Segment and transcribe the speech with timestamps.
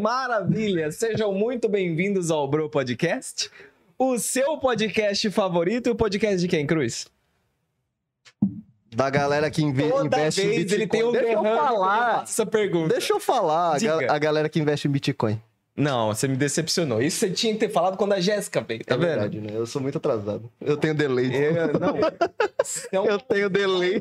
[0.00, 0.90] Maravilha!
[0.90, 3.50] Sejam muito bem-vindos ao Bro Podcast,
[3.98, 7.06] o seu podcast favorito e o podcast de quem, Cruz?
[8.94, 10.74] Da galera que inve Toda investe em vez Bitcoin.
[10.80, 12.22] ele tem um Deixa eu eu falar.
[12.22, 12.88] essa pergunta.
[12.94, 13.74] Deixa eu falar.
[13.74, 13.98] A, Diga.
[13.98, 15.40] ga- a galera que investe em Bitcoin.
[15.76, 17.02] Não, você me decepcionou.
[17.02, 19.06] Isso você tinha que ter falado quando a Jéssica veio, tá é vendo?
[19.08, 19.50] verdade, né?
[19.54, 20.50] Eu sou muito atrasado.
[20.60, 21.26] Eu tenho delay.
[21.32, 21.96] É, não.
[22.88, 24.00] Então, Eu tenho delay.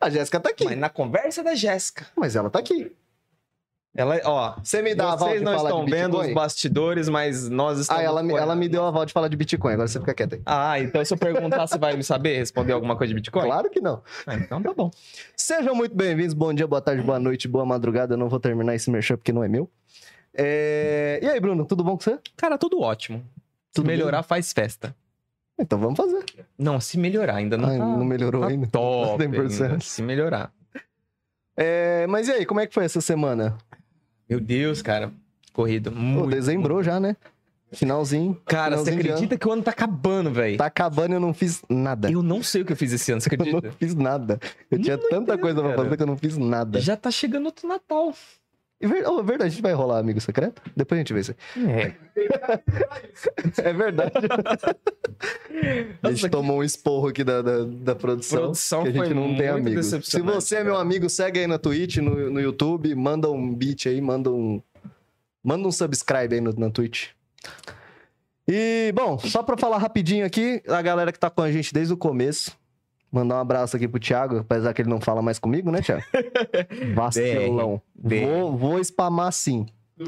[0.00, 0.64] A Jéssica tá aqui.
[0.64, 2.06] mas na conversa da Jéssica.
[2.16, 2.90] Mas ela tá aqui.
[3.96, 8.02] Ela, ó, Você me dá vocês não estão vendo os bastidores, mas nós estamos...
[8.02, 9.74] Ah, ela, me- ela me deu aval de falar de Bitcoin.
[9.74, 10.42] Agora você fica quieta aí.
[10.44, 13.44] Ah, então se eu perguntar, você vai me saber responder alguma coisa de Bitcoin?
[13.44, 14.02] Claro que não.
[14.26, 14.90] Ah, então tá bom.
[15.36, 16.34] Sejam muito bem-vindos.
[16.34, 18.14] Bom dia, boa tarde, boa noite, boa madrugada.
[18.14, 19.70] Eu não vou terminar esse merchan porque não é meu.
[20.36, 22.18] É, E aí, Bruno, tudo bom com você?
[22.36, 23.18] Cara, tudo ótimo.
[23.68, 24.92] Se Tudo melhorar, faz festa.
[25.56, 26.24] Então vamos fazer.
[26.58, 27.84] Não, se melhorar, ainda não Ai, tá...
[27.86, 28.66] não melhorou tá ainda.
[28.66, 29.62] top 100%.
[29.62, 30.52] ainda, se melhorar.
[31.56, 33.56] É, Mas e aí, como é que foi essa semana?
[34.28, 35.12] Meu Deus, cara.
[35.52, 35.90] Corrido.
[35.92, 36.30] Pô, Muito.
[36.30, 37.16] dezembrou já, né?
[37.72, 38.40] Finalzinho.
[38.46, 40.56] Cara, você finalzinho de acredita que o ano tá acabando, velho?
[40.56, 42.10] Tá acabando e eu não fiz nada.
[42.10, 43.72] Eu não sei o que eu fiz esse ano, você Eu não acredita?
[43.78, 44.38] fiz nada.
[44.70, 45.82] Eu tinha Não tanta entendo, coisa pra cara.
[45.84, 46.80] fazer que eu não fiz nada.
[46.80, 48.14] Já tá chegando outro Natal.
[48.80, 50.60] É oh, é verdade, a gente vai rolar amigo secreto?
[50.76, 51.70] Depois a gente vê isso aí.
[51.70, 51.94] É.
[53.62, 54.12] É verdade.
[56.02, 58.40] a gente tomou um esporro aqui da, da, da produção.
[58.40, 59.86] Produção que a gente não tem amigos.
[59.86, 63.86] Se você é meu amigo, segue aí na Twitch, no, no YouTube, manda um beat
[63.86, 64.62] aí, manda um.
[65.42, 67.08] Manda um subscribe aí no, na Twitch.
[68.46, 71.92] E, bom, só pra falar rapidinho aqui, a galera que tá com a gente desde
[71.92, 72.56] o começo.
[73.14, 76.02] Mandar um abraço aqui pro Thiago, apesar que ele não fala mais comigo, né, Thiago?
[76.96, 77.80] Vacilão.
[77.96, 79.66] Vou, vou spamar sim.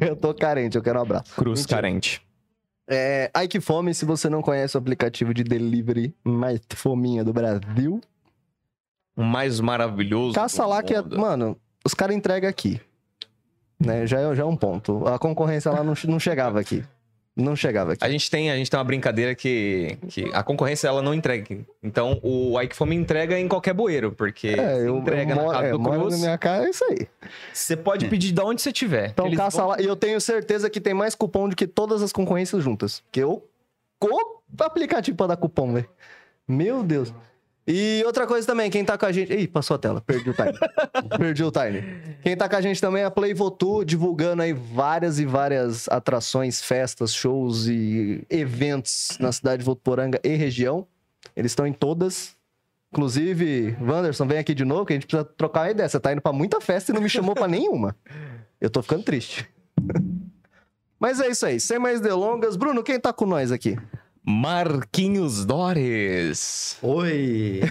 [0.00, 1.34] Eu tô carente, eu quero um abraço.
[1.34, 1.76] Cruz Mentira.
[1.76, 2.22] carente.
[2.88, 7.32] É, Ai que fome, se você não conhece o aplicativo de delivery mais fominha do
[7.32, 8.00] Brasil,
[9.16, 10.34] O mais maravilhoso.
[10.34, 12.80] caça lá que, é, mano, os caras entregam aqui.
[13.84, 14.06] Né?
[14.06, 15.04] Já, é, já é um ponto.
[15.08, 16.84] A concorrência lá não, não chegava aqui.
[17.34, 18.04] Não chegava aqui.
[18.04, 21.56] A gente tem, a gente tem uma brincadeira que, que a concorrência ela não entrega.
[21.82, 25.42] Então o Ike Fome entrega em qualquer bueiro, porque É, você eu, entrega eu na
[25.42, 26.12] moro, casa é, do moro Cruz.
[26.14, 27.08] na minha casa, é isso aí.
[27.52, 29.10] Você pode pedir de onde você tiver.
[29.10, 29.80] Então Eles caça vão- lá.
[29.80, 33.00] E eu tenho certeza que tem mais cupom do que todas as concorrências juntas.
[33.00, 33.42] Porque eu...
[34.02, 35.88] O aplicativo pra dar cupom, velho.
[36.46, 37.14] Meu Deus.
[37.66, 39.32] E outra coisa também, quem tá com a gente...
[39.32, 40.52] Ih, passou a tela, perdi o time.
[41.16, 41.82] perdi o time.
[42.22, 45.88] Quem tá com a gente também é a Play Votu, divulgando aí várias e várias
[45.88, 50.86] atrações, festas, shows e eventos na cidade de Votuporanga e região.
[51.36, 52.34] Eles estão em todas.
[52.92, 55.88] Inclusive, Wanderson, vem aqui de novo, que a gente precisa trocar uma ideia.
[55.88, 57.96] Você tá indo pra muita festa e não me chamou pra nenhuma.
[58.60, 59.48] Eu tô ficando triste.
[60.98, 62.54] Mas é isso aí, sem mais delongas.
[62.54, 63.76] Bruno, quem tá com nós aqui?
[64.32, 66.78] Marquinhos Dores.
[66.82, 67.60] Oi!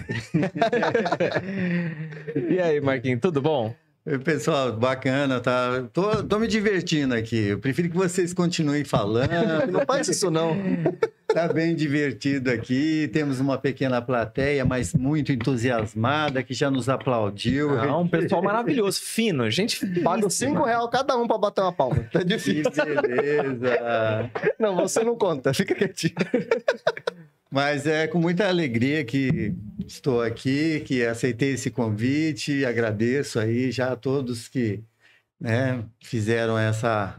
[2.48, 3.74] E aí, Marquinhos, tudo bom?
[4.06, 5.84] Oi, Pessoal, bacana, tá?
[5.92, 7.48] Tô, tô me divertindo aqui.
[7.48, 9.30] Eu prefiro que vocês continuem falando.
[9.70, 10.56] Não faz isso, não.
[11.32, 13.08] Tá bem divertido aqui.
[13.12, 17.78] Temos uma pequena plateia, mas muito entusiasmada, que já nos aplaudiu.
[17.78, 20.50] Ah, um pessoal maravilhoso, fino, gente Pago finíssima.
[20.56, 22.02] 5 reais cada um pra bater uma palma.
[22.12, 22.70] Tá Que difícil.
[22.70, 24.30] beleza!
[24.58, 26.14] Não, você não conta, fica quietinho.
[27.50, 29.54] Mas é com muita alegria que
[29.86, 32.64] estou aqui, que aceitei esse convite.
[32.64, 34.80] Agradeço aí já a todos que
[35.38, 37.16] né, fizeram essa,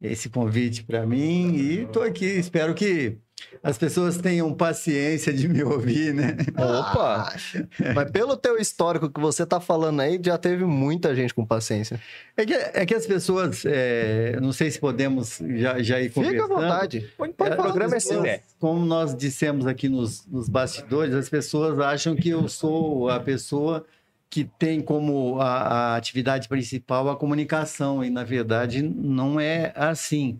[0.00, 1.54] esse convite para mim.
[1.56, 2.26] E estou aqui.
[2.26, 3.16] Espero que
[3.62, 6.36] as pessoas tenham paciência de me ouvir, né?
[6.56, 7.34] Opa!
[7.94, 12.00] Mas pelo teu histórico que você tá falando aí, já teve muita gente com paciência.
[12.36, 16.20] É que, é que as pessoas, é, não sei se podemos já, já ir Fica
[16.20, 16.48] à conversando.
[16.48, 17.10] vontade.
[17.16, 18.22] Pode, É, pode o programa é seu.
[18.58, 23.84] Como nós dissemos aqui nos, nos bastidores, as pessoas acham que eu sou a pessoa
[24.30, 25.46] que tem como a,
[25.92, 30.38] a atividade principal a comunicação, e na verdade não é assim.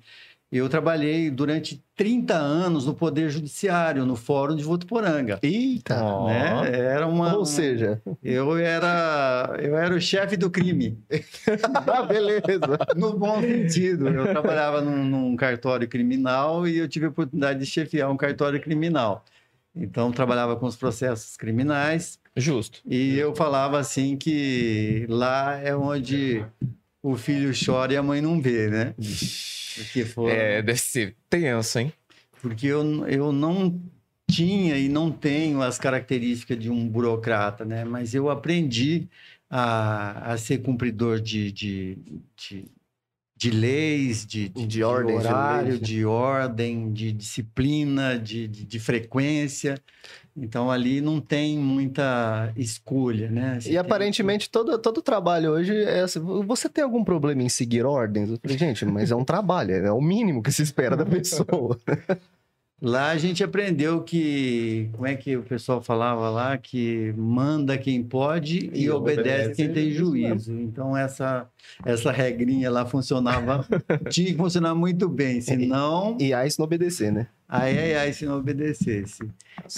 [0.53, 5.39] Eu trabalhei durante 30 anos no Poder Judiciário, no Fórum de Votuporanga.
[5.43, 5.95] Eita.
[6.27, 6.71] Né?
[6.73, 10.99] Era uma, Ou seja, eu era eu era o chefe do crime.
[11.87, 12.79] ah, beleza.
[12.97, 14.09] No bom sentido.
[14.09, 18.61] Eu trabalhava num, num cartório criminal e eu tive a oportunidade de chefiar um cartório
[18.61, 19.25] criminal.
[19.75, 22.81] Então, trabalhava com os processos criminais Justo.
[22.85, 26.45] e eu falava assim que lá é onde
[27.01, 28.95] o filho chora e a mãe não vê, né?
[29.77, 31.93] Porque, foi, É, deve ser tenso, hein?
[32.43, 33.81] porque eu, eu não
[34.31, 37.85] tinha e não tenho as características de um burocrata, né?
[37.85, 39.09] Mas eu aprendi
[39.49, 41.99] a, a ser cumpridor de, de,
[42.37, 42.65] de,
[43.37, 45.81] de leis, de, De ordem, de horário, leis.
[45.81, 49.79] de ordem, de disciplina, de, de, de frequência.
[50.37, 53.59] Então ali não tem muita escolha, né?
[53.61, 57.49] Você E tem- aparentemente todo, todo trabalho hoje é assim, você tem algum problema em
[57.49, 58.31] seguir ordens?
[58.31, 61.79] Eu falei, gente, mas é um trabalho, é o mínimo que se espera da pessoa.
[62.83, 68.03] Lá a gente aprendeu que, como é que o pessoal falava lá, que manda quem
[68.03, 70.59] pode e, E obedece, obedece quem tem juízo.
[70.59, 71.47] Então essa
[71.85, 73.67] essa regrinha lá funcionava,
[74.11, 77.27] tinha que funcionar muito bem, senão E aí se não obedecer, né?
[77.47, 79.29] ai ai ai se não obedecesse.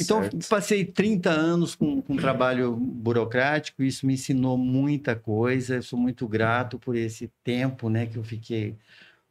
[0.00, 0.48] Então, Certo.
[0.48, 6.28] passei 30 anos com, com trabalho burocrático, isso me ensinou muita coisa, eu sou muito
[6.28, 8.76] grato por esse tempo né, que eu fiquei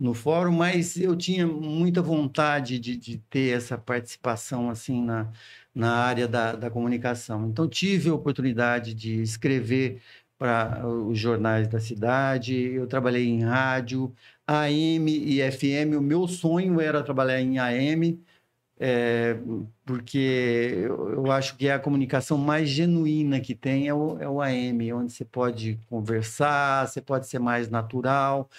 [0.02, 5.32] no fórum, mas eu tinha muita vontade de, de ter essa participação assim na,
[5.76, 7.48] na área da, da comunicação.
[7.48, 10.02] Então, tive a oportunidade de escrever
[10.40, 14.12] para os jornais da cidade, eu trabalhei em rádio,
[14.48, 18.20] AM e FM, o meu sonho era trabalhar em AM,
[18.80, 19.38] é,
[19.86, 20.18] porque
[20.78, 24.42] eu, eu acho que é a comunicação mais genuína que tem é o, é o
[24.42, 28.50] AM, onde você pode conversar, você pode ser mais natural.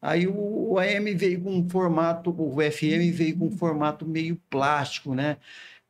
[0.00, 4.40] Aí o, o AM veio com um formato, o FM veio com um formato meio
[4.48, 5.36] plástico, né?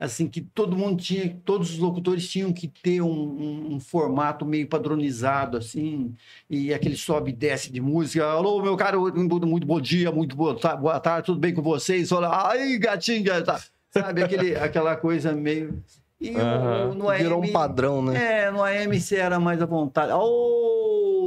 [0.01, 4.47] Assim que todo mundo tinha, todos os locutores tinham que ter um, um- um formato
[4.47, 6.15] meio padronizado, assim,
[6.49, 8.25] e aquele sobe e desce de música.
[8.25, 12.13] Alô, meu cara, muito, muito bom dia, muito boa, boa tarde, tudo bem com vocês?
[12.13, 13.61] Olha, ai, gatinha, tá.
[13.91, 15.83] Sabe, aquele, aquela coisa meio.
[16.21, 16.95] E o- Aham.
[16.95, 17.23] no AM.
[17.25, 18.45] Virou um padrão, né?
[18.47, 20.13] É, no AM você era mais à vontade.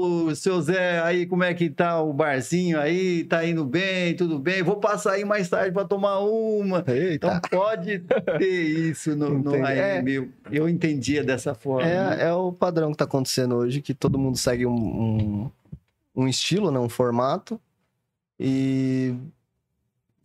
[0.02, 3.24] Ô, seu Zé, aí como é que tá o barzinho aí?
[3.26, 4.64] Tá indo bem, tudo bem?
[4.64, 6.84] Vou passar aí mais tarde para tomar uma.
[6.88, 7.28] Eita.
[7.28, 8.00] Então pode
[8.40, 9.54] ter isso no, no.
[9.64, 10.12] AM.
[10.12, 11.88] Eu, eu entendia dessa forma.
[11.88, 12.18] né?
[12.20, 15.52] É, é o padrão que tá acontecendo hoje, que todo mundo segue um, um,
[16.16, 16.80] um estilo, né?
[16.80, 17.60] Um formato.
[18.40, 19.14] E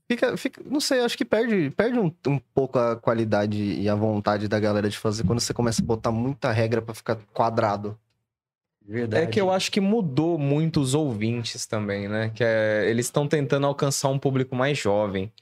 [0.08, 3.94] fica, fica, não sei, acho que perde, perde um, um pouco a qualidade e a
[3.94, 7.98] vontade da galera de fazer quando você começa a botar muita regra pra ficar quadrado.
[8.88, 9.24] Verdade.
[9.24, 12.30] É que eu acho que mudou muito os ouvintes também, né?
[12.34, 15.32] Que é- eles estão tentando alcançar um público mais jovem.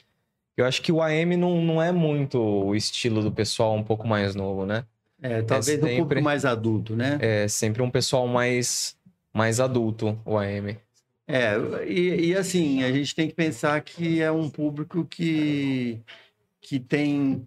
[0.56, 4.06] Eu acho que o AM não, não é muito o estilo do pessoal um pouco
[4.06, 4.85] mais novo, né?
[5.20, 7.19] É, talvez é do sempre- público mais adulto, né?
[7.20, 8.96] É sempre um pessoal mais,
[9.32, 10.76] mais adulto, o AM.
[11.26, 11.55] É,
[11.87, 15.99] e, e assim, a gente tem que pensar que é um público que,
[16.61, 17.46] que tem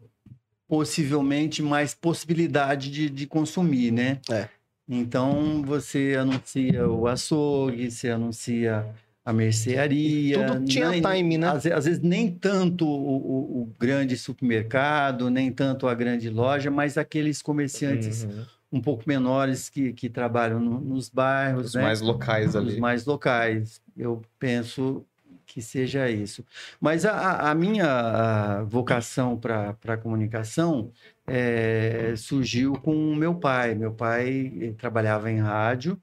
[0.68, 4.20] possivelmente mais possibilidade de, de consumir, né?
[4.30, 4.50] É.
[4.89, 8.86] Então, você anuncia o açougue, você anuncia
[9.25, 10.45] a mercearia.
[10.48, 11.48] Tudo tinha nem- time, né?
[11.50, 16.72] Às, às vezes nem tanto o, o- o grande supermercado, nem tanto a grande loja,
[16.72, 18.45] mas aqueles comerciantes Uhum.
[18.72, 21.81] um pouco menores que, que trabalham no- nos bairros, Os né?
[21.84, 22.80] mais locais os ali.
[22.80, 23.81] mais locais.
[23.98, 25.06] Eu penso
[25.45, 26.45] que seja isso.
[26.80, 30.92] Mas a- a, minha vocação para a comunicação
[31.27, 33.75] eh, surgiu com meu pai.
[33.75, 36.01] Meu pai trabalhava em rádio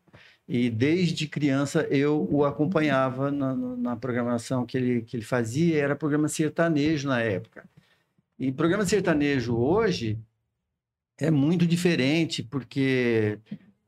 [0.48, 5.82] e desde criança eu o acompanhava na- na programação que ele, que ele fazia.
[5.82, 7.68] Era programa sertanejo na época.
[8.38, 10.18] E programa sertanejo hoje
[11.18, 13.38] é muito diferente, porque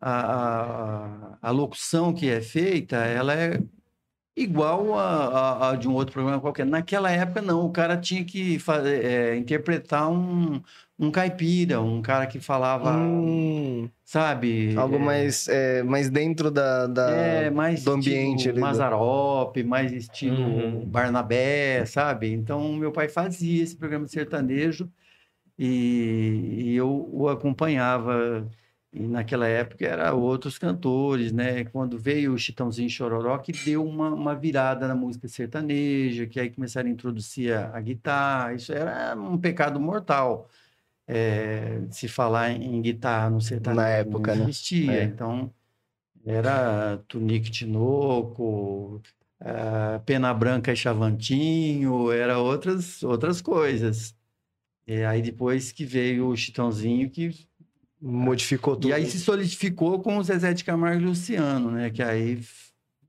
[0.00, 3.60] a, a, a locução que é feita, ela é
[4.36, 6.66] igual a, a- a de um outro programa qualquer.
[6.66, 7.64] Naquela época, não.
[7.64, 10.60] O cara tinha que fazer, é, interpretar um,
[10.98, 14.76] um caipira, um cara que falava, Hum, sabe?
[14.76, 19.56] algo é, mais, é, mais dentro da, da- é, mais do ambiente ali do- Mazarop,
[19.64, 20.86] mais estilo Uhum.
[20.86, 22.32] Barnabé, sabe?
[22.32, 24.90] Então, meu pai fazia esse programa de sertanejo
[25.58, 28.46] e, e eu o acompanhava.
[28.98, 31.64] E naquela época era outros cantores, né?
[31.66, 36.48] Quando veio o Chitãozinho Chororó, que deu uma, uma virada na música sertaneja, que aí
[36.50, 38.54] começaram a introduzir a, a guitarra.
[38.54, 40.48] Isso era um pecado mortal.
[41.06, 43.80] é, se falar em guitarra no sertanejo.
[43.82, 44.50] Na época, não né?
[44.50, 44.92] existia.
[44.92, 45.04] É.
[45.04, 45.52] Então,
[46.24, 49.00] era Tunique Tinoco,
[49.40, 54.14] ah, Pena Branca e Chavantinho, era outras, outras coisas.
[54.86, 57.46] E aí depois que veio o Chitãozinho, que...
[58.00, 58.88] modificou tudo.
[58.88, 61.90] E aí se solidificou com o Zezé de Camargo e Luciano, né?
[61.90, 62.40] Que aí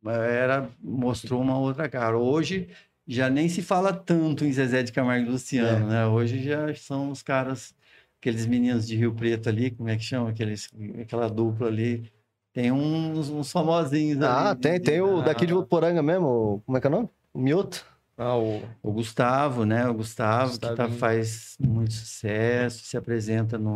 [0.06, 2.18] era, mostrou uma outra cara.
[2.18, 2.70] Hoje
[3.06, 5.90] já nem se fala tanto em Zezé de Camargo e Luciano, É.
[5.90, 6.06] né?
[6.08, 7.74] Hoje já são os caras,
[8.20, 10.30] aqueles meninos de Rio Preto ali, como é que chama?
[10.30, 10.70] Aqueles,
[11.02, 12.12] aquela dupla ali.
[12.54, 14.60] Tem uns, uns famosinhos Ah, ali.
[14.60, 17.10] tem, tem o daqui de Ah, Votuporanga mesmo, como é que é o nome?
[17.34, 17.86] O Mioto.
[18.18, 18.64] Ah, o...
[18.82, 19.88] O Gustavo, né?
[19.88, 20.98] O Gustavo, que tá, Gustavinho.
[20.98, 23.74] faz muito sucesso, se apresenta no,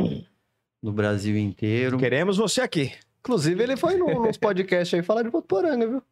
[0.82, 1.98] no Brasil inteiro.
[1.98, 2.92] Queremos você aqui.
[3.20, 6.04] Inclusive, ele foi no, nos podcasts aí falar de Votuporanga, viu?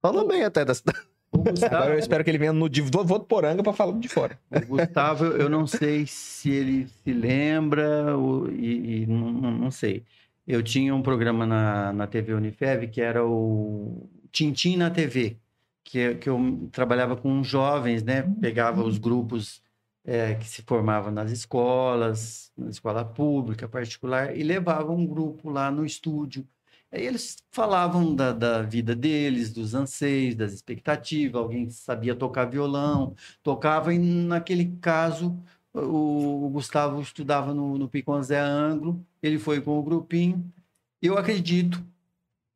[0.00, 0.98] Falou bem até da cidade.
[1.32, 4.38] O Gustavo, Agora eu espero que ele venha no de Votuporanga pra falar de fora.
[4.50, 9.70] o Gustavo, eu não sei se ele se lembra ou- e, e não, não- não
[9.70, 10.02] sei.
[10.48, 15.36] Eu tinha um programa na, na TV Unifev que era o Tintim na TV,
[15.84, 18.22] que, é- que eu trabalhava com jovens, né?
[18.40, 19.62] Pegava os grupos
[20.04, 25.70] eh, que se formavam nas escolas, na escola pública, particular, e levava um grupo lá
[25.70, 26.46] no estúdio.
[26.92, 31.40] Aí eles falavam da, da vida deles, dos anseios, das expectativas.
[31.40, 35.38] Alguém sabia tocar violão, tocava, e naquele caso
[35.72, 40.52] o, o Gustavo estudava no, no Picon Zé Anglo, ele foi com o grupinho.
[41.00, 41.84] Eu acredito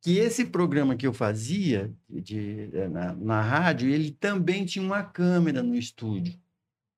[0.02, 5.62] que esse programa que eu fazia de- na, na rádio, ele também tinha uma câmera
[5.62, 6.38] no estúdio.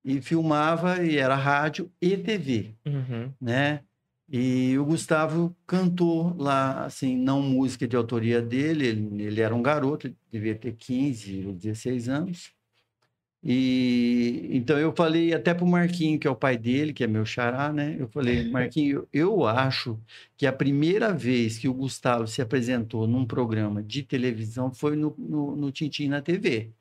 [0.06, 3.32] E filmava, e era rádio e TV Uhum.
[3.40, 3.80] né?
[4.28, 9.62] E o Gustavo cantou lá, assim, não música de autoria dele, ele, ele era um
[9.62, 12.52] garoto, devia ter 15 ou 16 anos.
[13.42, 17.24] E então eu falei até pro Marquinho, que é o pai dele, que é meu
[17.24, 17.96] xará, né?
[17.98, 19.98] Eu falei, Marquinho, eu, eu acho
[20.36, 25.14] que a primeira vez que o Gustavo se apresentou num programa de televisão foi no,
[25.16, 26.72] no, no Tintim na TV.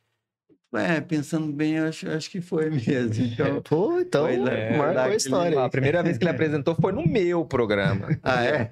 [0.77, 3.24] É, pensando bem, eu acho, acho que foi mesmo.
[3.25, 5.60] Então, Pô, então Foi lá- é, marcou a história.
[5.63, 8.08] A primeira vez que ele apresentou foi no meu programa.
[8.24, 8.70] ah, é?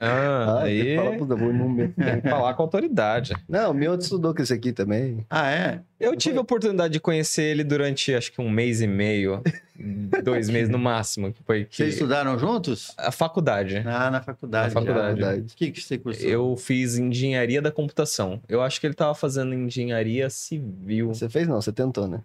[0.00, 1.92] Ah, Ah, aí avós, não meu.
[1.92, 3.34] tem que falar com autoridade.
[3.48, 5.24] Não, o meu estudou com esse aqui também.
[5.30, 5.80] Ah, é?
[6.02, 9.40] Eu tive a oportunidade de conhecer ele durante acho que um mês e meio,
[10.24, 12.92] dois meses no máximo, que foi que Vocês estudaram juntos?
[12.98, 13.82] a faculdade.
[13.86, 14.74] Ah, na faculdade.
[14.74, 15.20] Na faculdade.
[15.20, 15.26] já.
[15.28, 15.52] Verdade.
[15.52, 16.28] O que, que você cursou?
[16.28, 18.40] Eu fiz engenharia da computação.
[18.48, 21.08] Eu acho que ele tava fazendo engenharia civil.
[21.14, 22.20] Você fez não, você tentou, né?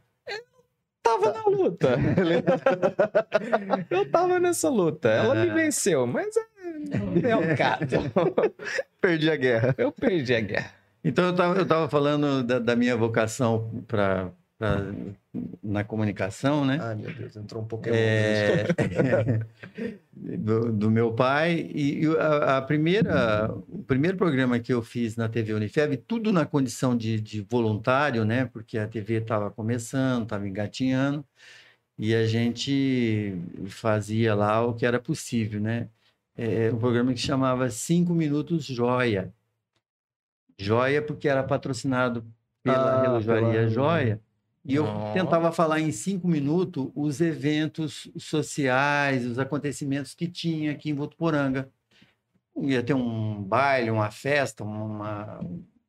[1.03, 1.97] Tava na luta.
[3.89, 5.07] Eu tava nessa luta.
[5.09, 5.53] Ela me Ah.
[5.53, 6.41] venceu, mas é,
[6.97, 8.11] não é o caso.
[8.99, 9.75] Perdi a guerra.
[9.77, 10.73] Eu perdi a guerra.
[11.07, 14.31] Então, eu estava falando da, da minha vocação para
[15.63, 16.79] na comunicação, né?
[16.81, 18.65] Ai, meu Deus, entrou um pouco É,
[20.11, 21.69] do, do meu pai.
[21.73, 26.31] E, e a, a primeira, o primeiro programa que eu fiz na TV Unifeb, tudo
[26.33, 28.45] na condição de, de voluntário, né?
[28.45, 31.23] Porque a TV estava começando, estava engatinhando,
[31.97, 33.35] e a gente
[33.67, 35.89] fazia lá o que era possível, né?
[36.35, 39.33] É, um programa que chamava Cinco Minutos Joia.
[40.57, 42.25] Joia porque era patrocinado
[42.63, 44.21] pela Ah, Relojoaria pela- Joia.
[44.65, 50.89] E eu tentava falar em cinco minutos os eventos sociais, os acontecimentos que tinha aqui
[50.89, 51.69] em Votuporanga.
[52.59, 55.39] Ia ter um baile, uma festa, uma,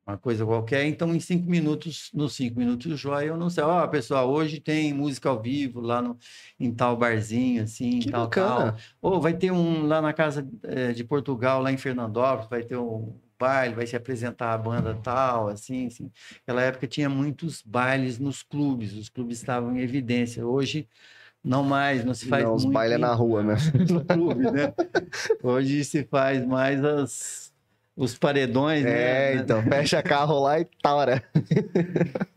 [0.07, 0.85] uma coisa qualquer.
[0.85, 3.65] Então, em cinco minutos, nos cinco minutos joia, eu não sei.
[3.65, 6.17] Ó, pessoal, hoje tem música ao vivo lá no,
[6.57, 8.49] em tal barzinho, assim, Que tal, tal.
[8.59, 8.77] bacana.
[9.01, 12.77] Ou vai ter um lá na casa eh, de Portugal, lá em Fernandópolis, vai ter
[12.77, 16.11] um baile, vai se apresentar a banda tal, assim, assim.
[16.45, 20.45] Naquela época tinha muitos bailes nos clubes, os clubes estavam em evidência.
[20.45, 20.87] Hoje
[21.43, 23.71] não mais, não se faz Não, os muito bailes é na rua mesmo.
[23.93, 24.73] no clube, né?
[25.41, 27.49] Hoje se faz mais as
[27.99, 29.41] os paredões, É, né?
[29.41, 31.21] então, fecha carro lá e tora.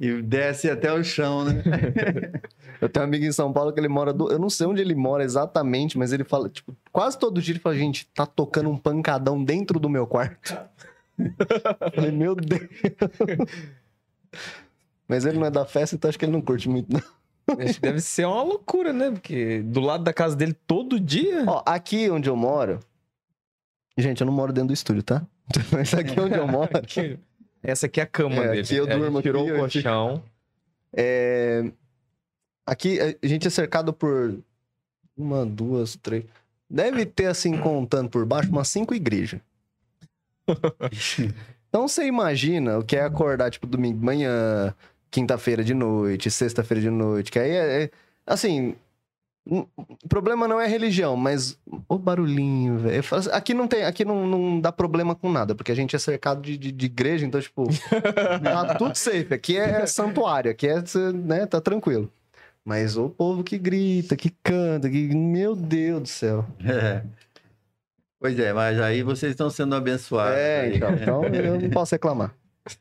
[0.01, 1.63] E desce até o chão, né?
[2.83, 4.13] Eu tenho um amigo em São Paulo que ele mora.
[4.13, 4.29] Do...
[4.29, 7.61] Eu não sei onde ele mora exatamente, mas ele fala, tipo, quase todo dia ele
[7.61, 10.59] fala, gente, tá tocando um pancadão dentro do meu quarto.
[11.95, 12.69] Falei, meu Deus.
[15.09, 17.03] Mas ele não é da festa, então acho que ele não curte muito, não.
[17.81, 19.11] Deve ser uma loucura, né?
[19.11, 21.45] Porque do lado da casa dele todo dia.
[21.47, 22.81] Ó, aqui onde eu moro.
[23.99, 25.27] Gente, eu não moro dentro do estúdio, tá?
[25.71, 26.71] Mas aqui onde eu moro.
[26.77, 27.19] Aqui-
[27.63, 28.61] Essa aqui é a cama É, dele.
[28.63, 30.23] aqui eu gente durmo aqui, tirou o colchão.
[30.95, 31.71] É...
[32.67, 34.39] Aqui a gente é cercado por
[35.17, 36.25] uma, duas, três.
[36.71, 39.41] Deve ter, assim, contando por baixo, umas cinco igrejas.
[41.69, 44.75] Então você imagina o que é acordar, tipo, domingo de manhã,
[45.11, 47.83] quinta-feira de noite, sexta-feira de noite, que aí é.
[47.85, 47.91] é-
[48.27, 48.75] assim.
[49.45, 49.67] O
[50.09, 51.59] problema não é religião, mas
[51.89, 53.03] o barulhinho, velho.
[53.11, 55.99] Assim, Aqui não tem, aqui não, não dá problema com nada, porque a gente é
[55.99, 57.67] cercado de, de, de igreja, então, tipo,
[58.45, 59.35] tá tudo safe.
[59.35, 60.81] Aqui é santuário, aqui é,
[61.13, 62.09] né, tá tranquilo.
[62.65, 65.09] Mas o povo que grita, que canta, que.
[65.13, 66.47] Meu Deus do céu.
[66.65, 67.03] É.
[68.23, 70.39] Pois é, mas aí vocês estão sendo abençoados.
[70.39, 70.77] É, aí.
[70.77, 72.33] então, então eu não posso reclamar.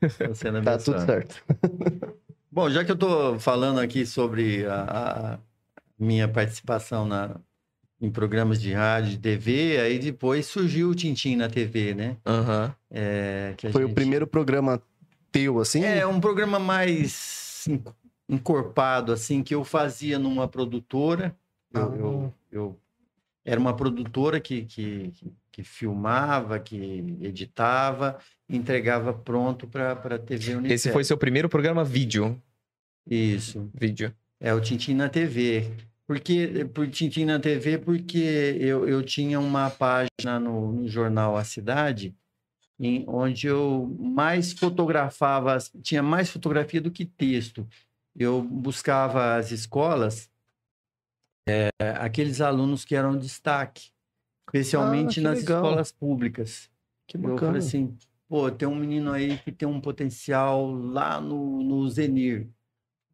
[0.01, 1.05] Estão sendo Tá tudo abençoados.
[1.05, 1.43] certo.
[2.51, 4.83] Bom, já que eu estou falando aqui sobre a,
[5.36, 5.39] a
[5.98, 7.38] minha participação na,
[8.00, 12.17] em programas de rádio, de TV, aí depois surgiu o Tintim na TV, né?
[12.24, 12.75] Aham.
[12.91, 14.79] É, que a Foi o gente- primeiro programa
[15.31, 15.83] teu, assim?
[15.83, 17.81] É, um programa mais en-
[18.29, 21.36] encorpado, assim, que eu fazia numa produtora.
[21.74, 21.95] Eu, Ah.
[21.98, 22.79] eu, eu
[23.43, 25.12] era uma produtora que, que,
[25.51, 28.17] que filmava, que editava,
[28.48, 30.74] entregava pronto para a TV Unicef.
[30.74, 32.41] Esse foi seu primeiro programa vídeo.
[33.10, 33.69] Isso.
[33.74, 34.13] Vídeo.
[34.39, 35.71] É o Tintim na TV.
[36.05, 41.43] Porque, por Tintim na TV, porque eu, eu tinha uma página no, no jornal A
[41.43, 42.15] Cidade,
[42.79, 47.67] em, onde eu mais fotografava, tinha mais fotografia do que texto.
[48.17, 50.30] Eu buscava as escolas,
[51.48, 51.69] é,
[52.00, 53.91] aqueles alunos que eram destaque,
[54.48, 55.63] especialmente Ah, que nas legal.
[55.65, 56.69] escolas públicas.
[57.07, 57.39] Que Eu bacana.
[57.39, 62.48] falei assim, pô, tem um menino aí que tem um potencial lá no, no Zenir.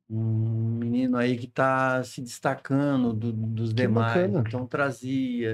[0.10, 4.29] Um menino aí que está se destacando do- dos demais.
[4.31, 4.43] bacana.
[4.48, 5.50] Então trazia,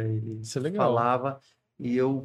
[0.55, 0.87] é legal.
[0.89, 1.39] falava
[1.79, 2.23] e eu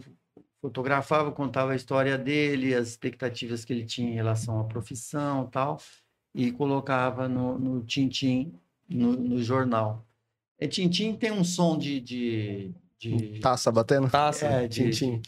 [0.61, 5.51] fotografava, contava a história dele, as expectativas que ele tinha em relação à profissão e
[5.51, 5.81] tal,
[6.35, 8.53] e colocava no, no Tintim,
[8.89, 10.05] no, no jornal.
[10.61, 12.01] E Tintim tem um som de...
[12.01, 14.11] de, de Taça batendo?
[14.11, 14.47] Taça.
[14.47, 15.21] é, de, Tintim.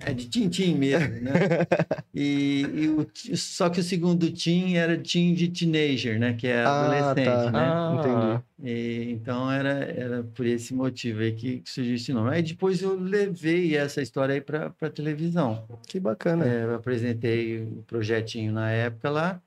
[0.00, 1.32] é de Tintim mesmo, né?
[2.14, 3.06] e, e o,
[3.36, 6.34] só que o segundo Tim era Tim de teenager, né?
[6.34, 7.50] Que é Ah, adolescente, tá.
[7.50, 7.58] né?
[7.60, 8.70] Ah, Entendi.
[8.72, 12.30] E, então era, era por esse motivo aí que, que surgiu esse nome.
[12.30, 15.66] Aí depois eu levei essa história aí para a televisão.
[15.88, 16.46] Que bacana.
[16.46, 19.42] É, eu apresentei o projetinho na época lá.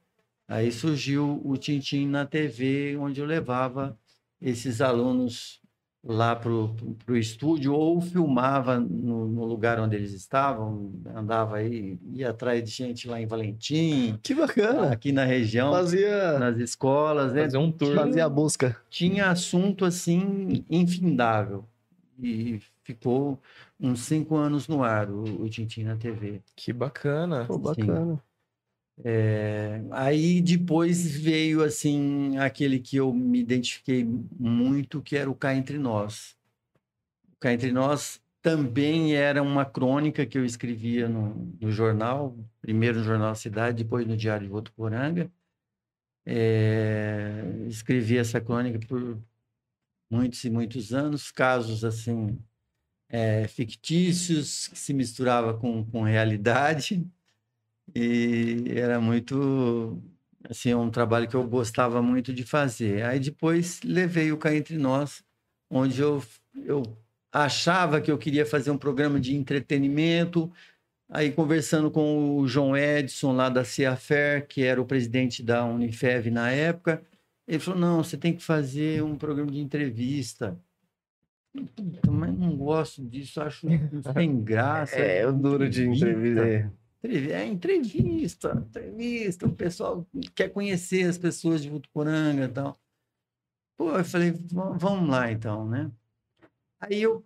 [0.47, 3.97] Aí surgiu o Tintim na TV, onde eu levava
[4.41, 5.59] esses alunos
[6.03, 12.29] lá para o estúdio ou filmava no, no lugar onde eles estavam, andava aí, ia
[12.29, 14.91] atrás de gente lá em Valentim, Que bacana.
[14.91, 17.43] aqui na região, Fazia, nas escolas, né?
[17.43, 17.93] Fazer um tour.
[17.95, 18.77] fazia a busca.
[18.89, 21.65] tinha assunto assim infindável
[22.21, 23.37] e ficou
[23.79, 26.41] uns cinco anos no ar o, o Tintim na TV.
[26.55, 27.43] Que bacana.
[27.45, 28.19] Pô, bacana.
[29.03, 35.55] É, aí depois veio assim aquele que eu me identifiquei muito, que era o Cá
[35.55, 36.35] Entre Nós.
[37.33, 42.99] O Cá Entre Nós também era uma crônica que eu escrevia no, no jornal, primeiro
[42.99, 45.31] no Jornal Cidade, depois no Diário de Votuporanga.
[46.25, 49.17] É, escrevi essa crônica por
[50.09, 52.37] muitos e muitos anos, casos assim
[53.09, 57.05] é, fictícios que se misturava com, com realidade
[57.95, 60.01] e era muito
[60.49, 63.03] assim um trabalho que eu gostava muito de fazer.
[63.03, 65.23] Aí depois levei o Cá Entre Nós,
[65.69, 66.23] onde eu,
[66.55, 66.83] eu
[67.31, 70.51] achava que eu queria fazer um programa de entretenimento.
[71.09, 76.29] Aí conversando com o João Edson lá da Ciafer, que era o presidente da Unifev
[76.29, 77.01] na época,
[77.47, 80.57] ele falou: "Não, você tem que fazer um programa de entrevista".
[82.09, 83.67] Mas não gosto disso, acho
[84.13, 84.97] sem graça.
[84.97, 86.45] É, o duro de entrevista.
[86.45, 86.69] É.
[87.03, 89.45] É entrevista, entrevista.
[89.47, 92.77] O pessoal quer conhecer as pessoas de Votuporanga e tal.
[93.77, 95.91] Pô, eu falei, "Va- vamos lá então, né?
[96.79, 97.23] Aí eu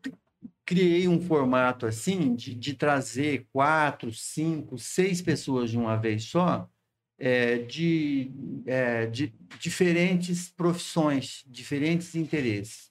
[0.65, 6.69] criei um formato assim de, de trazer quatro, cinco, seis pessoas de uma vez só,
[7.17, 8.31] é, de,
[8.65, 12.90] é, de diferentes profissões, diferentes interesses.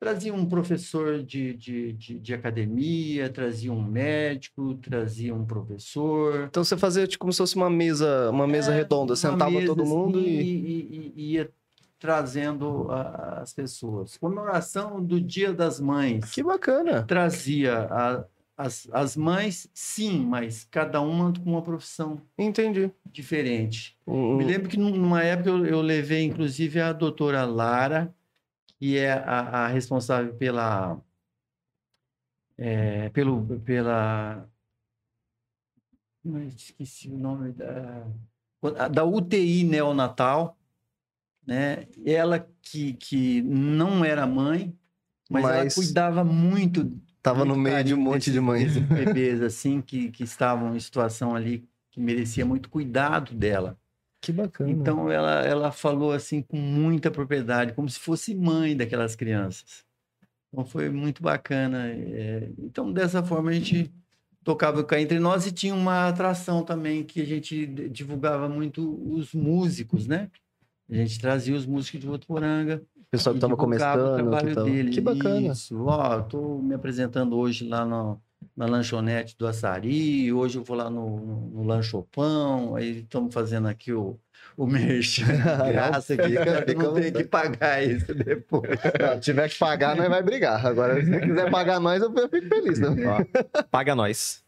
[0.00, 6.44] Trazia um professor de, de, de, de academia, trazia um médico, trazia um professor.
[6.48, 9.50] Então você fazia tipo, como se fosse uma mesa, uma mesa É, redonda, uma sentava
[9.50, 10.40] mesa, todo mundo assim, e.
[10.40, 11.50] e, e ia
[11.98, 14.16] trazendo a- as pessoas.
[14.16, 16.30] Comemoração do Dia das Mães.
[16.30, 17.02] Que bacana.
[17.02, 18.24] Trazia a-
[18.56, 22.90] as, as mães, sim, mas cada uma com uma profissão Entendi.
[23.04, 23.96] diferente.
[24.06, 28.14] Um- Me lembro que num- numa época eu, eu levei, inclusive, a doutora Lara,
[28.78, 31.00] que é a, a responsável pela,
[32.56, 34.48] é, pelo, pela,
[36.56, 38.06] esqueci o nome da,
[38.90, 40.56] da UTI neonatal,
[41.46, 41.86] né?
[42.04, 44.76] Ela que, que não era mãe,
[45.30, 46.84] mas, ela Mas cuidava muito
[47.22, 48.76] Tava no muito meio de um monte de mães.
[48.78, 53.78] bebês assim que, que estavam em situação ali que merecia muito cuidado dela.
[54.20, 54.70] Que bacana.
[54.70, 59.84] Então ela, ela falou assim com muita propriedade, como se fosse mãe daquelas crianças.
[60.52, 61.88] Então foi muito bacana.
[61.88, 62.50] é.
[62.58, 63.92] Então dessa forma a gente
[64.42, 69.32] tocava cá entre nós e tinha uma atração também que a gente divulgava muito os
[69.34, 70.30] músicos, né?
[70.90, 74.16] A gente trazia os músicos de Votuporanga o pessoal que e tava divulgava o começando.
[74.16, 74.70] Que, trabalho tava...
[74.70, 74.90] dele.
[74.90, 75.52] que bacana.
[75.52, 75.84] Isso.
[75.84, 78.20] Ó, tô me apresentando hoje lá no,
[78.58, 83.68] na lanchonete do Açari, hoje eu vou lá no, no, no Lanchopão, aí estamos fazendo
[83.68, 84.18] aqui o,
[84.56, 85.26] o merchan
[85.70, 88.68] graça aqui, Fica- que eu não tenho que pagar isso depois.
[89.14, 90.66] Se tiver que pagar, nós vai brigar.
[90.66, 92.80] Agora, se quiser pagar nós, eu fico feliz.
[92.80, 92.88] Né?
[93.06, 94.42] Ó, paga nós.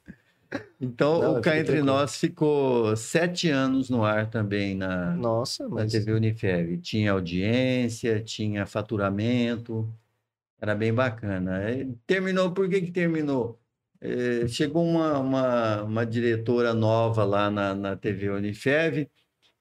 [0.80, 1.86] Então, Não, o Cá Entre tranquilo.
[1.86, 5.92] Nós ficou sete anos no ar também na, Nossa, na mas.
[5.92, 6.78] TV Unifev.
[6.78, 9.88] Tinha audiência, tinha faturamento,
[10.60, 11.60] Era bem bacana.
[12.08, 13.59] Terminou, por que que terminou?
[14.00, 19.08] Eh, chegou uma, uma, uma diretora nova lá na, na TV Unifev,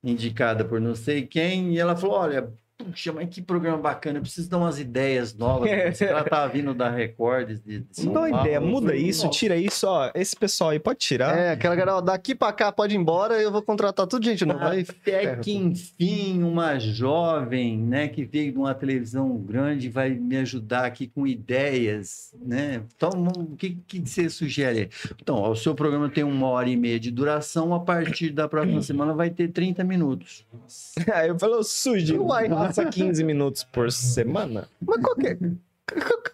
[0.04, 4.22] indicada por não sei quem, e ela falou: Olha, puxa, mas que programa bacana, eu
[4.22, 5.70] preciso dar umas ideias novas.
[6.02, 8.40] ela estava vindo da Record de, São Paulo.
[8.40, 10.10] ideia, muda isso, "Nossa, tira isso, ó.
[10.16, 11.38] Esse pessoal aí pode tirar.
[11.38, 14.46] É, aquela galera, ó, daqui pra cá pode ir embora, eu vou contratar tudo gente
[14.46, 14.70] nova.
[14.70, 20.12] Aí, Até ferra que, enfim, uma jovem, né, que veio de uma televisão grande vai
[20.12, 22.84] me ajudar aqui com ideias, né?
[22.96, 24.90] Então, o que, que você sugere?
[25.22, 28.48] Então, ó, o seu programa tem uma hora e meia de duração, a partir da
[28.48, 30.46] próxima semana vai ter 30 minutos.
[31.14, 32.48] Aí eu falo, sujo, Uai.
[32.70, 34.68] Passa 15 minutos por semana.
[34.82, 35.38] Mas qual que é?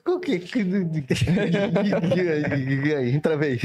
[0.03, 0.41] Qual que é?
[2.97, 3.59] Aí, travei.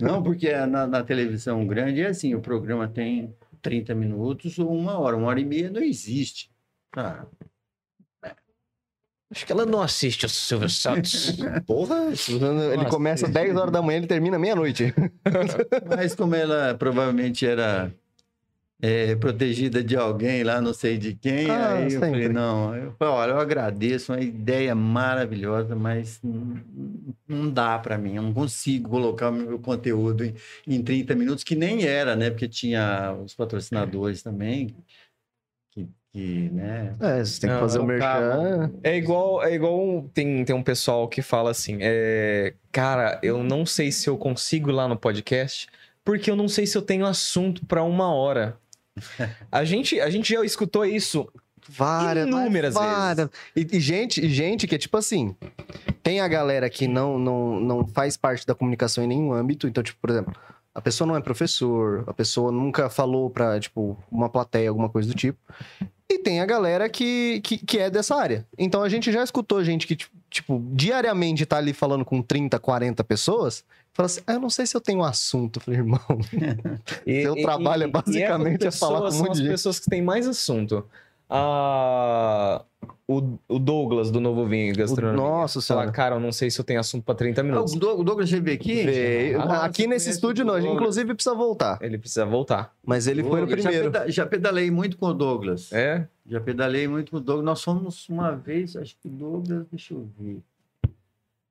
[0.00, 4.98] Não, porque na, na televisão grande é assim, o programa tem 30 minutos ou uma
[4.98, 5.14] hora.
[5.16, 6.50] Uma hora e meia não existe.
[6.96, 7.26] Ah,
[9.28, 11.36] Acho que ela não assiste o Silvio Santos.
[11.66, 14.94] Porra, ele Nossa, começa às 10 horas da manhã, ele termina meia-noite.
[15.96, 17.92] Mas como ela provavelmente era
[18.80, 22.10] é, protegida de alguém lá, não sei de quem, Ah, aí eu sempre.
[22.10, 26.60] falei, não, eu falei, olha, eu agradeço, uma ideia maravilhosa, mas não,
[27.26, 30.34] não dá para mim, eu não consigo colocar o meu conteúdo em,
[30.66, 32.30] em 30 minutos, que nem era, né?
[32.30, 34.74] Porque tinha os patrocinadores também,
[35.70, 36.94] que, que né?
[37.00, 38.70] É, você tem que Não, fazer o eu merchan.
[38.82, 43.42] É igual, é igual um- tem, tem um pessoal que fala assim, é, cara, eu
[43.42, 45.66] não sei se eu consigo ir lá no podcast,
[46.04, 48.56] porque eu não sei se eu tenho assunto pra uma hora.
[49.50, 51.28] A gente, a gente já escutou isso.
[51.68, 53.28] Várias, Inúmeras várias.
[53.54, 55.34] E, e gente, e gente que é tipo assim,
[56.02, 59.82] tem a galera que não, não, não faz parte da comunicação em nenhum âmbito, então,
[59.82, 60.32] tipo, por exemplo,
[60.72, 65.08] a pessoa não é professor, a pessoa nunca falou pra, tipo, uma plateia, alguma coisa
[65.08, 65.38] do tipo.
[66.08, 68.46] E tem a galera que, que, que é dessa área.
[68.56, 72.58] Então a gente já escutou gente que, tipo, tipo, diariamente tá ali falando com 30,
[72.58, 75.58] 40 pessoas, fala assim, ah, eu não sei se eu tenho assunto.
[75.58, 76.00] Eu falei, irmão,
[77.06, 79.30] E- Seu e- trabalho é e- basicamente e essas é falar com um são monte
[79.32, 79.52] as de gente.
[79.52, 80.84] pessoas que têm mais assunto.
[81.28, 82.64] Ah,
[83.08, 85.16] o, o Douglas do Novo Vinho Gastronomia.
[85.16, 85.92] Nossa Fala, senhora.
[85.92, 87.72] cara, eu não sei se eu tenho assunto pra 30 Ah, minutos.
[87.74, 88.84] o Doug- o Douglas já veio aqui?
[88.84, 89.40] Veio.
[89.40, 90.74] Ah, Aqui nesse estúdio não, Douglas.
[90.74, 91.78] inclusive precisa voltar.
[91.82, 92.74] Ele precisa voltar.
[92.84, 93.92] Mas ele foi no Douglas, já primeiro.
[93.92, 95.72] peda- Já, pedalei muito com o Douglas.
[95.72, 96.06] É?
[96.28, 97.44] Já pedalei muito com o Douglas.
[97.44, 100.38] Nós fomos uma vez, acho que o Douglas, deixa eu ver.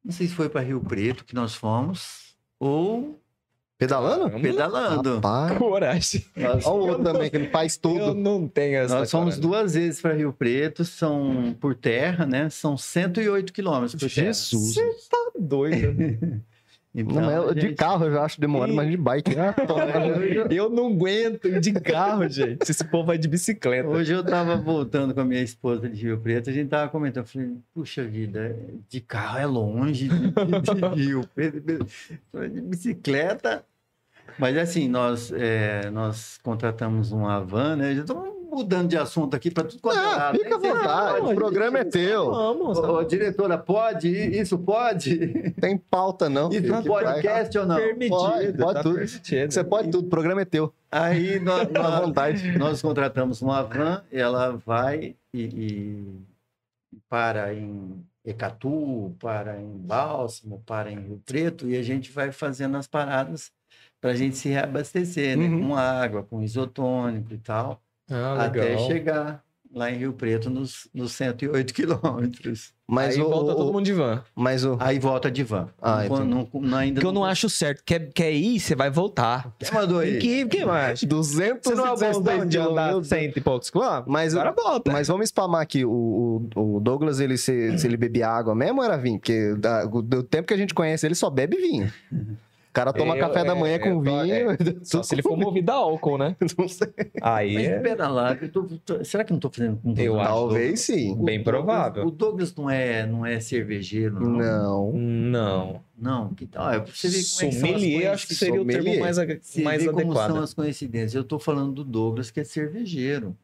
[0.04, 3.20] Não sei se foi para Rio Preto que nós fomos, ou
[3.88, 4.40] Pedalando?
[4.40, 5.16] Pedalando.
[5.16, 5.58] Rapaz.
[5.58, 6.26] Coragem.
[6.38, 8.14] Olha o outro também, que ele faz Eu tudo.
[8.16, 9.42] não tenho essa nós fomos coragem.
[9.42, 12.50] duas vezes para Rio Preto, são por terra, né?
[12.50, 14.28] São 108 quilômetros por terra.
[14.28, 14.76] Jesus.
[15.10, 16.42] Tá doido.
[16.98, 18.76] Então, Não, é, de gente- carro eu já acho demorado, Ih.
[18.78, 19.32] mas de bike.
[19.36, 19.54] Ah,
[20.50, 22.72] Eu não aguento de carro, gente.
[22.72, 23.90] Esse povo vai de bicicleta.
[23.90, 27.26] Hoje eu tava voltando com a minha esposa de Rio Preto, a gente tava comentando,
[27.26, 28.56] eu falei, puxa vida,
[28.88, 33.66] de carro é longe, de, de- de Rio Preto, de bicicleta.
[34.38, 37.96] Mas assim, nós, é, nós contratamos uma van, né?
[37.96, 40.38] Já estamos mudando de assunto aqui para tudo quanto é Ah, lado.
[40.38, 41.32] fica à vontade, pode.
[41.34, 42.32] o programa é teu.
[42.32, 42.78] Vamos.
[42.78, 44.08] Ô, diretora, pode?
[44.10, 45.52] Isso pode?
[45.60, 46.50] Tem pauta, não.
[46.50, 47.04] Isso filho, um que vai.
[47.06, 47.76] podcast ou não?
[47.76, 48.10] Permitido.
[48.18, 48.96] Pode, pode tá tudo.
[48.96, 49.52] permitido.
[49.52, 50.74] Você pode tudo, o programa é teu.
[50.92, 52.58] Aí nós, Fica à nós, vontade.
[52.58, 56.06] nós contratamos uma van, ela vai e, e
[57.10, 62.78] para em Ecatu, para em Bálsamo, para em Rio Preto, e a gente vai fazendo
[62.78, 63.52] as paradas
[64.06, 65.48] para a gente se reabastecer, né?
[65.48, 65.70] Uhum.
[65.70, 71.12] Com água, com isotônico e tal, Ah, até chegar lá em Rio Preto nos, nos
[71.14, 72.72] 108 quilômetros.
[72.88, 74.22] Mas Aí o, volta todo mundo de van.
[74.36, 74.78] Mas o.
[74.80, 75.70] Aí volta de van.
[75.82, 77.82] Ah, não, não, não, ainda Porque eu não acho certo.
[77.84, 79.52] Quer, quer ir, você vai voltar.
[79.58, 80.20] Quem mandou aí?
[80.20, 81.02] Que ir, quem mais?
[81.02, 83.08] 216 Você não é de andar quilômetros.
[83.08, 84.06] cento e poucos quilômetros?
[84.14, 84.92] Mas, Agora volta.
[84.92, 85.84] mas vamos spamar aqui.
[85.84, 89.18] O, o, o Douglas, ele se, se ele bebia água mesmo era vinho?
[89.18, 91.92] Porque da- do tempo que a gente conhece, ele só bebe vinho.
[92.76, 94.48] O cara toma Eu- café da manhã é, com tô- vinho.
[94.84, 96.36] Só se ele for movido a álcool, né?
[96.60, 96.90] Não sei.
[97.22, 100.20] Aí Mas é espera lá, eu tô- tô- será que não estou fazendo com Eu
[100.20, 100.30] acho.
[100.30, 101.14] Talvez sim.
[101.14, 102.06] O bem Douglas- provável.
[102.06, 104.92] O Douglas não é, não é cervejeiro, não?
[104.92, 104.92] Não.
[104.92, 105.82] Não.
[105.98, 106.70] Não, que tal?
[106.72, 108.84] É, pra você ver como é que são as Sommelier, acho que seria o termo
[108.84, 109.00] Sommelier.
[109.02, 110.28] mais, Você mais vê como adequado.
[110.32, 111.16] são as coincidências.
[111.16, 113.36] Eu estou falando do Douglas, que é cervejeiro.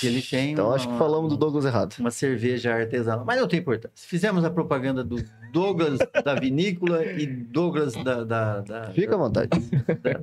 [0.00, 1.94] que ele tem Então uma, acho que falamos do Douglas errado.
[2.00, 3.24] uma cerveja artesanal.
[3.24, 3.94] Mas não tem importância.
[4.08, 8.24] Fizemos a propaganda do Douglas da vinícola e Douglas da...
[8.24, 9.50] da, da Fica à vontade.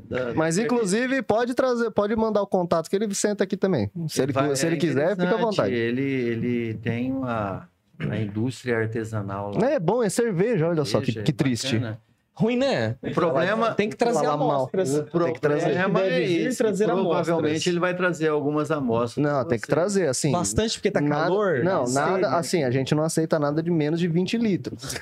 [0.10, 3.90] da- Mas, inclusive, pode trazer, pode mandar o contato que ele senta aqui também.
[4.10, 5.74] Se ele, Vai- se ele é quiser, fica à vontade.
[5.74, 7.68] Ele, ele tem uma,
[8.00, 9.72] uma indústria artesanal lá.
[9.72, 11.76] É bom, é cerveja, olha só, que, que é triste.
[11.78, 12.00] bacana.
[12.40, 12.96] Ruim, né?
[13.02, 14.94] O problema, Tem que trazer amostras.
[14.94, 15.72] o Tem que trazer.
[15.74, 16.56] problema é esse.
[16.60, 17.66] trazer Provavelmente amostras.
[17.68, 19.26] ele vai trazer algumas amostras.
[19.26, 20.32] Não, tem que trazer, assim.
[20.32, 21.64] Bastante porque tá nada- calor.
[21.64, 22.38] Não, Não nada, sei.
[22.38, 24.94] assim, a gente não aceita nada de menos de 20 litros.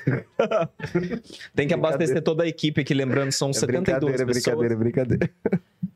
[1.54, 3.84] Tem que abastecer toda a equipe aqui, lembrando, são 72
[4.16, 4.42] brincadeira, pessoas.
[4.76, 5.30] brincadeira, brincadeira.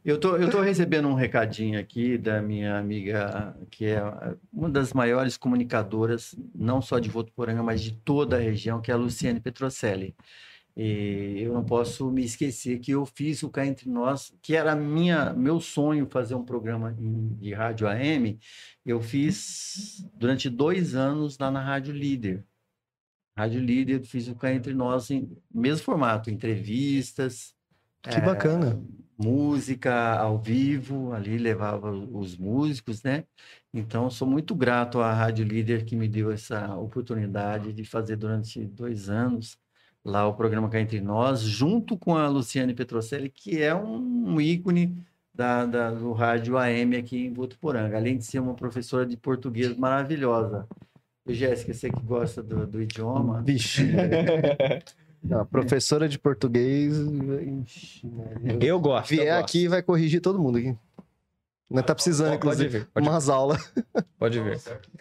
[0.03, 4.03] Eu tô, eu tô recebendo um recadinho aqui da minha amiga, que é
[4.51, 8.95] uma das maiores comunicadoras, não só de Votuporanga, mas de toda a região, que é
[8.95, 10.17] a Luciane Petrocelli.
[10.75, 14.75] E eu não posso me esquecer que eu fiz o Cá Entre Nós, que era
[14.75, 18.39] minha, meu sonho fazer um programa de rádio AM.
[18.87, 22.47] Eu fiz durante dois anos lá na Rádio Líder.
[23.37, 27.55] Rádio Líder, fiz o Cá Entre Nós em mesmo formato, entrevistas.
[28.01, 28.83] Que é, bacana.
[29.23, 33.25] Música ao vivo, ali levava os músicos, né?
[33.73, 38.65] Então, sou muito grato à Rádio Líder que me deu essa oportunidade de fazer durante
[38.67, 39.59] dois anos
[40.05, 44.97] lá o programa Cá Entre Nós, junto com a Luciane Petrocelli, que é um ícone
[45.35, 49.77] da, da- do rádio AM aqui em Votuporanga, além de ser uma professora de português
[49.77, 50.67] maravilhosa.
[51.29, 53.85] Jéssica, você que gosta do, do idioma, Vixe.
[55.23, 56.95] Não, professora de português.
[58.61, 59.13] Eu gosto.
[59.13, 59.45] eu Vier gosto.
[59.45, 60.77] aqui vai corrigir todo mundo aqui.
[61.71, 63.73] Não tá precisando, Pode- pode inclusive, vir, pode umas aulas.
[64.19, 64.61] Pode ver.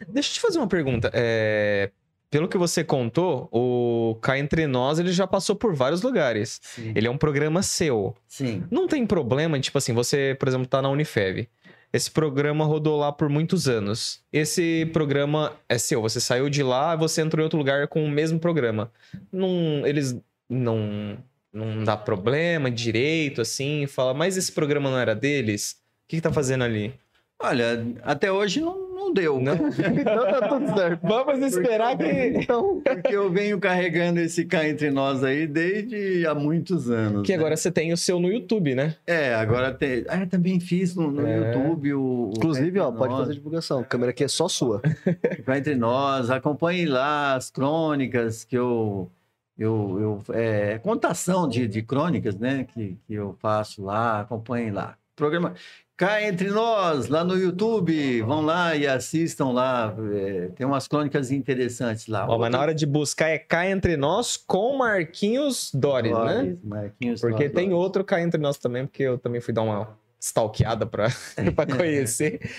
[0.09, 1.09] Deixa eu te fazer uma pergunta.
[1.13, 1.89] É,
[2.29, 6.59] Pelo que você contou, o Cá Entre Nós ele já passou por vários lugares.
[6.61, 8.15] sim, Ele é um programa seu.
[8.27, 11.47] sim, Não tem problema, tipo assim, você, por exemplo, tá na Unifev.
[11.91, 14.21] Esse programa rodou lá por muitos anos.
[14.31, 16.01] Esse programa é seu.
[16.01, 18.91] Você saiu de lá, você entrou em outro lugar com o mesmo programa.
[19.31, 20.15] Não, eles
[20.47, 21.17] não
[21.51, 25.71] não dá problema direito assim, fala, mas esse programa não era deles?
[26.05, 26.93] O que, que tá fazendo ali?
[27.41, 29.39] Olha, até hoje não, não deu.
[29.39, 29.53] Não?
[29.55, 31.07] então tá tudo certo.
[31.07, 36.35] Vamos esperar que Então, Porque eu venho carregando esse cá entre nós aí desde há
[36.35, 37.25] muitos anos.
[37.25, 37.37] que né?
[37.37, 38.95] agora você tem o seu no YouTube, né?
[39.07, 40.03] É, agora tem.
[40.09, 41.53] Ah, eu também fiz no, no É.
[41.55, 42.31] YouTube o.
[42.35, 43.79] inclusive, ó, pode Nós, fazer divulgação.
[43.79, 44.81] A câmera aqui é só sua.
[45.45, 49.09] Cá entre nós, acompanhe lá as crônicas que eu.
[49.57, 52.65] eu, eu é, contação de, de crônicas, né?
[52.65, 54.97] Que, que eu faço lá, acompanhem lá.
[55.15, 55.53] Programa
[55.99, 58.21] Cá Entre Nós, lá no YouTube.
[58.21, 59.93] Vão lá e assistam lá.
[60.13, 62.25] é, tem umas crônicas interessantes lá.
[62.25, 66.55] Ó, mas na hora de buscar é Cá Entre Nós com Marquinhos Dores, né?
[66.63, 67.51] Marquinhos Porque Dores.
[67.51, 71.07] tem outro Cá Entre Nós também, porque eu também fui dar uma stalkeada pra,
[71.53, 72.49] pra conhecer.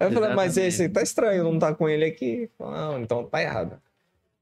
[0.00, 0.68] Aí eu falei, mas Exatamente.
[0.68, 2.48] esse tá estranho, não tá com ele aqui.
[2.58, 3.76] Não, então tá errado.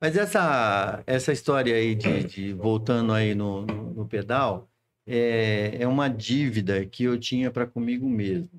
[0.00, 4.68] Mas essa, essa história aí de, de voltando aí no, no, no pedal
[5.08, 8.50] é, é uma dívida que eu tinha para comigo mesmo.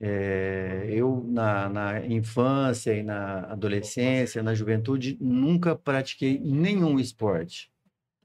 [0.00, 7.70] É, eu, na, na infância e na adolescência, na juventude, nunca pratiquei nenhum esporte.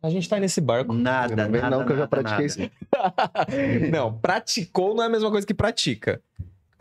[0.02, 0.94] A gente tá nesse barco.
[0.94, 2.72] Nada, Não nada, não, que eu já nada, pratiquei nada.
[3.76, 3.92] isso.
[3.92, 6.22] não, praticou não é a mesma coisa que pratica.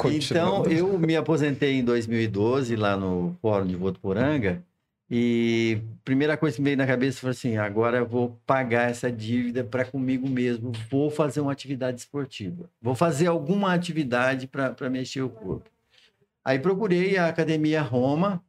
[0.06, 4.64] Então, eu me aposentei em 2012 lá no Fórum de Votuporanga
[5.10, 9.10] e primeira coisa que me veio na cabeça foi assim, agora eu vou pagar essa
[9.10, 15.22] dívida para comigo mesmo, vou fazer uma atividade esportiva, vou fazer alguma atividade para mexer
[15.22, 15.68] o corpo.
[16.44, 18.42] Aí procurei a Academia Roma,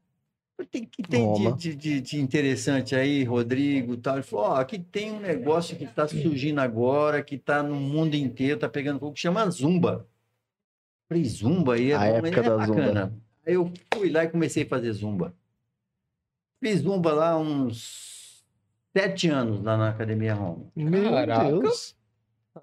[0.60, 4.16] o que tem de- de, de- de interessante aí, Rodrigo, e tal?
[4.16, 8.14] Ele falou, ó, aqui tem um negócio que está surgindo agora, que está no mundo
[8.16, 10.08] inteiro, está pegando fogo, que chama Zumba.
[11.10, 12.68] Falei, Zumba aí é, A época é da Zumba.
[12.68, 13.14] bacana.
[13.46, 15.34] Aí eu fui lá e comecei a fazer Zumba.
[16.62, 18.46] Fiz Zumba lá uns
[18.96, 20.72] sete anos lá na Academia Roma.
[20.76, 21.46] Meu Caraca.
[21.46, 21.98] Deus.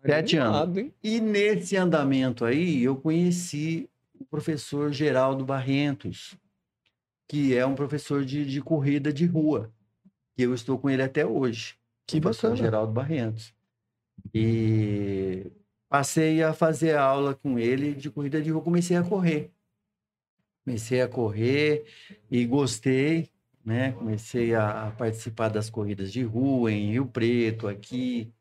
[0.06, 0.76] Sete anos.
[0.76, 0.94] Hein?
[1.02, 6.36] E nesse andamento aí, eu conheci o professor Geraldo Barrentos,
[7.26, 9.72] que é um professor de, de corrida de rua.
[10.36, 11.74] E eu estou com ele até hoje.
[12.06, 12.64] Que professor bacana.
[12.64, 13.52] Geraldo Barrentos.
[14.32, 15.50] E
[15.88, 19.50] passei a fazer aula com ele de corrida de rua, comecei a correr.
[20.64, 21.86] Comecei a correr
[22.30, 23.30] e gostei,
[23.68, 23.92] né?
[23.92, 28.32] Comecei a participar das corridas de rua em Rio Preto, aqui.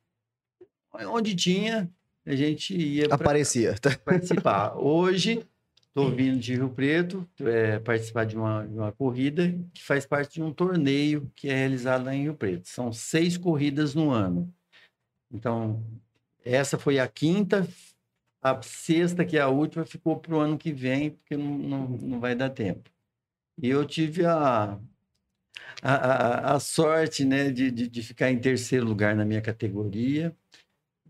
[0.93, 1.91] Onde tinha,
[2.25, 3.75] a gente ia Aparecia.
[4.05, 4.77] participar.
[4.77, 5.45] Hoje,
[5.89, 10.35] estou vindo de Rio Preto é, participar de uma, de uma corrida que faz parte
[10.35, 12.69] de um torneio que é realizado lá em Rio Preto.
[12.69, 14.51] São seis corridas no ano.
[15.29, 15.83] Então,
[16.45, 17.67] essa foi a quinta,
[18.41, 21.87] a sexta, que é a última, ficou para o ano que vem, porque não, não,
[21.89, 22.89] não vai dar tempo.
[23.61, 24.79] E eu tive a,
[25.81, 30.33] a, a, a sorte né, de, de, de ficar em terceiro lugar na minha categoria.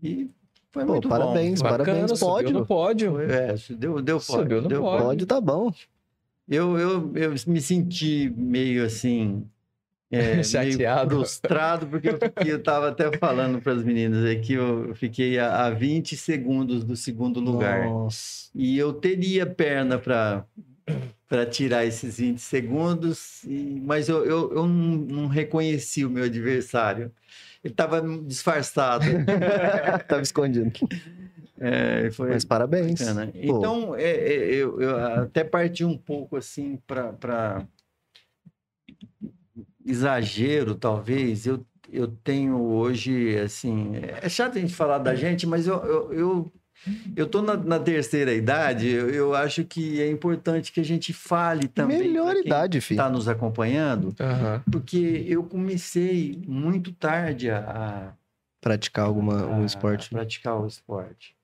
[0.02, 0.28] E
[0.72, 1.18] foi Pô, muito bom.
[1.18, 2.18] parabéns, Bacana, parabéns.
[2.18, 2.50] subiu Pódio.
[2.52, 3.12] no pódio.
[3.12, 5.04] Foi- É, deu, deu Subiu pódio, no deu pódio.
[5.06, 5.26] pódio.
[5.26, 5.72] Tá bom.
[6.48, 9.44] Eu, eu, eu me senti meio assim,
[10.10, 11.16] é, meio Chateado.
[11.16, 15.38] frustrado, porque eu, fiquei, eu tava até falando para as meninas aí que eu fiquei
[15.38, 17.84] a, a 20 segundos do segundo lugar.
[17.86, 18.48] Nossa.
[18.54, 20.44] E eu teria perna para
[21.28, 26.24] para tirar esses 20 segundos, e- mas eu, eu, eu não, não reconheci o meu
[26.24, 27.12] adversário.
[27.62, 29.04] Ele estava disfarçado.
[30.08, 30.72] Tava escondido.
[31.60, 33.00] É, foi Mas parabéns.
[33.00, 33.30] bacana.
[33.34, 37.66] Então, é, é, eu, eu até parti um pouco assim para
[39.84, 41.46] exagero, talvez.
[41.46, 46.12] Eu, eu tenho hoje, assim, é chato a gente falar da gente, mas eu, eu,
[46.12, 46.52] eu,
[47.16, 51.12] eu tô na, na terceira idade, eu, eu acho que é importante que a gente
[51.12, 51.98] fale também.
[51.98, 52.98] Melhor idade, filho.
[53.00, 54.62] Está nos acompanhando, Aham.
[54.70, 58.12] porque eu comecei muito tarde a,
[58.60, 60.10] Praticar alguma, um a esporte.
[60.10, 61.36] praticar o esporte.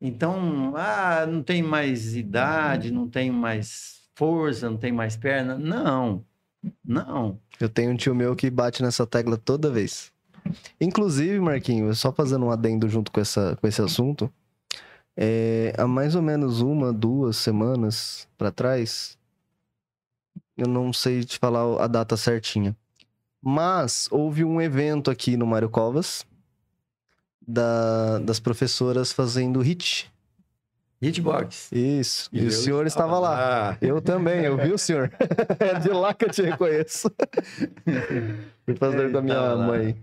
[0.00, 5.56] Então, ah, não tem mais idade, não tem mais força, não tem mais perna.
[5.58, 6.24] Não,
[6.84, 7.38] não.
[7.60, 10.12] Eu tenho um tio meu que bate nessa tecla toda vez.
[10.80, 14.30] Inclusive, Marquinhos, só fazendo um adendo junto com, essa, com esse assunto,
[15.16, 19.16] é, há mais ou menos uma, duas semanas pra trás,
[20.56, 22.76] eu não sei te falar a data certinha,
[23.42, 26.24] mas houve um evento aqui no Mário Covas
[27.46, 30.10] da- das professoras fazendo HIT.
[31.02, 31.70] Hitbox.
[31.70, 32.30] Isso.
[32.32, 33.76] E, eu o senhor estava lá.
[33.82, 35.12] Eu também, eu vi o senhor.
[35.60, 37.10] é de lá que eu te reconheço.
[38.64, 39.66] Fui fazer com a minha lá.
[39.66, 40.02] mãe.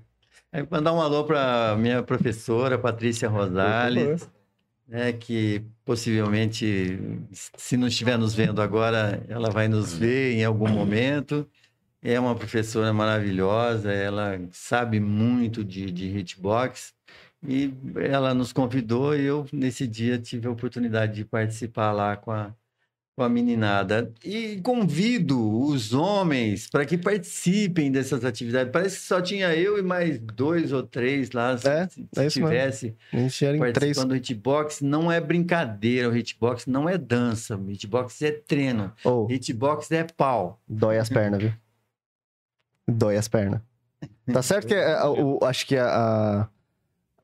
[0.51, 4.29] Aí, mandar um alô para minha professora, Patrícia Rosales,
[4.91, 6.99] né, que possivelmente,
[7.57, 11.49] se não estiver nos vendo agora, ela vai nos ver em algum momento.
[12.01, 16.93] É uma professora maravilhosa, ela sabe muito de, de hitbox.
[17.47, 22.31] E ela nos convidou e eu, nesse dia, tive a oportunidade de participar lá com
[22.31, 22.53] a,
[23.21, 24.11] com a meninada.
[24.25, 28.71] E convido os homens para que participem dessas atividades.
[28.71, 32.25] Parece que só tinha eu e mais dois ou três lá, se, É, se é
[32.25, 32.47] isso mesmo.
[32.49, 33.57] tivesse três.
[33.59, 34.81] participando do hitbox.
[34.81, 38.91] Não é brincadeira, o hitbox não é dança, o hitbox é treino.
[39.03, 40.59] Ou, Hitbox é pau.
[40.67, 41.53] dói as pernas, viu?
[42.87, 43.61] Dói as pernas.
[44.33, 46.47] Tá certo que é, o, acho que a, a-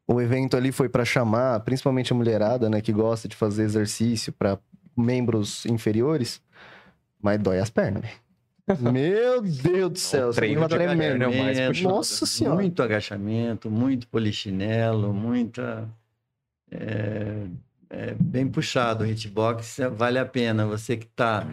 [0.08, 4.32] o evento ali foi pra chamar, principalmente a mulherada, né, que gosta de fazer exercício
[4.32, 4.58] pra
[4.98, 6.42] membros inferiores,
[7.22, 8.28] mas dói as pernas, velho.
[8.92, 11.24] Meu Deus do céu, treino tremendo.
[11.24, 11.88] é puxado.
[11.88, 12.56] Nossa senhora.
[12.56, 15.88] Muito agachamento, muito polichinelo, muita.
[16.70, 17.46] É,
[17.90, 20.66] é bem puxado o hitbox, é- vale a pena.
[20.66, 21.48] Você que está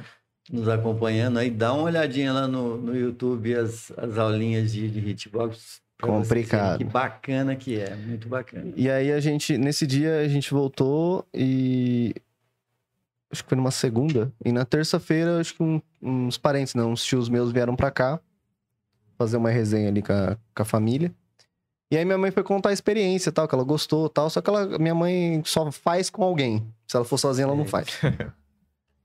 [0.51, 4.99] nos acompanhando aí, dá uma olhadinha lá no, no YouTube as, as aulinhas de, de
[5.11, 5.81] hitbox.
[6.03, 6.79] Complicado.
[6.79, 8.73] Que bacana que é, muito bacana.
[8.77, 12.15] E aí a gente, nesse dia, a gente voltou e.
[13.35, 14.33] Acho que foi numa segunda.
[14.45, 18.21] E na terça-feira, acho que um- uns parentes, não, uns tios meus vieram pra cá
[19.19, 21.13] fazer uma resenha ali com a, com a família.
[21.91, 24.29] E aí minha mãe foi contar a experiência e tal, que ela gostou e tal.
[24.31, 26.67] Só que ela, minha mãe só faz com alguém.
[26.89, 27.69] Se ela for sozinha, ela não É.
[27.69, 27.89] faz.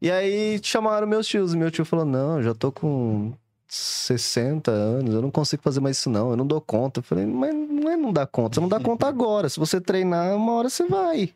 [0.01, 1.53] e aí chamaram meus tios.
[1.53, 3.33] E meu tio falou: Não, eu já tô com
[3.67, 6.31] 60 anos, eu não consigo fazer mais isso, não.
[6.31, 6.99] Eu não dou conta.
[6.99, 9.47] Eu falei, mas não é não dar conta, você não dá conta agora.
[9.49, 11.31] Se você treinar, uma hora você vai.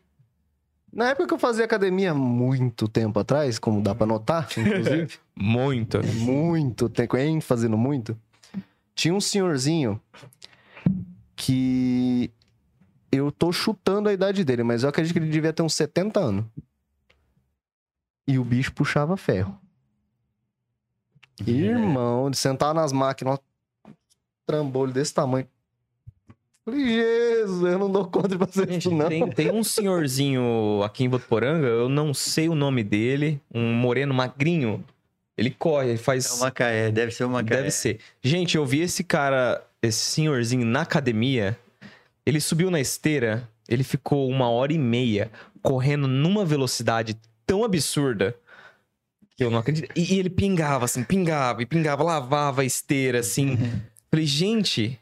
[0.94, 5.98] Na época que eu fazia academia, muito tempo atrás, como dá pra notar, inclusive, Muito.
[6.06, 8.16] muito tempo, ênfase no muito,
[8.94, 10.00] tinha um senhorzinho
[11.34, 12.30] que
[13.10, 16.20] eu tô chutando a idade dele, mas eu acredito que ele devia ter uns 70
[16.20, 16.44] anos.
[18.26, 19.58] E o bicho puxava ferro.
[21.44, 23.38] Irmão, de sentar nas máquinas,
[23.86, 23.92] um
[24.46, 25.48] trambolho desse tamanho.
[26.64, 29.08] Falei, Jesus, eu não dou conta de fazer Gente, isso, não.
[29.08, 34.14] tem, tem um senhorzinho aqui em Votuporanga, eu não sei o nome dele, um moreno
[34.14, 34.82] magrinho.
[35.36, 36.26] Ele corre, ele faz.
[36.26, 37.58] É uma Macaé, deve ser uma Macaé.
[37.58, 37.98] Deve ser.
[38.22, 41.58] Gente, eu vi esse cara, esse senhorzinho na academia.
[42.24, 48.34] Ele subiu na esteira, ele ficou uma hora e meia correndo numa velocidade tão absurda
[49.36, 49.90] que eu não acredito.
[49.94, 53.58] E, e ele pingava, assim, pingava e pingava, lavava a esteira, assim.
[54.10, 54.98] Falei, gente,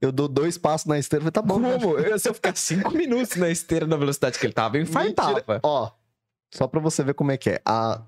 [0.00, 1.58] Eu dou dois passos na esteira, falei, tá bom.
[1.58, 1.78] né?
[1.78, 1.98] como?
[1.98, 5.34] Eu, se eu ficar cinco minutos na esteira na velocidade que ele tava, eu infartava.
[5.34, 5.60] Mentira.
[5.62, 5.90] Ó,
[6.54, 7.60] só pra você ver como é que é.
[7.64, 8.00] Há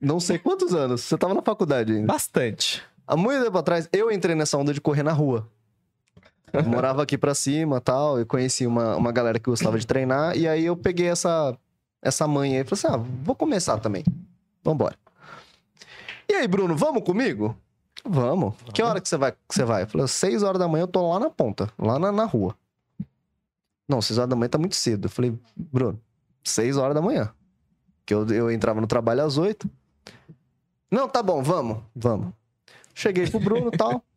[0.00, 2.06] não sei quantos anos, você tava na faculdade ainda.
[2.06, 2.82] Bastante.
[3.06, 5.48] Há muito tempo atrás, eu entrei nessa onda de correr na rua.
[6.52, 10.36] Eu morava aqui pra cima tal, eu conheci uma, uma galera que gostava de treinar,
[10.36, 11.56] e aí eu peguei essa,
[12.02, 14.04] essa manha aí e falei assim: ah, vou começar também.
[14.64, 14.96] Vambora.
[16.28, 17.56] E aí, Bruno, vamos comigo?
[18.04, 18.54] Vamos.
[18.72, 19.32] Que hora que você vai?
[19.32, 19.82] Que você vai?
[19.82, 22.56] Eu falei, seis horas da manhã eu tô lá na ponta, lá na, na rua.
[23.88, 25.06] Não, seis horas da manhã tá muito cedo.
[25.06, 26.00] Eu falei, Bruno,
[26.44, 27.32] seis horas da manhã.
[28.06, 29.68] Que eu, eu entrava no trabalho às oito.
[30.90, 32.32] Não, tá bom, vamos, vamos.
[32.94, 34.04] Cheguei pro Bruno e tal.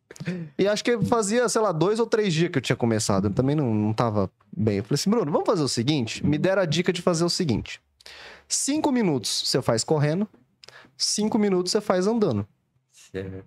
[0.56, 3.26] E acho que fazia, sei lá, dois ou três dias que eu tinha começado.
[3.26, 4.76] Eu também não, não tava bem.
[4.76, 6.24] Eu falei assim, Bruno, vamos fazer o seguinte?
[6.24, 7.82] Me deram a dica de fazer o seguinte.
[8.46, 10.28] Cinco minutos você faz correndo,
[10.96, 12.46] cinco minutos você faz andando.
[12.92, 13.44] Certo.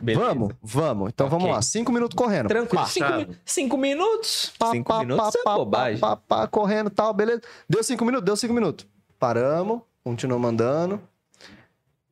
[0.00, 0.26] Beleza.
[0.26, 0.52] Vamos?
[0.62, 1.08] Vamos.
[1.12, 1.38] Então Ok.
[1.38, 1.62] vamos lá.
[1.62, 2.48] Cinco minutos correndo.
[2.48, 2.86] Tranquilo.
[2.86, 4.52] Cinco, cinco minutos?
[4.58, 5.98] Pá, cinco pá, minutos pá, é pá, bobagem.
[6.00, 7.42] pá, pá, pá, correndo e tal, beleza.
[7.68, 8.24] Deu cinco minutos?
[8.24, 8.86] Deu cinco minutos.
[9.18, 11.00] Paramos, continuamos andando.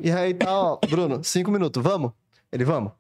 [0.01, 2.13] E aí tá, ó, Bruno, cinco minutos, vamos?
[2.51, 2.93] Ele, vamos.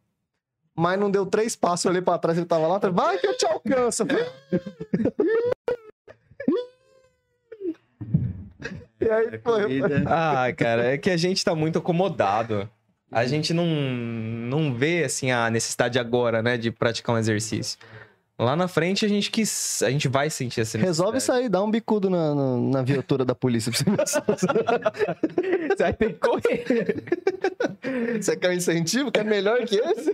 [0.74, 3.26] Mas não deu três passos, eu olhei pra trás, ele tava lá, falei, vai que
[3.26, 4.04] eu te alcanço.
[9.00, 9.62] E aí A foi.
[9.62, 12.70] corrida- Ah, cara, é que a gente tá muito acomodado.
[13.12, 17.78] A gente não, não vê, assim, a necessidade agora, né, de praticar um exercício.
[18.38, 19.82] Lá na frente, a gente quis...
[19.82, 23.34] A gente vai sentir essa Resolve sair, dá um bicudo na, na, na viatura da
[23.34, 27.04] polícia pra você ver Você vai ter que correr.
[28.20, 30.12] você quer um incentivo que é melhor que esse.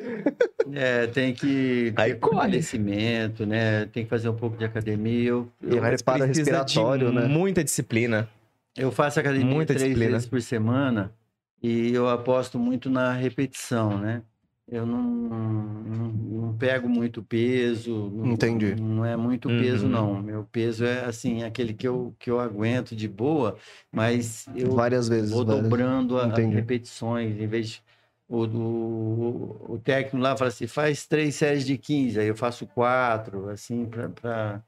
[0.75, 3.87] É, tem que Aí ter fortalecimento, né?
[3.87, 5.29] Tem que fazer um pouco de academia.
[5.29, 7.27] Eu, E eu, para respiratório, de né?
[7.27, 8.29] muita disciplina.
[8.77, 10.13] eu faço academia Muita três disciplina.
[10.13, 11.11] vezes por semana
[11.63, 14.23] e eu aposto muito na repetição, né?
[14.67, 18.11] Eu não, não, não pego muito peso.
[18.11, 18.75] não- Entendi.
[18.77, 19.91] Não é muito peso, Uhum.
[19.91, 20.23] não.
[20.23, 23.57] Meu peso é, assim, aquele que eu, que eu aguento de boa,
[23.91, 25.31] mas eu Várias vezes.
[25.31, 27.83] vou várias- dobrando as repetições, em vez de,
[28.29, 32.67] o, o, o técnico lá fala assim, faz três séries de 15, aí eu faço
[32.67, 34.63] quatro, assim, para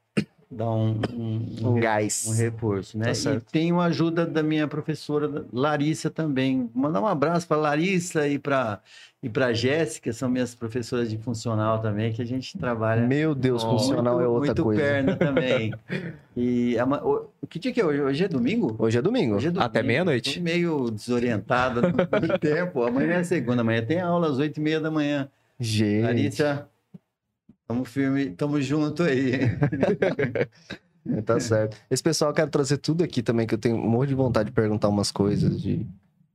[0.51, 2.25] dar um, um, Um re- gás.
[2.27, 3.13] um reforço, né?
[3.13, 6.69] Tá e tenho a ajuda da minha professora Larissa também.
[6.75, 8.79] Mandar um abraço para Larissa e para
[9.23, 13.63] e para Jéssica, são minhas professoras de funcional também, que a gente trabalha Meu Deus,
[13.63, 13.69] Oh.
[13.77, 14.81] funcional muito, é outra muito coisa.
[14.81, 15.73] perna também.
[16.35, 18.01] E ama- o, que dia que é hoje?
[18.01, 18.73] Hoje é domingo?
[18.79, 19.35] Hoje é domingo.
[19.35, 19.65] Hoje é domingo.
[19.65, 20.39] Até meia-noite.
[20.39, 22.83] Meio desorientada no no tempo.
[22.83, 25.27] Amanhã é segunda, amanhã tem aula às oito e meia da manhã.
[25.59, 26.03] Gente.
[26.03, 26.67] Larissa,
[27.73, 29.31] tamo firme, tamo junto aí.
[31.25, 31.75] Tá certo.
[31.89, 34.49] Esse pessoal eu quero trazer tudo aqui também, que eu tenho um monte de vontade
[34.49, 35.83] de perguntar umas coisas de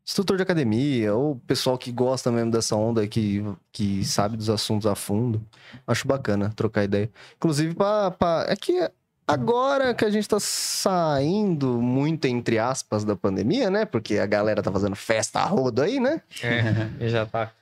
[0.04, 4.86] instrutor de academia, ou pessoal que gosta mesmo dessa onda, que, que sabe dos assuntos
[4.88, 5.40] a fundo.
[5.86, 7.08] Acho bacana trocar ideia.
[7.36, 8.90] Inclusive, pra, pra- é que
[9.26, 13.84] agora que a gente tá saindo muito, entre aspas, da pandemia, né?
[13.84, 16.20] Porque a galera tá fazendo festa a rodo aí, né?
[16.42, 17.52] É, e já tá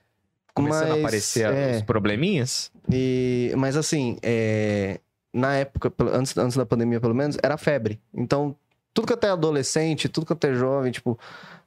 [0.54, 1.76] começando a Mas, aparecer é.
[1.76, 2.70] os probleminhas.
[2.90, 5.00] E, mas assim, é,
[5.32, 8.00] na época, antes, antes da pandemia pelo menos, era febre.
[8.14, 8.54] Então,
[8.94, 11.18] tudo que até adolescente, tudo que até jovem, tipo,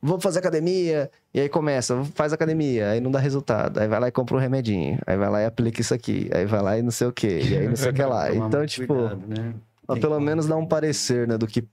[0.01, 4.07] vou fazer academia, e aí começa, faz academia, aí não dá resultado, aí vai lá
[4.07, 6.81] e compra um remedinho, aí vai lá e aplica isso aqui, aí vai lá e
[6.81, 8.31] não sei o quê, e aí não sei o que lá.
[8.33, 9.53] Então, tipo, cuidado, né?
[9.99, 11.65] pelo menos dar um parecer, né, do que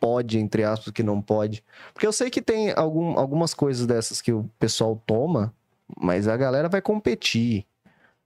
[0.00, 1.62] pode, entre aspas, do que não pode.
[1.92, 5.52] Porque eu sei que tem algum, algumas coisas dessas que o pessoal toma,
[5.98, 7.64] mas a galera vai competir.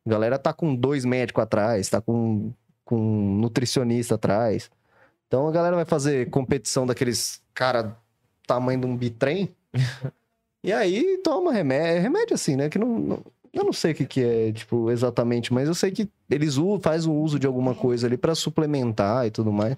[0.07, 2.53] A galera tá com dois médicos atrás, tá com,
[2.85, 4.71] com um nutricionista atrás.
[5.27, 7.97] Então a galera vai fazer competição daqueles cara
[8.47, 9.55] tamanho de um bitrem.
[10.63, 14.05] e aí toma remédio, remédio assim, né, que não, não- eu não sei o que,
[14.05, 18.07] que é, tipo, exatamente, mas eu sei que eles fazem um uso de alguma coisa
[18.07, 19.77] ali pra suplementar e tudo mais.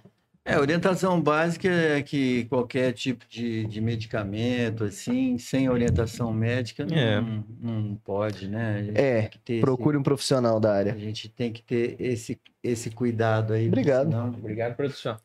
[0.49, 6.86] É, a orientação básica é que qualquer tipo de, de medicamento, assim, sem orientação médica,
[6.86, 7.20] não, É.
[7.61, 8.78] não pode, né?
[8.78, 10.99] A gente É, ter esse- Procure um profissional da a área.
[10.99, 13.68] gente tem que ter esse, esse cuidado aí.
[13.68, 14.07] Obrigado.
[14.11, 15.16] senão- Obrigado, produção.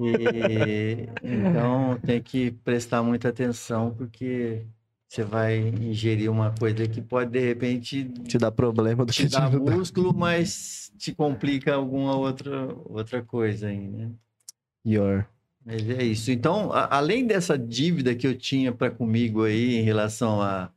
[0.00, 4.62] E, então tem que prestar muita atenção, porque
[5.08, 9.28] você vai ingerir uma coisa que pode, de repente, Te dá problema do que te
[9.28, 9.74] te dar ajudar.
[9.74, 14.10] músculo, mas te complica alguma outra, outra coisa aí, né?
[14.84, 15.26] Pior.
[15.64, 16.30] Mas é isso.
[16.30, 20.70] Então, a- além dessa dívida que eu tinha para comigo aí em relação à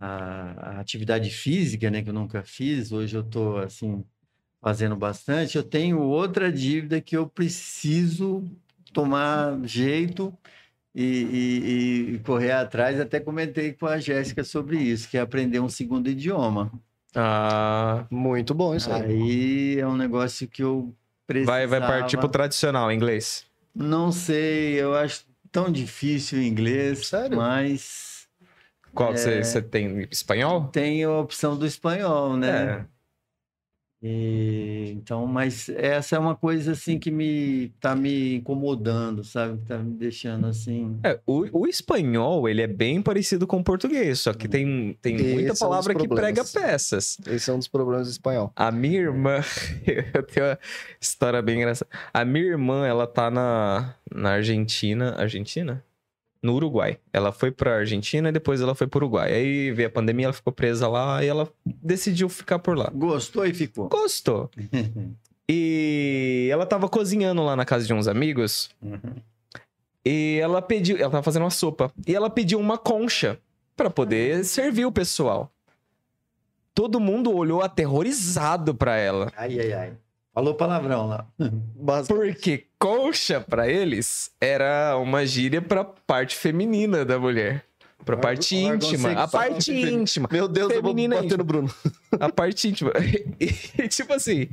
[0.00, 4.04] à- à atividade física, né, que eu nunca fiz, hoje eu estou assim
[4.62, 8.44] fazendo bastante, eu tenho outra dívida que eu preciso
[8.92, 10.32] tomar jeito
[10.94, 12.98] e, e- e correr atrás.
[13.00, 16.70] Até comentei com a Jéssica sobre isso, que é aprender um segundo idioma.
[17.14, 19.02] Ah, Muito bom isso aí.
[19.02, 20.94] Aí é um negócio que eu
[21.44, 23.46] vai, vai partir pro tradicional, inglês.
[23.74, 27.36] Não sei, eu acho tão difícil o inglês, Sério?
[27.36, 28.26] mas
[28.92, 29.16] Qual É.
[29.16, 30.06] você você tem?
[30.10, 30.68] Espanhol?
[30.68, 32.48] tem a opção do espanhol, né?
[32.84, 32.84] É.
[34.00, 39.58] E, então, mas essa é uma coisa assim que me tá me incomodando, sabe?
[39.66, 40.98] Tá me deixando assim.
[41.02, 45.18] É, o, o espanhol, ele é bem parecido com o português, só que tem, tem
[45.18, 47.18] muita é um palavra que prega peças.
[47.26, 48.52] Esse é um dos problemas do espanhol.
[48.54, 49.40] A minha irmã,
[50.14, 50.58] eu tenho uma
[51.00, 51.90] história bem engraçada.
[52.14, 55.16] A minha irmã, ela tá na, na Argentina.
[55.18, 55.84] Argentina?
[56.42, 56.98] No Uruguai.
[57.12, 59.32] Ela foi pra Argentina e depois ela foi pro Uruguai.
[59.32, 62.90] Aí veio a pandemia, ela ficou presa lá e ela decidiu ficar por lá.
[62.94, 63.88] Gostou e ficou.
[63.88, 64.50] Gostou.
[65.50, 69.14] E ela tava cozinhando lá na casa de uns amigos Uhum.
[70.04, 73.38] e ela pediu, ela tava fazendo uma sopa e ela pediu uma concha
[73.74, 75.50] pra poder servir o pessoal.
[76.74, 79.92] Todo mundo olhou aterrorizado pra ela, Ai, ai, ai.
[80.38, 81.26] Falou palavrão lá.
[82.06, 87.64] Porque concha pra eles era uma gíria pra parte feminina da mulher,
[88.04, 90.28] pra parte íntima, a parte íntima.
[90.30, 91.38] Meu Deus, eu vou Feminina bater íntima.
[91.38, 91.74] no Bruno.
[92.20, 92.92] A parte íntima.
[93.40, 94.48] E, tipo assim.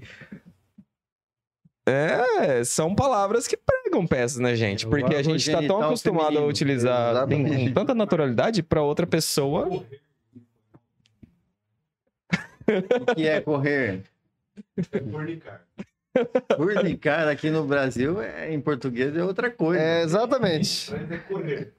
[1.87, 4.87] É, são palavras que pregam peças na gente.
[4.87, 6.47] É, Porque a gente tá tão acostumado a feminino.
[6.49, 7.67] utilizar Exatamente.
[7.67, 9.67] com tanta naturalidade pra outra pessoa.
[13.07, 14.01] O que é correr?
[15.11, 15.61] Fornicar.
[16.55, 19.81] Fornicar aqui no Brasil, é, em português, é outra coisa.
[19.81, 20.93] É, exatamente.
[20.93, 21.73] É correr.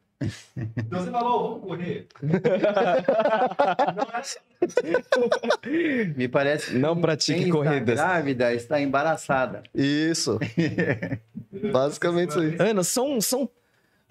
[0.77, 2.07] Então você falou, "Ó, vamos correr.
[6.17, 7.99] Me parece que Não pratique quem corridas.
[7.99, 9.63] Está grávida está embaraçada.
[9.75, 10.39] Isso.
[11.73, 12.57] Basicamente isso aí.
[12.59, 13.49] Ana, são, são.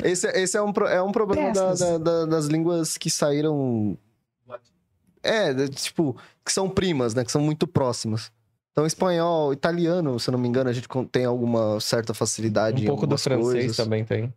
[0.03, 3.97] Esse, esse é, um, é um problema da- da- da- das línguas que saíram.
[5.23, 7.23] É, tipo, que são primas, né?
[7.25, 8.31] Que são muito próximas.
[8.75, 12.83] Então, espanhol, italiano, se não me engano, a gente tem alguma certa facilidade.
[12.83, 13.77] Um pouco do francês coisas.
[13.77, 14.33] também tem.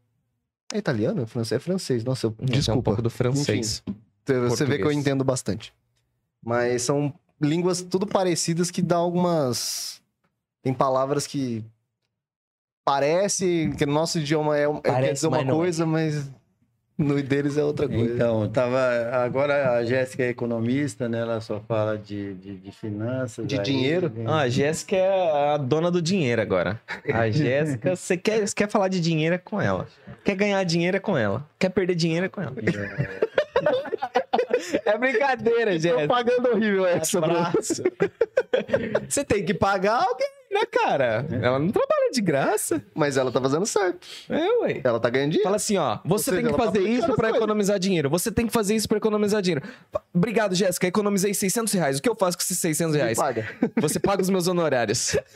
[0.72, 1.22] É italiano?
[1.22, 1.60] É francês?
[1.60, 2.04] É francês.
[2.04, 2.30] Nossa, eu...
[2.30, 2.82] Tem Um desculpa.
[2.82, 3.82] pouco do francês.
[4.24, 5.74] Você vê que eu entendo bastante.
[6.40, 10.00] Mas são línguas tudo parecidas que dá algumas.
[10.62, 11.64] Tem palavras que.
[12.84, 15.50] Parece que no nosso idioma é, é quer Parece, dizer uma mas é.
[15.50, 16.30] coisa, mas
[16.98, 18.12] no deles é outra coisa.
[18.14, 18.78] Então, tava,
[19.12, 21.20] agora a Jéssica é economista, né?
[21.20, 23.46] Ela só fala de, de, de finanças.
[23.46, 24.10] De aí dinheiro?
[24.10, 26.80] vem- Ah, a Jéssica é a dona do dinheiro agora.
[27.14, 29.86] A Jéssica, você quer, quer falar de dinheiro é com ela.
[30.24, 31.46] Quer ganhar dinheiro é com ela.
[31.58, 32.54] Quer perder dinheiro é com ela.
[32.58, 34.26] É
[34.98, 36.06] brincadeira, Jéssica.
[36.06, 37.38] Propaganda horrível essa, Bruno.
[37.38, 37.82] Abraço.
[39.08, 41.26] Você tem que pagar alguém, né, cara?
[41.30, 42.82] Ela não trabalha de graça.
[42.94, 44.06] Mas ela tá fazendo certo.
[44.28, 44.80] É, ué.
[44.82, 45.44] Ela tá ganhando dinheiro.
[45.44, 47.36] Fala assim, ó, você seja, tem que tá fazer aplicando isso coisas.
[47.36, 48.10] economizar dinheiro.
[48.10, 49.62] Você tem que fazer isso pra economizar dinheiro.
[50.14, 50.86] Obrigado, Jéssica.
[50.86, 51.98] Economizei 600 reais.
[51.98, 53.18] O que eu faço com esses 600 Me reais?
[53.18, 53.48] paga.
[53.76, 55.16] Você paga os meus honorários.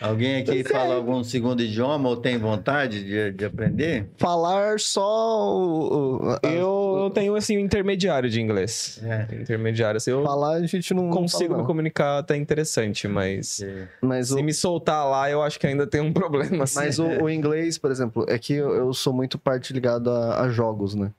[0.00, 4.08] Alguém aqui fala algum segundo idioma ou tem vontade de, de aprender?
[4.16, 6.18] Falar só o.
[6.22, 9.00] o- a- Eu tenho, assim, um intermediário de inglês.
[9.02, 9.26] É.
[9.34, 11.04] Intermediário, assim, eu Falar a gente não.
[11.04, 11.66] não consigo fala, me não.
[11.66, 13.64] comunicar até interessante, mas...
[14.00, 16.76] Mas o, Se me soltar lá, eu acho que ainda tem um problema, assim.
[16.78, 20.42] Mas o, o inglês, por exemplo, é que eu, eu sou muito parte ligado a,
[20.42, 21.10] a jogos, né?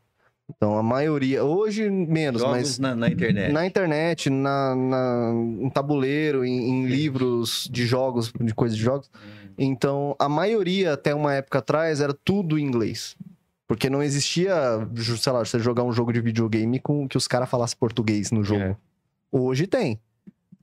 [0.50, 1.44] Então, a maioria...
[1.44, 2.80] Hoje, menos, Jogos mas...
[2.80, 3.52] na, na internet.
[3.52, 9.10] Na internet, na, na, em tabuleiro, em, em livros de jogos, de coisas de jogos.
[9.58, 13.18] Então, a maioria, até uma época atrás, era tudo em inglês.
[13.68, 14.56] Porque não existia,
[15.18, 18.44] sei lá, você jogar um jogo de videogame com que os caras falassem português no
[18.44, 18.62] jogo.
[18.62, 18.78] É.
[19.30, 20.00] Hoje tem.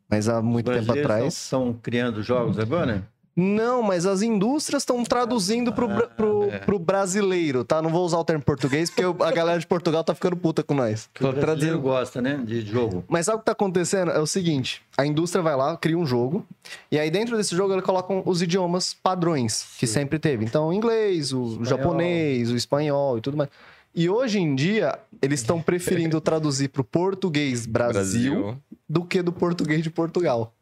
[0.08, 1.34] Mas há muito tempo atrás.
[1.34, 3.06] Estão criando jogos agora?
[3.36, 6.58] Não, mas as indústrias estão traduzindo pro, pro, é.
[6.58, 7.82] pro brasileiro, tá?
[7.82, 10.74] Não vou usar o termo português, porque a galera de Portugal tá ficando puta com
[10.74, 11.10] nós.
[11.20, 12.40] O brasileiro gosta, né?
[12.44, 13.04] De jogo.
[13.08, 14.12] Mas sabe o que tá acontecendo?
[14.12, 16.46] É o seguinte: a indústria vai lá, cria um jogo,
[16.90, 20.44] e aí dentro desse jogo eles colocam os idiomas padrões que sempre teve.
[20.44, 23.50] Então, o inglês, o japonês, o espanhol e tudo mais.
[23.94, 28.56] E hoje em dia, eles estão preferindo traduzir pro português Brasil,
[28.88, 30.52] do que do português de Portugal.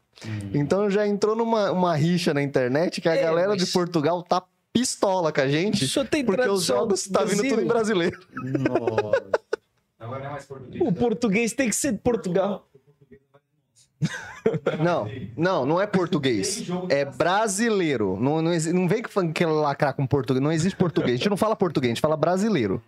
[0.53, 4.21] Então já entrou numa uma rixa na internet que a É, galera mas- de Portugal
[4.23, 4.41] tá
[4.71, 5.87] pistola com a gente.
[5.87, 8.19] Só tem Porque os jogos tá vindo tudo em brasileiro.
[8.33, 9.23] Nossa.
[9.99, 10.83] Agora não é mais português.
[10.87, 12.67] O português tem que ser de Portugal.
[14.83, 15.07] Não,
[15.37, 16.63] não, não é português.
[16.89, 18.17] É brasileiro.
[18.19, 20.43] Não, não, não vem que lacrar com português.
[20.43, 21.13] Não existe português.
[21.13, 22.81] A gente não fala português, a gente fala brasileiro.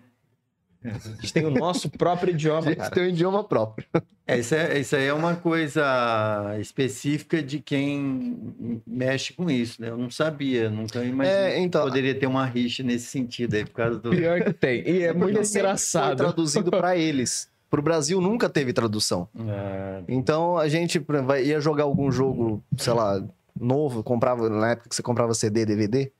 [0.91, 2.89] A gente tem o nosso próprio A idioma, gente cara.
[2.91, 3.87] tem um idioma próprio.
[4.27, 9.89] É, isso, é, isso aí é uma coisa específica de quem mexe com isso, né?
[9.89, 13.63] Eu não sabia, nunca imaginei É, então- que poderia ter uma rixa nesse sentido aí,
[13.65, 14.09] por causa do...
[14.09, 14.81] Pior que tem.
[14.87, 16.17] E é, muito porque sempre Foi engraçado.
[16.17, 17.49] traduzido pra eles.
[17.69, 19.27] Pro Brasil nunca teve tradução.
[19.37, 23.21] Ah, Então a gente vai- ia jogar algum jogo, sei lá,
[23.59, 26.11] novo, comprava na época que você comprava CD, DVD.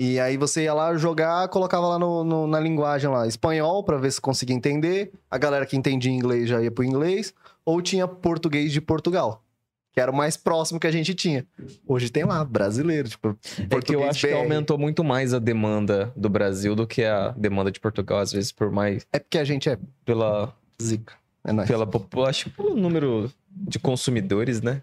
[0.00, 3.96] E aí você ia lá jogar, colocava lá no, no- na linguagem lá, espanhol, pra
[3.98, 5.10] ver se conseguia entender.
[5.28, 7.34] A galera que entendia inglês já ia pro inglês.
[7.64, 9.42] Ou tinha português de Portugal,
[9.92, 11.44] que era o mais próximo que a gente tinha.
[11.86, 13.36] Hoje tem lá, brasileiro, tipo,
[13.68, 14.38] É que eu acho que BR.
[14.38, 18.52] aumentou muito mais a demanda do Brasil do que a demanda de Portugal, às vezes,
[18.52, 19.04] por mais.
[19.12, 20.54] É porque a gente é Pela.
[20.80, 21.12] zica.
[21.44, 21.68] É nóis.
[21.68, 21.88] pela
[22.28, 24.82] acho que pelo número de consumidores, né?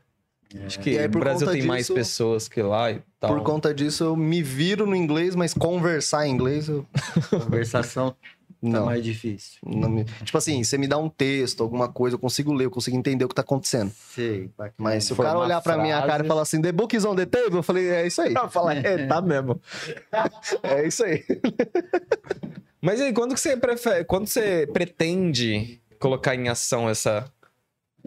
[0.66, 3.34] Acho que E aí, no por Brasil tem mais disso- pessoas que lá e tal.
[3.36, 6.86] Por conta disso, eu me viro no inglês, mas conversar em inglês, eu...
[7.44, 8.16] Conversação tá
[8.62, 8.86] não.
[8.86, 9.60] mais difícil.
[9.66, 10.06] não me...
[10.24, 13.26] Tipo assim, você me dá um texto, alguma coisa, eu consigo ler, eu consigo entender
[13.26, 13.92] o que tá acontecendo.
[14.14, 14.50] Sei.
[14.78, 17.16] Mas se o cara olhar pra minha cara e falar assim, the book is on
[17.16, 18.34] the table, eu falei, é isso aí.
[18.36, 19.60] Eu falar, é, tá mesmo.
[20.64, 21.24] É isso aí.
[22.82, 27.26] Mas aí, quando que você prefere, quando você pretende colocar em ação essa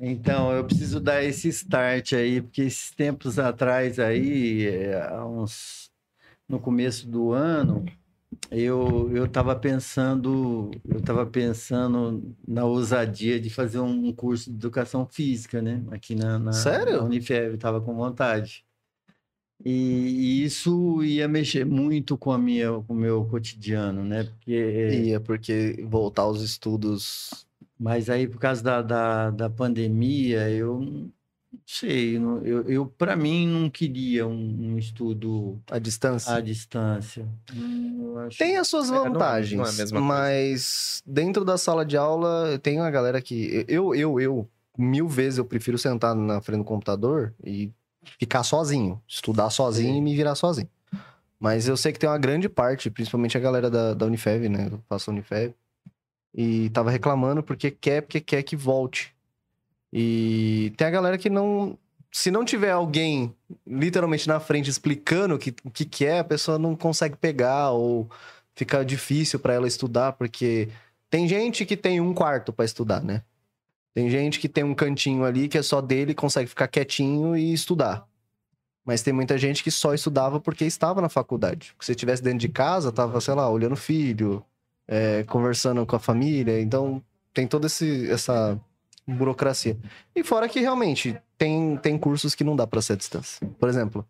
[0.00, 5.90] Então, eu preciso dar esse start aí, porque esses tempos atrás aí, é, há uns,
[6.48, 7.84] no começo do ano,
[8.50, 15.06] eu eu estava pensando, eu estava pensando na ousadia de fazer um curso de educação
[15.06, 15.82] física, né?
[15.90, 16.98] Aqui na, na, Sério?
[16.98, 18.64] na Unifeb, estava com vontade.
[19.64, 24.24] E, e isso ia mexer muito com a minha, com o meu cotidiano, né?
[24.24, 27.47] Porque é porque voltar aos estudos
[27.78, 31.12] mas aí, por causa da, da, da pandemia, eu não
[31.66, 36.34] sei, eu, eu para mim não queria um, um estudo à distância.
[36.34, 37.26] à distância.
[37.54, 40.14] Hum, Tem as suas É, não é- vantagens, não é a mesma coisa.
[40.14, 45.38] mas dentro da sala de aula tem uma galera que eu eu eu mil vezes
[45.38, 47.70] eu prefiro sentar na frente do computador e
[48.18, 49.98] ficar sozinho, estudar sozinho Sim.
[49.98, 50.68] e me virar sozinho.
[51.40, 54.68] Mas eu sei que tem uma grande parte, principalmente a galera da, da Unifev, né?
[54.72, 55.52] Eu faço Unifev.
[56.40, 59.12] E tava reclamando porque quer, porque quer que volte.
[59.92, 61.76] E tem a galera que não.
[62.12, 63.34] Se não tiver alguém
[63.66, 68.08] literalmente na frente explicando o que, que, que é, a pessoa não consegue pegar ou
[68.54, 70.68] fica difícil para ela estudar, porque
[71.10, 73.24] tem gente que tem um quarto para estudar, né?
[73.92, 77.52] Tem gente que tem um cantinho ali que é só dele, consegue ficar quietinho e
[77.52, 78.06] estudar.
[78.84, 81.74] Mas tem muita gente que só estudava porque estava na faculdade.
[81.80, 84.44] Se estivesse dentro de casa, tava, sei lá, olhando filho,
[84.88, 86.60] é, conversando com a família.
[86.60, 87.02] Então,
[87.34, 88.58] tem toda esse, essa
[89.06, 89.76] burocracia.
[90.16, 93.46] E fora que realmente tem, tem cursos que não dá para ser à distância.
[93.58, 94.04] Por exemplo,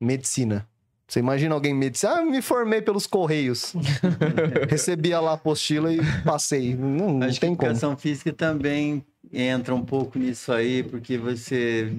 [0.00, 0.66] medicina.
[1.06, 2.14] Você imagina alguém em medicina?
[2.14, 3.74] Ah, me formei pelos correios.
[4.68, 6.74] Recebia lá a apostila e passei.
[6.74, 7.68] Não, não Acho que tem como.
[7.70, 11.92] educação física também entra um pouco nisso aí, porque você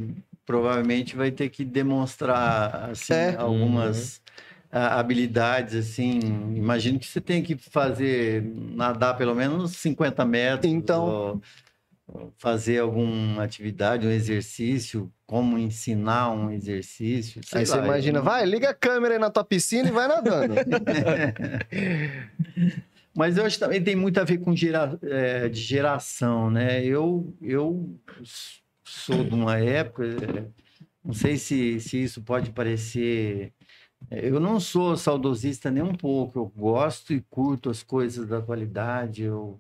[0.46, 3.36] provavelmente vai ter que demonstrar assim, É.
[3.36, 4.25] algumas ah,
[4.76, 6.20] habilidades assim.
[6.56, 10.72] Imagino que você tem que fazer nadar pelo menos 50 metros.
[10.72, 11.06] Então.
[11.06, 11.42] ou-
[12.38, 17.42] fazer alguma atividade, um exercício, como ensinar um exercício.
[17.52, 20.08] Aí você lá, eu imagina, vai, liga a câmera aí na tua piscina e vai
[20.08, 20.54] nadando.
[23.16, 26.86] Mas eu acho que também tem muito a ver com gera, é, de geração, né?
[26.86, 27.98] Eu, eu
[28.84, 30.46] sou de uma época, é,
[31.04, 33.52] não sei se, se isso pode parecer.
[34.12, 39.24] Eu não sou saudosista nem um pouco, eu gosto e curto as coisas da atualidade,
[39.24, 39.60] eu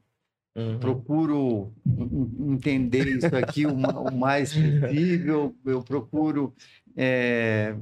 [0.55, 0.79] Uhum.
[0.79, 3.75] procuro en- entender isso aqui o
[4.13, 6.53] mais possível, eu procuro
[6.95, 7.75] é,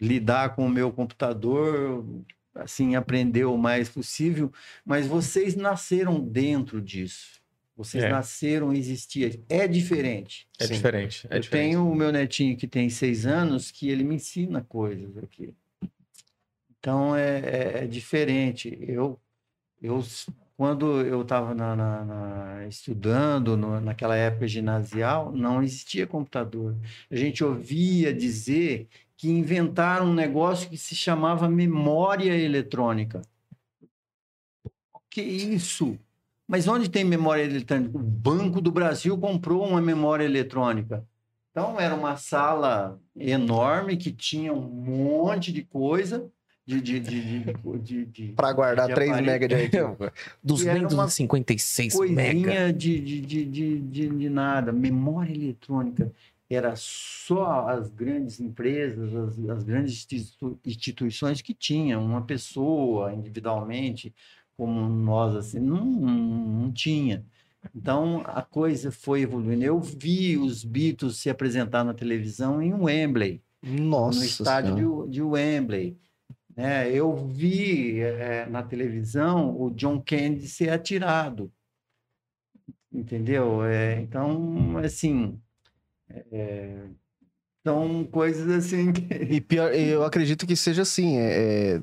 [0.00, 2.04] lidar com o meu computador,
[2.54, 4.50] assim, aprender o mais possível,
[4.84, 7.39] mas vocês nasceram dentro disso.
[7.82, 8.10] Vocês É.
[8.10, 9.40] nasceram, existia.
[9.48, 10.46] É diferente.
[10.58, 10.74] É Sim.
[10.74, 11.26] diferente.
[11.30, 11.68] É eu diferente.
[11.70, 15.54] tenho o meu netinho que tem seis anos que ele me ensina coisas aqui.
[16.78, 18.78] Então é, é- é diferente.
[18.86, 19.18] Eu,
[19.80, 20.04] eu
[20.58, 26.76] quando eu estava na, na- na- estudando no- naquela época ginasial, não existia computador.
[27.10, 33.22] A gente ouvia dizer que inventaram um negócio que se chamava memória eletrônica.
[35.08, 35.98] Que isso?
[36.50, 37.96] Mas onde tem memória eletrônica?
[37.96, 41.04] O Banco do Brasil comprou uma memória eletrônica.
[41.52, 46.28] Então, era uma sala enorme que tinha um monte de coisa.
[46.66, 49.30] De, de, de, de, de, de- Pra guardar de 3 aparelho.
[49.32, 49.96] mega de arquivo.
[50.42, 52.32] 256 mega.
[52.32, 54.72] Coisinha de, de, de, de, de, de nada.
[54.72, 56.12] Memória eletrônica.
[56.48, 62.04] Era só as grandes empresas, as, as grandes institu- instituições que tinham.
[62.04, 64.12] Uma pessoa individualmente,
[64.60, 67.24] como nós, assim, não, não tinha.
[67.74, 69.64] Então, a coisa foi evoluindo.
[69.64, 75.06] Eu vi os Beatles se apresentar na televisão em Wembley Nossa no estádio Senhora.
[75.06, 75.96] de, de Wembley.
[76.54, 76.92] né?
[76.92, 81.50] eu vi eh, na televisão o John Kennedy ser atirado.
[82.92, 83.64] Entendeu?
[83.64, 85.40] É, então, assim.
[86.30, 86.84] é,
[87.64, 89.14] são coisas assim que.
[89.14, 91.82] E pior, eu acredito que seja assim, é, é,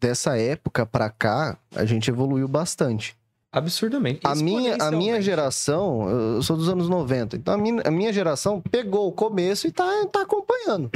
[0.00, 3.16] dessa época pra cá, a gente evoluiu bastante.
[3.52, 4.20] Absurdamente.
[4.24, 8.12] A minha, a minha geração, eu sou dos anos 90, então a minha, a minha
[8.12, 10.90] geração pegou o começo e tá, tá acompanhando.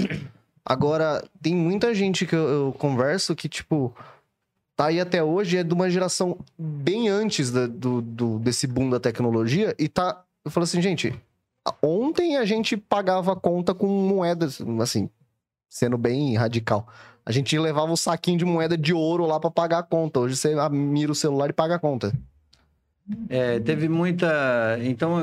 [0.65, 3.95] Agora, tem muita gente que eu, eu converso que, tipo,
[4.77, 8.91] tá aí até hoje, é de uma geração bem antes da- do, do- desse boom
[8.91, 10.23] da tecnologia e tá.
[10.45, 11.15] Eu falo assim, gente,
[11.83, 15.09] ontem a gente pagava conta com moedas, assim,
[15.69, 16.87] sendo bem radical.
[17.31, 20.19] A gente levava um saquinho de moeda de ouro lá pra pagar a conta.
[20.19, 22.13] Hoje você mira o celular e paga a conta.
[23.29, 24.77] É, teve muita.
[24.83, 25.21] Então,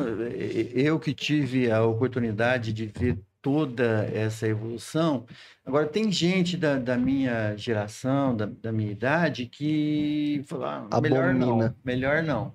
[0.73, 5.25] eu que tive a oportunidade de ver toda essa evolução.
[5.65, 11.33] Agora, tem gente da, da minha geração, da, da minha idade, que fala, ah, melhor
[11.33, 12.53] não, melhor não.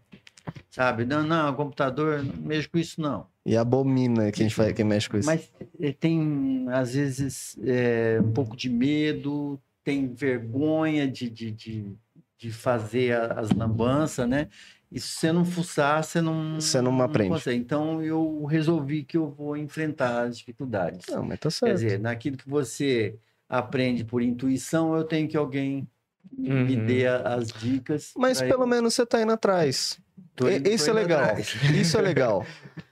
[0.71, 1.05] Sabe?
[1.05, 3.27] Não, não, computador, não mexo com isso, não.
[3.45, 5.27] E abomina quem, faz, quem mexe com isso.
[5.27, 11.93] Mas eh, tem, às vezes, eh, um pouco de medo, tem vergonha de, de, de,
[12.39, 14.49] de fazer as lambanças, né?
[14.91, 17.31] E se você não fuçar, você não, Você não aprende.
[17.31, 17.59] consegue.
[17.59, 21.07] Então, eu resolvi que eu vou enfrentar as dificuldades.
[21.09, 21.75] Não, mas tá Quer certo.
[21.75, 23.17] dizer, naquilo que você
[23.49, 25.89] aprende por intuição, eu tenho que alguém
[26.31, 26.85] me Uhum.
[26.87, 28.13] dê a- as dicas.
[28.17, 29.99] Mas pelo eu- menos você tá indo atrás.
[30.37, 31.21] Tô indo- é indo legal.
[31.25, 31.55] atrás.
[31.75, 32.47] Isso é legal.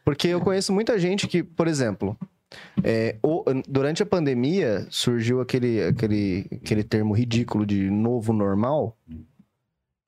[0.04, 2.16] Porque eu conheço muita gente que, por exemplo,
[2.82, 8.96] é, o- durante a pandemia surgiu aquele, aquele, aquele termo ridículo de novo normal,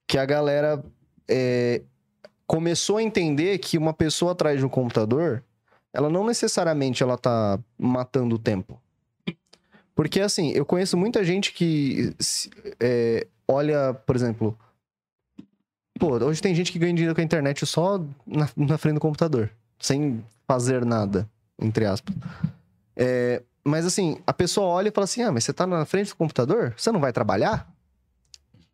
[0.06, 0.82] que a galera
[1.28, 1.82] é,
[2.46, 5.42] começou a entender que uma pessoa atrás de um computador,
[5.92, 8.80] ela não necessariamente ela tá matando o tempo.
[9.94, 12.14] Porque assim, eu conheço muita gente que
[12.80, 14.58] é, olha, por exemplo,
[15.98, 19.00] Pô, hoje tem gente que ganha dinheiro com a internet só na, na frente do
[19.00, 21.28] computador, sem fazer nada,
[21.60, 22.14] entre aspas.
[22.96, 26.08] É, mas assim, a pessoa olha e fala assim: ah, mas você tá na frente
[26.10, 26.74] do computador?
[26.76, 27.70] Você não vai trabalhar?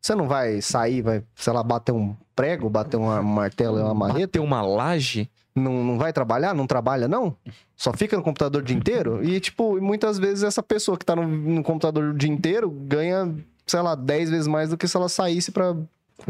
[0.00, 3.94] Você não vai sair, vai, sei lá, bater um prego, bater um martelo e uma
[3.94, 4.28] marreta?
[4.28, 5.28] Ter uma laje?
[5.54, 6.54] Não, não vai trabalhar?
[6.54, 7.36] Não trabalha, não?
[7.76, 9.24] Só fica no computador o dia inteiro?
[9.24, 13.34] E, tipo, muitas vezes essa pessoa que tá no, no computador o dia inteiro ganha,
[13.66, 15.76] sei lá, 10 vezes mais do que se ela saísse pra,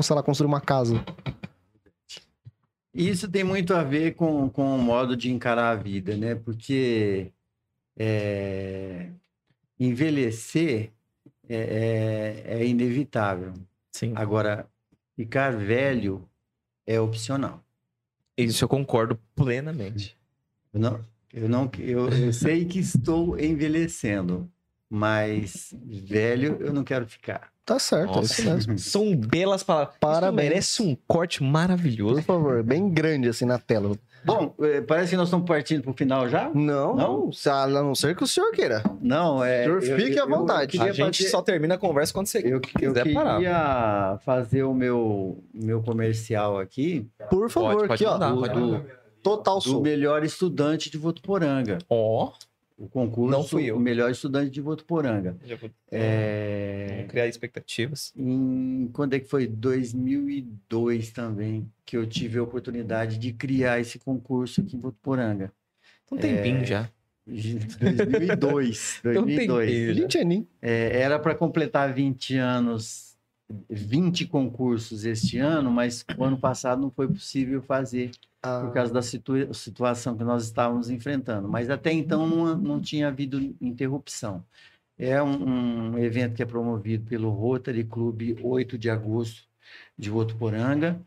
[0.00, 1.04] sei lá, construir uma casa.
[2.94, 6.34] Isso tem muito a ver com, com o modo de encarar a vida, né?
[6.34, 7.32] Porque
[7.96, 9.10] é,
[9.78, 10.90] envelhecer
[11.48, 13.52] é, é- é inevitável.
[13.92, 14.12] Sim.
[14.16, 14.68] Agora,
[15.16, 16.28] ficar velho
[16.86, 17.62] é opcional.
[18.36, 20.16] Isso eu concordo plenamente.
[20.72, 21.00] Eu não,
[21.32, 24.50] eu não, eu, eu sei que estou envelhecendo,
[24.88, 27.52] mas velho eu não quero ficar.
[27.68, 28.78] Tá certo, é isso mesmo.
[28.78, 29.94] São belas palavras.
[30.00, 30.46] Parabéns.
[30.48, 32.22] Isso merece um corte Por maravilhoso.
[32.22, 33.94] favor, bem grande assim na tela.
[34.24, 36.50] Bom, eh, parece que nós estamos partindo para o final já.
[36.54, 37.30] Não, Não?
[37.46, 38.82] A não ser que o senhor queira.
[39.02, 39.64] Não, é.
[39.64, 40.72] Senhor, fique à vontade.
[40.72, 43.34] queria A gente fazer- só termina a conversa quando você Eu, eu quiser parar.
[43.36, 48.12] queria fazer o meu, meu comercial aqui Por favor, pode aqui, ó.
[48.14, 48.84] mandar, do, pode do,
[49.22, 49.82] Total do sul.
[49.82, 51.78] melhor estudante de Votuporanga.
[51.88, 52.32] Ó,
[52.78, 53.76] O concurso Não fui eu.
[53.76, 55.36] o melhor estudante de Votuporanga.
[55.44, 58.12] já vou É, vamos criar expectativas.
[58.16, 59.48] em, quando é que foi?
[59.48, 65.52] 2002 também, que eu tive a oportunidade de criar esse concurso aqui em Votuporanga.
[66.12, 66.88] Um tempinho já.
[67.26, 69.00] 2002.
[69.02, 69.70] Tem um 2002.
[69.70, 70.00] tempinho já.
[70.02, 70.48] Gente, Aninho.
[70.62, 73.16] É, era para completar 20 anos,
[73.68, 78.10] 20 concursos este ano, mas o ano passado não foi possível fazer
[78.42, 81.48] por causa da situa- situação que nós estávamos enfrentando.
[81.48, 84.44] Mas até então não, não tinha havido interrupção.
[84.98, 89.48] É um, um evento que é promovido pelo Rotary Clube 8 de agosto
[89.98, 91.00] de Votuporanga.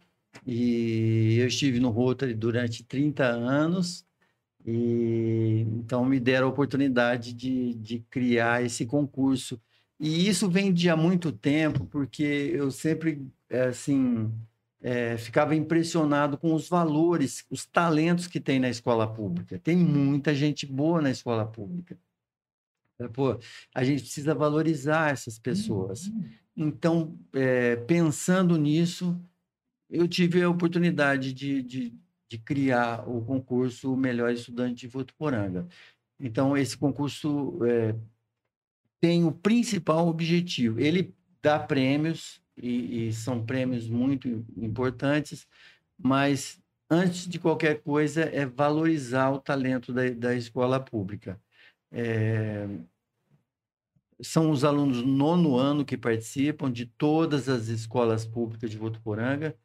[0.45, 4.05] E eu estive no Rotary durante 30 anos.
[4.65, 9.59] E então me deram a oportunidade de, de criar esse concurso.
[9.99, 14.31] E isso vem de há muito tempo, porque eu sempre, eh, assim,
[14.81, 19.59] eh, ficava impressionado com os valores, os talentos que tem na escola pública.
[19.59, 21.97] Tem muita gente boa na escola pública.
[22.99, 23.39] Eh, Pô,
[23.73, 26.11] a gente precisa valorizar essas pessoas.
[26.55, 29.19] Então, eh, pensando nisso,
[29.89, 31.93] eu tive a oportunidade de, de,
[32.27, 35.67] de criar o concurso Melhor Estudante de Votuporanga.
[36.19, 37.95] Então, esse concurso eh,
[38.99, 40.79] tem o principal objetivo.
[40.79, 45.47] Ele dá prêmios, e, e são prêmios muito importantes,
[45.97, 51.39] mas antes de qualquer coisa é valorizar o talento da, da escola pública.
[51.91, 52.67] É,
[54.21, 59.57] são os alunos nono ano que participam de todas as escolas públicas de Votuporanga.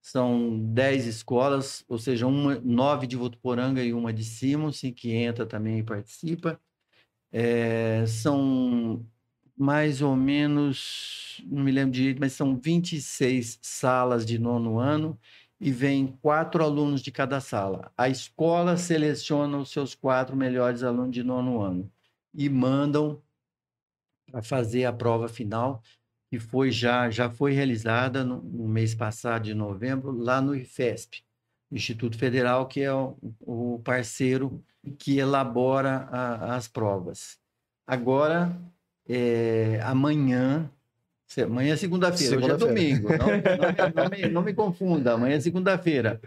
[0.00, 5.46] São dez escolas, ou seja, uma, nove de Votuporanga e uma de Simons, que entra
[5.46, 6.60] também e participa.
[7.32, 9.04] É, são
[9.56, 15.18] mais ou menos, não me lembro direito, mas são 26 salas de nono ano
[15.60, 17.92] e vem quatro alunos de cada sala.
[17.96, 21.90] A escola seleciona os seus quatro melhores alunos de nono ano
[22.34, 23.22] e mandam
[24.30, 25.82] para fazer a prova final,
[26.30, 31.22] que foi já, já foi realizada no, no mês passado, de novembro, lá no IFESP,
[31.70, 34.64] Instituto Federal, que é o, o parceiro
[34.98, 37.38] que elabora a- as provas.
[37.86, 38.58] Agora,
[39.08, 40.70] é, amanhã,
[41.44, 42.98] amanhã é segunda-feira, hoje é Segunda-feira.
[43.00, 46.20] domingo, não, não- não me, não me confunda, amanhã é segunda-feira.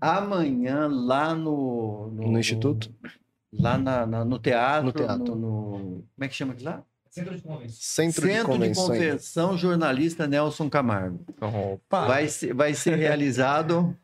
[0.00, 2.08] Amanhã, lá no...
[2.12, 2.90] No Instituto?
[3.52, 5.34] Lá na- na- no teatro, No teatro.
[5.34, 6.82] no- no- como é que chama aquilo lá?
[7.10, 7.74] Centro de convenções.
[7.78, 8.86] Centro, de Centro de Convenções.
[8.98, 11.18] Convenção Jornalista Nelson Camargo.
[11.40, 12.06] Opa!
[12.06, 13.96] Vai ser, vai ser realizado.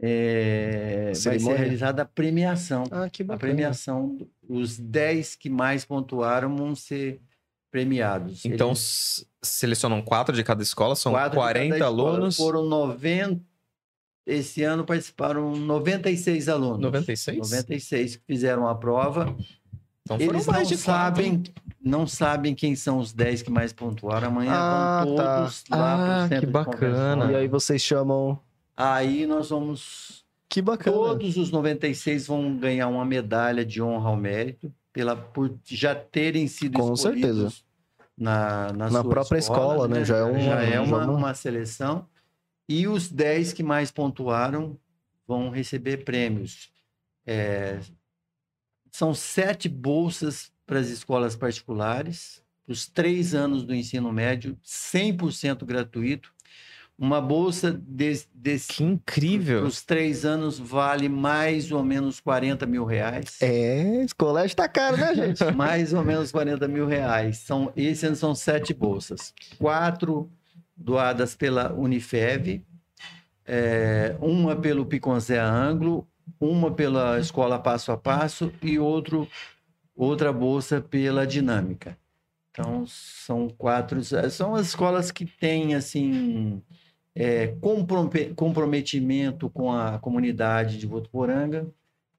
[0.00, 2.84] é, vai ser realizada a premiação.
[2.90, 3.38] Ah, que A bacana.
[3.38, 4.16] premiação,
[4.48, 7.20] os 10 que mais pontuaram vão ser
[7.70, 8.44] premiados.
[8.44, 12.08] Então, Eles- selecionam quatro de cada escola, são quatro de cada 40 escola.
[12.10, 12.36] alunos.
[12.36, 13.40] Foram 90.
[14.26, 16.80] Esse ano participaram 96 alunos.
[16.80, 17.38] 96?
[17.38, 19.34] 96 que fizeram a prova.
[20.02, 21.42] Então foram Eles não mais de quatro, sabem, hein?
[21.82, 24.28] não sabem quem são os 10 que mais pontuaram.
[24.28, 25.38] Amanhã Ah, vão tá.
[25.40, 27.32] todos lá Ah, pro centro que bacana.
[27.32, 28.38] E aí vocês chamam.
[28.76, 30.24] Aí nós vamos.
[30.48, 30.96] Que bacana.
[30.96, 36.46] Todos os 96 vão ganhar uma medalha de honra ao mérito pela, por já terem
[36.48, 37.62] sido Com escolhidos certeza.
[38.16, 40.04] na, na, Na própria escola, né?
[40.04, 42.08] Já é um- já é já uma, uma- uma seleção.
[42.68, 44.78] E os 10 que mais pontuaram
[45.26, 46.70] vão receber prêmios.
[47.26, 47.80] É,
[48.90, 56.32] são sete bolsas para as escolas particulares, os três anos do ensino médio, 100% gratuito.
[56.98, 59.64] Uma bolsa de- desse, Que incrível.
[59.64, 63.40] os três anos vale mais ou menos 40 mil reais.
[63.40, 65.44] É, esse colégio tá caro, né, gente?
[65.54, 67.38] Mais ou menos 40 mil reais.
[67.38, 69.32] São, esse ano são sete bolsas.
[69.58, 70.28] Quatro
[70.76, 72.62] doadas pela Unifev,
[73.46, 76.04] é, uma pelo Piconzé Anglo,
[76.40, 79.28] uma pela Escola Passo a Passo e outro,
[79.94, 81.96] outra bolsa pela Dinâmica.
[82.50, 84.00] Então, são quatro...
[84.30, 86.60] São as escolas que têm, assim...
[87.20, 91.68] é, comprome- comprometimento com a comunidade de Votuporanga,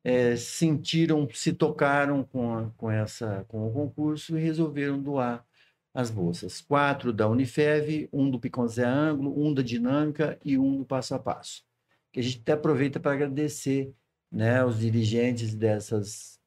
[0.04, 5.46] é, sentiram, se tocaram com, a- com, essa, com o concurso e resolveram doar
[5.94, 6.60] as bolsas.
[6.60, 11.20] Quatro da Unifev, um do Piconzé Anglo, um da Dinâmica e um do Passo a
[11.20, 11.64] Passo.
[12.12, 13.94] Que a gente até aproveita para agradecer
[14.30, 16.38] né, os dirigentes dessas,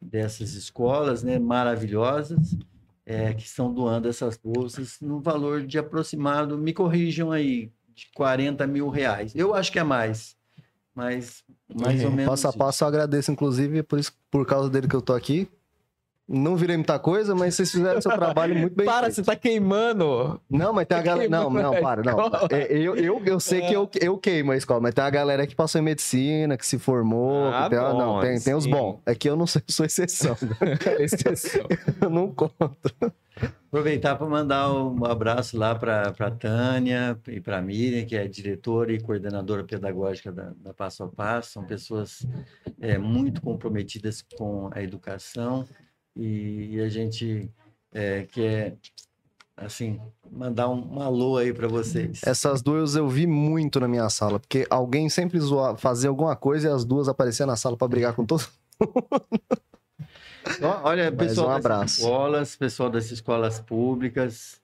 [0.00, 2.56] dessas escolas né, maravilhosas
[3.04, 8.66] é, que estão doando essas bolsas no valor de aproximado, me corrijam aí, de 40
[8.66, 9.34] mil reais.
[9.34, 10.36] Eu acho que é mais,
[10.94, 11.42] mas
[11.74, 12.58] mais ou menos Passo a isso.
[12.58, 15.48] passo eu agradeço, inclusive, por, isso, por causa dele que eu tô aqui.
[16.28, 19.14] Não virei muita coisa, mas vocês fizeram seu trabalho muito bem Para, feito.
[19.14, 20.38] você tá queimando.
[20.50, 21.30] Não, mas tem a galera.
[21.30, 22.18] Não, não, para, não.
[22.50, 25.46] É, Eu, eu, eu sei que eu, eu queimo a escola, mas tem a galera
[25.46, 27.48] que passou em medicina, que se formou.
[27.48, 29.00] Ah, que tem, bom, não, tem, tem os bons.
[29.06, 30.36] É que eu não sei, sou exceção.
[31.00, 31.64] Exceção.
[32.02, 33.14] eu não conto.
[33.68, 38.28] Aproveitar para mandar um abraço lá para a Tânia e para a Miriam, que é
[38.28, 41.52] diretora e coordenadora pedagógica da, da Passo a Passo.
[41.52, 42.26] São pessoas
[42.80, 45.64] é, muito comprometidas com a educação
[46.18, 47.48] e, e a gente
[47.92, 48.76] é, quer,
[49.56, 50.00] assim,
[50.30, 52.20] mandar um, um alô aí para vocês.
[52.24, 56.68] Essas duas eu vi muito na minha sala, porque alguém sempre zoa, fazia alguma coisa
[56.68, 58.48] e as duas apareciam na sala pra brigar com todos.
[60.62, 62.00] Ó, Olha, Mas pessoal um das abraço.
[62.00, 64.60] escolas, pessoal das escolas públicas,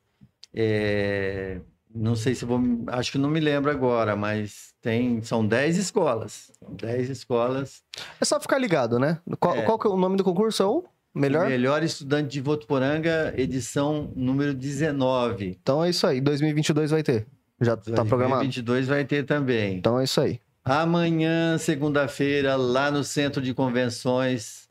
[0.54, 1.60] é,
[1.94, 6.50] não sei se vou, acho que não me lembro agora, mas tem, são 10 escolas,
[6.58, 7.82] são 10 escolas.
[8.20, 9.20] É só ficar ligado, né?
[9.38, 9.62] Qual, É.
[9.62, 10.62] qual que é o nome do concurso?
[10.62, 10.84] É o
[11.14, 11.48] melhor?
[11.48, 15.58] Melhor estudante de Votuporanga, edição número 19.
[15.62, 16.20] Então é isso aí.
[16.20, 17.26] 2022 vai ter.
[17.60, 18.40] Já tá programado?
[18.42, 19.76] 2022 vai ter também.
[19.76, 20.40] Então é isso aí.
[20.64, 24.68] Amanhã, segunda-feira, lá no Centro de Convenções,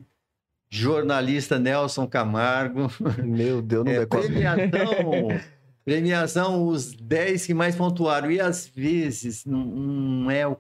[0.70, 2.92] jornalista Nelson Camargo.
[3.24, 4.24] Meu Deus, não É, decoro.
[4.24, 5.42] premiação,
[5.86, 8.32] premiação, os 10 que mais pontuaram.
[8.32, 10.58] E às vezes não, não é o.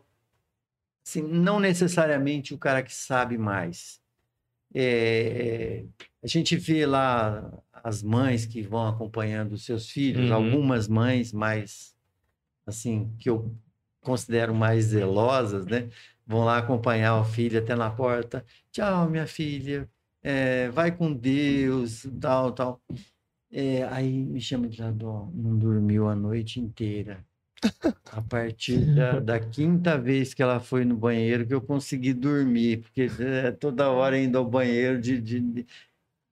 [1.06, 4.00] Assim, não necessariamente o cara que sabe mais.
[4.74, 5.86] É,
[6.24, 10.36] a gente vê lá as mães que vão acompanhando os seus filhos, Uhum.
[10.36, 11.96] algumas mães mais,
[12.66, 13.56] assim, que eu
[14.02, 15.90] considero mais zelosas, né?
[16.26, 18.46] Vão lá acompanhar o filho até na porta.
[18.72, 19.90] Tchau, minha filha.
[20.22, 22.82] É, vai com Deus, tal, tal.
[23.52, 27.24] É, aí me chama de lado, ó, não dormiu a noite inteira.
[28.12, 32.82] A partir da, da quinta vez que ela foi no banheiro que eu consegui dormir,
[32.82, 35.66] porque é, toda hora indo ao banheiro de, de, de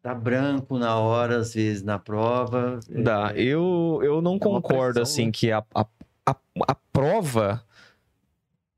[0.01, 2.79] tá branco na hora, às vezes na prova.
[2.89, 3.33] Dá.
[3.35, 5.31] Eu, eu não uma concordo, pressão, assim, né?
[5.31, 5.85] que a, a,
[6.25, 6.35] a,
[6.67, 7.63] a prova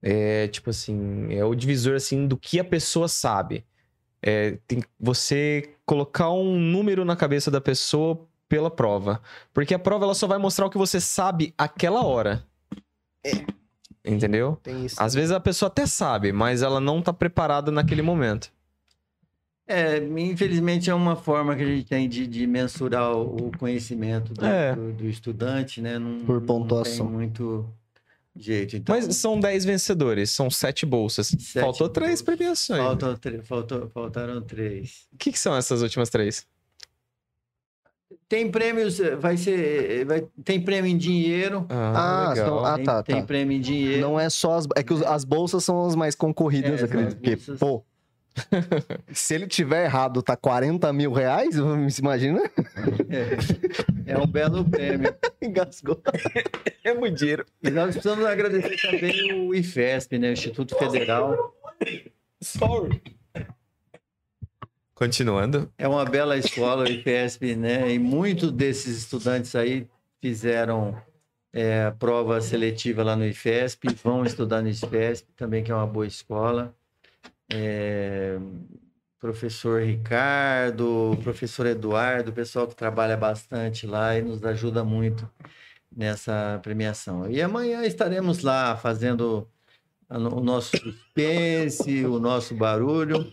[0.04, 3.66] é, tipo assim, é o divisor, assim, do que a pessoa sabe.
[4.22, 9.20] É, tem você colocar um número na cabeça da pessoa pela prova.
[9.52, 12.46] Porque a prova, ela só vai mostrar o que você sabe aquela hora.
[14.06, 14.60] Entendeu?
[14.62, 15.02] Tem isso.
[15.02, 18.52] Às vezes a pessoa até sabe, mas ela não tá preparada naquele momento.
[19.66, 24.46] É, infelizmente é uma forma que a gente tem de, de mensurar o conhecimento do,
[24.46, 24.76] É.
[24.76, 25.98] do- do estudante, né?
[25.98, 27.08] Não, Por não pontuação.
[27.08, 27.66] tem muito
[28.36, 28.76] jeito.
[28.76, 31.28] Então, Mas são 10 vencedores, são 7 bolsas.
[31.28, 32.26] Sete Faltou três bolsas.
[32.38, 32.80] premiações.
[32.84, 35.08] faltam, tre- faltou- faltaram três.
[35.14, 36.46] O que, que são essas últimas três?
[38.34, 39.92] Tem prêmios, eh, vai ser.
[40.02, 41.68] eh, Vai, tem prêmio em dinheiro.
[41.70, 43.28] Ah, Ah, são- ah, tem, tá, tem tá.
[43.28, 44.02] prêmio em dinheiro.
[44.02, 44.68] Não é só as.
[44.76, 47.16] É que os- as bolsas são as mais concorridas, É, acredito.
[47.18, 47.86] Porque, bolsas- pô.
[49.14, 52.42] se ele tiver errado, tá 40 mil reais, você imagina?
[54.08, 55.14] É, é um belo prêmio.
[55.40, 56.02] Engasgou.
[56.84, 57.46] É muito dinheiro.
[57.64, 60.32] E nós precisamos agradecer também o IFESP, né?
[60.32, 61.54] O Instituto Federal.
[62.42, 63.00] Sorry.
[64.96, 65.72] Continuando.
[65.78, 67.92] É uma bela escola, o IFESP, né?
[67.92, 69.88] E muitos desses estudantes aí
[70.22, 70.96] fizeram
[71.52, 76.06] é, prova seletiva lá no IFESP, vão estudar no IFESP também, que é uma boa
[76.06, 76.76] escola.
[77.52, 78.38] É,
[79.20, 85.30] professor Ricardo, professor Eduardo, o pessoal que trabalha bastante lá e nos ajuda muito
[85.96, 87.30] nessa premiação.
[87.30, 89.48] E amanhã estaremos lá fazendo
[90.10, 93.32] o nosso suspense, o nosso barulho.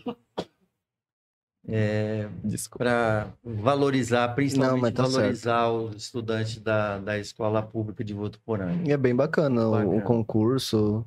[2.43, 2.83] Desculpa.
[2.83, 5.13] para valorizar, principalmente mas tá certo.
[5.15, 8.87] valorizar os estudantes da, da escola pública de Votuporanga.
[8.87, 10.01] E é bem bacana, o- O, Bacana.
[10.01, 11.05] concurso.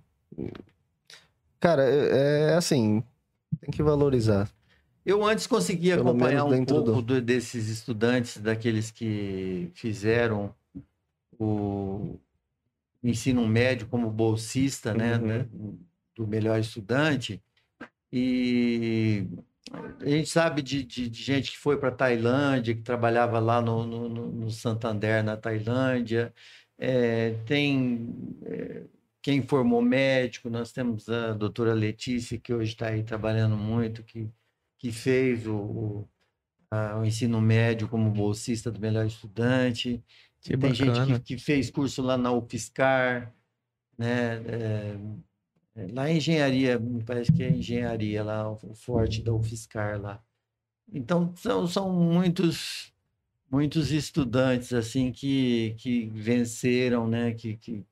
[1.61, 3.03] Cara, é, é assim,
[3.61, 4.49] tem que valorizar.
[5.05, 10.55] Eu antes conseguia Pelo acompanhar um pouco do- desses estudantes, daqueles que fizeram
[11.39, 12.17] o
[13.03, 15.27] ensino médio como bolsista, né, Uhum.
[15.27, 15.47] né,
[16.17, 17.43] do melhor estudante.
[18.11, 19.27] E
[19.73, 23.87] a gente sabe de, de- de gente que foi para Tailândia, que trabalhava lá no,
[23.87, 26.33] no, no- Santander, na Tailândia.
[26.79, 28.09] É, tem
[28.45, 28.85] é,
[29.23, 34.29] quem formou médico, nós temos a doutora Letícia, que hoje está aí trabalhando muito, que,
[34.79, 36.09] que fez o, o,
[36.71, 40.03] a- o ensino médio como bolsista do melhor estudante.
[40.43, 41.21] Que Tem gente bacana.
[41.21, 43.35] que, que fez curso lá na UFSCar,
[43.99, 44.37] né?
[44.47, 44.97] É,
[45.93, 50.23] lá em engenharia, me parece que é engenharia lá, o o forte da UFSCar lá.
[50.93, 52.93] Então, são, são muitos
[53.51, 57.33] muitos estudantes assim que, que venceram, né?
[57.35, 57.85] Que, que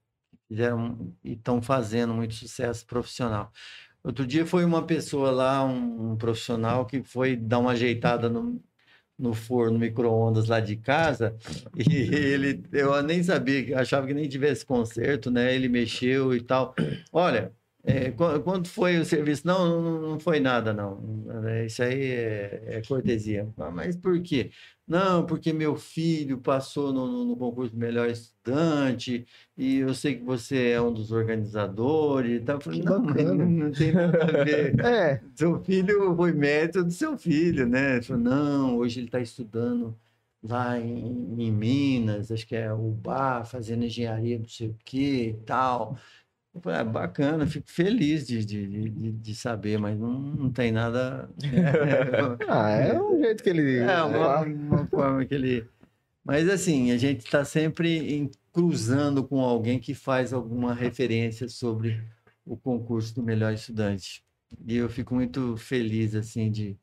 [0.48, 3.52] fizeram e estão fazendo muito sucesso profissional.
[4.04, 8.60] Outro dia foi uma pessoa lá, um, um profissional que foi dar uma ajeitada no,
[9.18, 11.36] no forno micro-ondas lá de casa
[11.76, 15.54] e ele, eu nem sabia, achava que nem tivesse conserto, né?
[15.54, 16.74] Ele mexeu e tal.
[17.12, 17.52] Olha,
[17.84, 19.46] é, qu- quanto foi o serviço?
[19.46, 21.00] Não, não, não foi nada, não.
[21.48, 23.48] É, Isso aí é, é cortesia.
[23.58, 24.50] Ah, Mas por quê?
[24.86, 29.26] Não, porque meu filho passou no, no- concurso melhor estudante
[29.56, 32.56] e eu sei que você é um dos organizadores tal.
[32.56, 33.44] Eu falei, Que não, bacana.
[33.46, 34.74] não tem nada a ver.
[34.84, 37.94] É, Seu filho foi mérito do seu filho, né?
[37.96, 39.96] Ele falou, não, hoje ele está estudando
[40.42, 45.34] lá em, em Minas, acho que é UBA, fazendo engenharia, não sei o que e
[45.44, 45.96] tal.
[46.54, 50.70] Eu falei, ah, bacana, fico feliz de, de, de, de- saber, mas não, não tem
[50.70, 51.30] nada.
[52.48, 53.78] ah, é um jeito que ele.
[53.78, 55.66] É, uma, Ah, uma forma que ele.
[56.24, 62.02] Mas assim, a gente está sempre em- cruzando com alguém que faz alguma referência sobre
[62.44, 64.22] o concurso do melhor estudante.
[64.66, 66.76] E eu fico muito feliz assim de,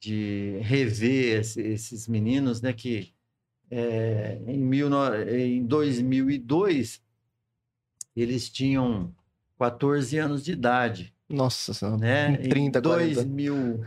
[0.00, 2.72] de rever esse- esses meninos, né?
[2.72, 3.12] Que
[3.70, 4.88] é, em, mil
[5.28, 7.02] em 2002
[8.22, 9.12] eles tinham
[9.58, 11.98] 14 anos de idade Nossa senhora.
[11.98, 12.36] né?
[12.36, 13.14] Com 30, em 40.
[13.14, 13.84] 2000,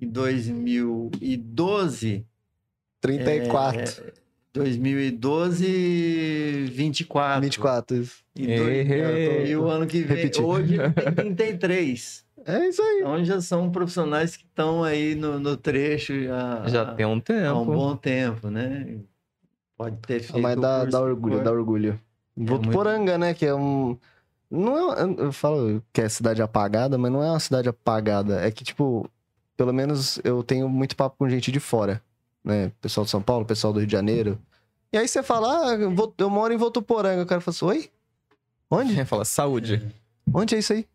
[0.00, 2.24] em 2012,
[3.00, 3.80] 34.
[3.80, 4.12] é,
[4.52, 5.66] 2012,
[6.72, 7.40] 24.
[7.42, 7.96] 24.
[7.96, 8.22] isso.
[8.36, 9.46] E, dois- Errei.
[9.46, 10.40] e o ano que vem, Repeti.
[10.40, 12.24] hoje tem 33.
[12.46, 12.98] É isso aí.
[13.00, 17.12] Então já são profissionais que estão aí no, no trecho já, Já tem um há
[17.14, 17.64] um tempo.
[17.66, 18.96] bom tempo, né?
[19.76, 20.40] Pode ter feito.
[20.42, 22.00] Mas dá, dá orgulho, dá orgulho.
[22.40, 23.34] Muito- Votuporanga, né?
[23.34, 23.96] Que é um.
[24.50, 28.40] Não é, eu falo que é cidade apagada, mas não é uma cidade apagada.
[28.40, 29.08] É que, tipo,
[29.56, 32.02] pelo menos eu tenho muito papo com gente de fora,
[32.44, 32.72] né?
[32.80, 34.38] Pessoal de São Paulo, pessoal do Rio de Janeiro.
[34.92, 37.22] E aí você fala, ah, eu, moro em Votuporanga.
[37.22, 37.90] O cara fala assim, oi?
[38.68, 39.02] Onde?
[39.06, 39.80] Fala saúde.
[40.32, 40.86] Onde é isso aí?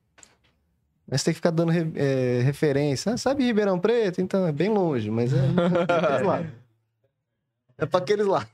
[1.10, 3.14] Mas tem que ficar dando é, referência.
[3.14, 4.20] Ah, sabe Ribeirão Preto?
[4.22, 5.38] Então é bem longe, mas é,
[5.86, 6.44] pra aqueles lá.
[7.78, 8.48] É pra aqueles lá.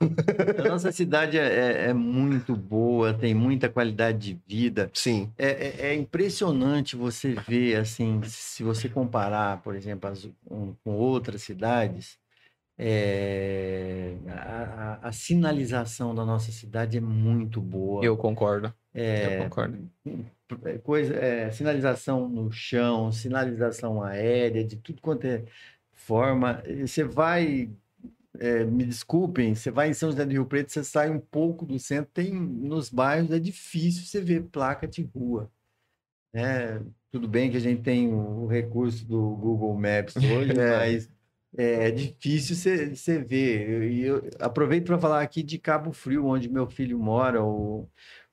[0.58, 4.90] A nossa cidade é, é- é muito boa, tem muita qualidade de vida.
[4.94, 5.30] Sim.
[5.38, 10.90] É, é- é impressionante você ver, assim, se você comparar, por exemplo, as- com, com
[10.96, 12.18] outras cidades,
[12.76, 18.04] é, a, a- a sinalização da nossa cidade é muito boa.
[18.04, 18.74] Eu concordo.
[18.94, 19.78] Eu concordo.
[20.64, 25.42] é, coisa, é, sinalização no chão, sinalização aérea, de tudo quanto é
[25.92, 26.62] forma.
[26.84, 27.70] Você vai,
[28.42, 31.64] é, me desculpem, você vai em São José do Rio Preto, você sai um pouco
[31.64, 35.48] do centro, tem nos bairros é difícil você ver placa de rua.
[36.34, 36.82] né?
[37.10, 40.76] tudo bem que a gente tem o recurso do Google Maps hoje, É.
[40.76, 41.10] mas
[41.56, 43.90] é, difícil você ver.
[43.92, 47.86] E eu, aproveito para falar aqui de Cabo Frio, onde meu filho mora, o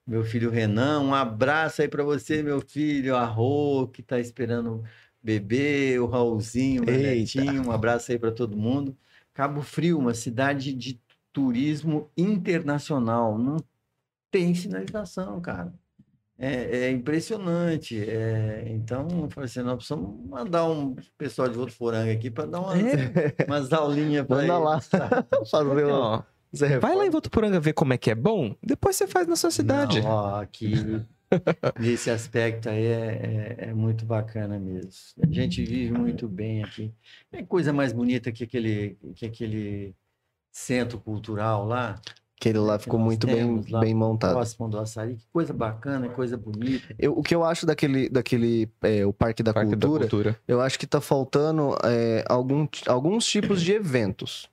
[0.08, 1.02] meu filho Renan.
[1.02, 4.84] Um abraço aí para você, meu filho, a Rô, que está esperando o
[5.22, 7.42] bebê, o Raulzinho, Eita.
[7.42, 7.68] netinho.
[7.68, 8.98] Um abraço aí para todo mundo.
[9.40, 11.00] Cabo Frio, uma cidade de
[11.32, 13.38] turismo internacional.
[13.38, 13.56] Não
[14.30, 15.74] tem sinalização, cara.
[16.38, 17.98] É, é impressionante.
[17.98, 22.60] é, então, eu falei assim, nós precisamos mandar um pessoal de Votuporanga aqui para dar
[22.60, 22.82] umas,
[23.48, 24.82] umas aulinhas para Manda lá.
[25.50, 26.22] Fazer um...
[26.54, 29.38] Zé vai lá em Votuporanga ver como é que é bom, depois você faz na
[29.38, 30.02] sua cidade.
[30.02, 31.02] Não, ó, aqui,
[31.80, 34.90] nesse aspecto aí é, é, é muito bacana mesmo.
[35.22, 36.94] A gente vive muito bem aqui.
[37.32, 39.96] É coisa mais bonita que aquele, que aquele
[40.52, 42.00] centro cultural lá,
[42.42, 44.32] Aquele lá que ficou muito bem, lá bem montado.
[44.32, 45.18] próximo do Açaí.
[45.18, 46.96] Que coisa bacana, coisa bonita.
[46.98, 50.40] Eu- o que eu acho daquele, daquele é, o Parque da Parque Cultura, da Cultura.
[50.48, 54.50] eu acho que tá faltando é, algum, alguns tipos de eventos.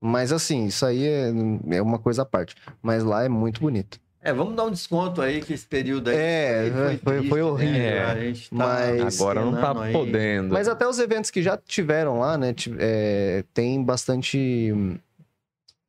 [0.00, 1.30] Mas assim, isso aí é,
[1.72, 2.54] é uma coisa à parte.
[2.80, 4.00] Mas lá é muito bonito.
[4.22, 7.72] É, vamos dar um desconto aí, que esse período aí É, foi- foi triste, horrível.
[7.80, 8.04] né?
[8.04, 9.92] A gente tá Mas- Agora não tá aí.
[9.92, 10.52] podendo.
[10.52, 12.54] Mas até os eventos que já tiveram lá, né?
[12.78, 14.98] é, tem bastante hum,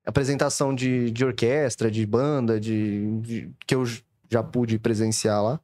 [0.06, 3.84] apresentação de, de orquestra, de banda, de, de- que eu
[4.30, 5.60] já pude presenciar lá.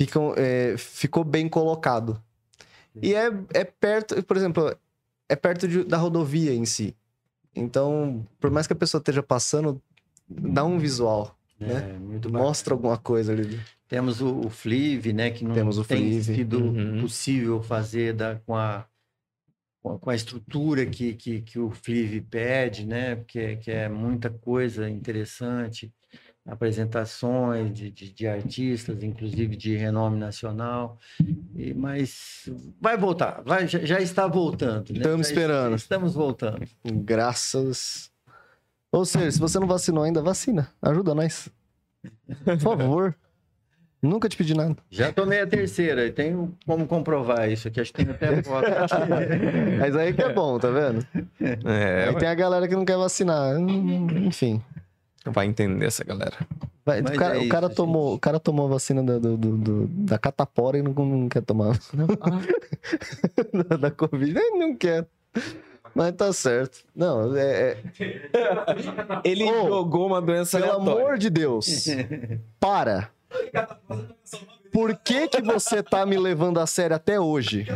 [0.00, 2.20] Ficam, é, ficou bem colocado.
[3.00, 4.76] E é, é perto, por exemplo,
[5.28, 6.94] é perto de- da rodovia em si.
[7.54, 9.80] Então, por mais que a pessoa esteja passando,
[10.28, 11.38] dá um visual,
[11.70, 12.44] É, muito bacana.
[12.48, 13.58] mostra alguma coisa ali.
[13.88, 15.30] Temos o, o Flive, né?
[15.30, 16.34] Que não Temos o tem Flive.
[16.36, 17.00] sido Uhum.
[17.02, 18.86] possível fazer da, com, a,
[19.82, 23.16] com a- com a estrutura que, que, que o Flive pede, né?
[23.16, 25.92] Porque que é muita coisa interessante.
[26.44, 30.98] Apresentações de, de, de artistas, inclusive de renome nacional.
[31.54, 32.48] E, mas
[32.80, 34.90] vai voltar, vai, já, já está voltando.
[34.92, 34.98] Né?
[34.98, 35.76] Estamos Já esperando.
[35.76, 36.66] Estamos voltando.
[36.84, 38.11] Graças.
[38.92, 40.68] Ou seja, se você não vacinou ainda, vacina.
[40.82, 41.48] Ajuda nós.
[42.44, 43.16] Por favor.
[44.02, 44.76] Nunca te pedi nada.
[44.90, 47.80] Já tomei a terceira, e tenho como comprovar isso aqui.
[47.80, 48.66] Acho que tem até foto.
[49.80, 51.06] Mas aí que é bom, tá vendo?
[51.64, 53.56] É, aí tem a galera que não quer vacinar.
[53.56, 54.60] Hum, Enfim.
[55.24, 56.34] vai entender essa galera.
[56.84, 58.16] Vai- o cara, é o cara isso, tomou, gente.
[58.16, 61.78] o cara tomou a vacina da, do, do- da catapora e não, não quer tomar.
[63.68, 64.36] da, da Covid.
[64.36, 65.06] Ele não quer.
[65.94, 66.84] Mas tá certo.
[66.94, 67.78] Não, é, é-
[69.24, 71.00] Ele Ô, jogou uma doença pelo aleatória.
[71.04, 71.86] amor de Deus.
[72.58, 73.10] Para.
[74.72, 77.66] Por que que você tá me levando a sério até hoje?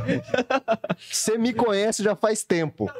[1.10, 2.90] Você me conhece já faz tempo.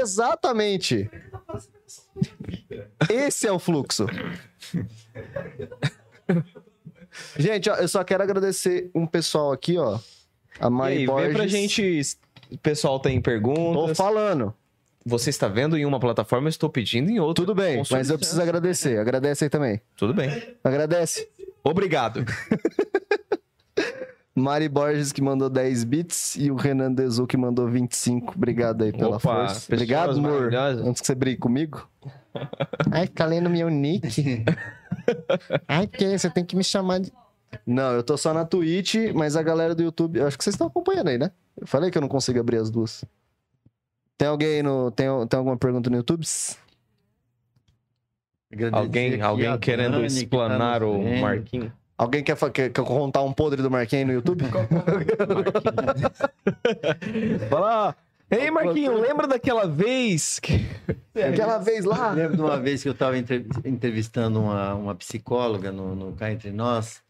[0.00, 1.08] Exatamente.
[3.08, 4.06] Esse é o fluxo.
[7.36, 9.98] Gente, ó, eu só quero agradecer um pessoal aqui, ó.
[10.58, 11.32] A E Mari aí, Borges.
[11.36, 12.02] pra gente.
[12.52, 13.96] O pessoal tem Tô perguntas.
[13.96, 14.54] falando.
[15.04, 17.44] Você está vendo em uma plataforma, eu estou pedindo em outra.
[17.44, 18.98] Tudo bem, mas eu preciso agradecer.
[18.98, 19.80] Agradece aí também.
[19.96, 20.30] Tudo bem.
[20.62, 21.28] Agradece.
[21.64, 22.24] Obrigado.
[24.34, 28.34] Mari Borges que mandou 10 bits e o Renan Dezu que mandou 25.
[28.34, 29.72] Obrigado aí pela Opa, força.
[29.72, 30.54] Obrigado, amor.
[30.54, 31.86] Antes que você brigue comigo.
[32.90, 34.44] Ai, fica lendo meu nick.
[35.68, 37.12] Ai, que você tem que me chamar de.
[37.66, 40.18] Não, eu tô só na Twitch, mas a galera do YouTube.
[40.18, 41.30] Eu acho que vocês estão acompanhando aí, né?
[41.60, 43.04] Eu falei que eu não consigo abrir as duas.
[44.16, 44.90] Tem alguém no.
[44.90, 46.26] Tem, tem alguma pergunta no YouTube?
[48.52, 51.02] Agradecer Alguém, alguém a querendo Dani, que tá explanar o.
[51.20, 51.72] Marquinhos?
[51.96, 54.44] Alguém quer, quer, quer contar um podre do Marquinhos no YouTube?
[57.48, 57.94] Fala.
[58.30, 60.66] Ei, Marquinhos, lembra daquela vez que.
[61.14, 62.10] Aquela vez lá.
[62.10, 66.32] Eu lembro de uma vez que eu estava entrevistando uma, uma psicóloga no, no Cá
[66.32, 67.02] Entre Nós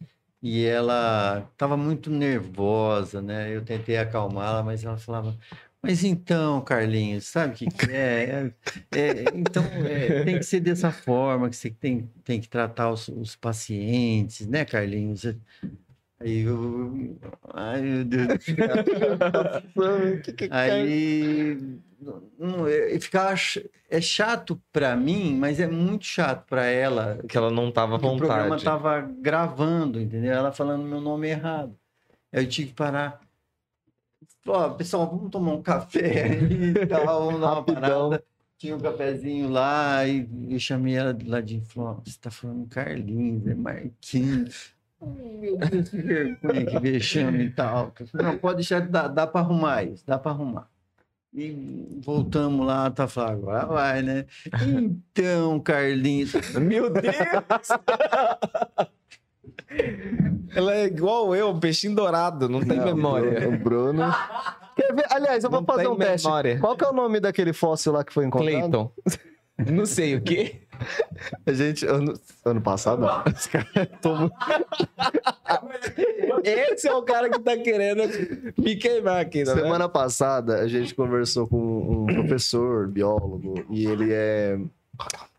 [0.43, 3.55] e ela estava muito nervosa, né?
[3.55, 5.37] Eu tentei acalmá-la, mas ela falava:
[5.81, 8.53] Mas então, Carlinhos, sabe o que, que é?
[8.93, 12.91] É, é, Então, é, tem que ser dessa forma que você tem, tem que tratar
[12.91, 15.25] os, os pacientes, né, Carlinhos?
[16.21, 17.19] Aí eu.
[17.55, 18.57] Ai, meu Deus do céu.
[20.51, 21.81] Aí
[22.39, 27.19] não, é, ficava, ch- é chato pra mim, mas é muito chato pra ela.
[27.29, 28.65] Que ela não tava à porque o programa vontade.
[28.65, 30.33] tava gravando, entendeu?
[30.33, 31.77] Ela falando meu nome errado.
[32.33, 33.21] Aí eu tive que parar.
[34.47, 38.25] Ó, pessoal, vamos tomar um café e tal, vamos dar uma parada.
[38.59, 42.31] tinha um cafezinho lá e eu chamei ela de ladinho e falou: "Ó, Você tá
[42.31, 44.73] falando Carlinhos, é Marquinhos.
[45.03, 47.93] Meu Deus, que vergonha, que vexame e tal.
[48.15, 50.69] Não, pode deixar, dá, dá para arrumar isso, dá para arrumar.
[51.35, 54.27] E voltamos lá, tá falando, agora vai, né?
[54.67, 57.15] Então, Carlinhos, Meu Deus!
[60.55, 63.49] Ela é igual eu, peixinho dourado, não tem Não, memória.
[63.49, 64.03] O Bruno.
[64.77, 65.07] Quer ver?
[65.11, 66.27] Aliás, eu vou Não fazer um teste.
[66.27, 66.59] memória.
[66.61, 68.53] Qual que é o nome daquele fóssil lá que foi encontrado?
[68.53, 68.93] Clayton.
[69.73, 70.63] Não sei o quê.
[71.47, 71.87] A gente.
[71.87, 72.15] Ano,
[72.45, 73.01] ano passado?
[73.03, 73.09] não.
[73.25, 74.31] Caras tão-
[76.45, 78.03] Esse é o cara que tá querendo
[78.59, 79.55] me queimar aqui, tá?
[79.55, 81.57] Semana passada a gente conversou com
[82.03, 84.59] um professor, biólogo, e ele é.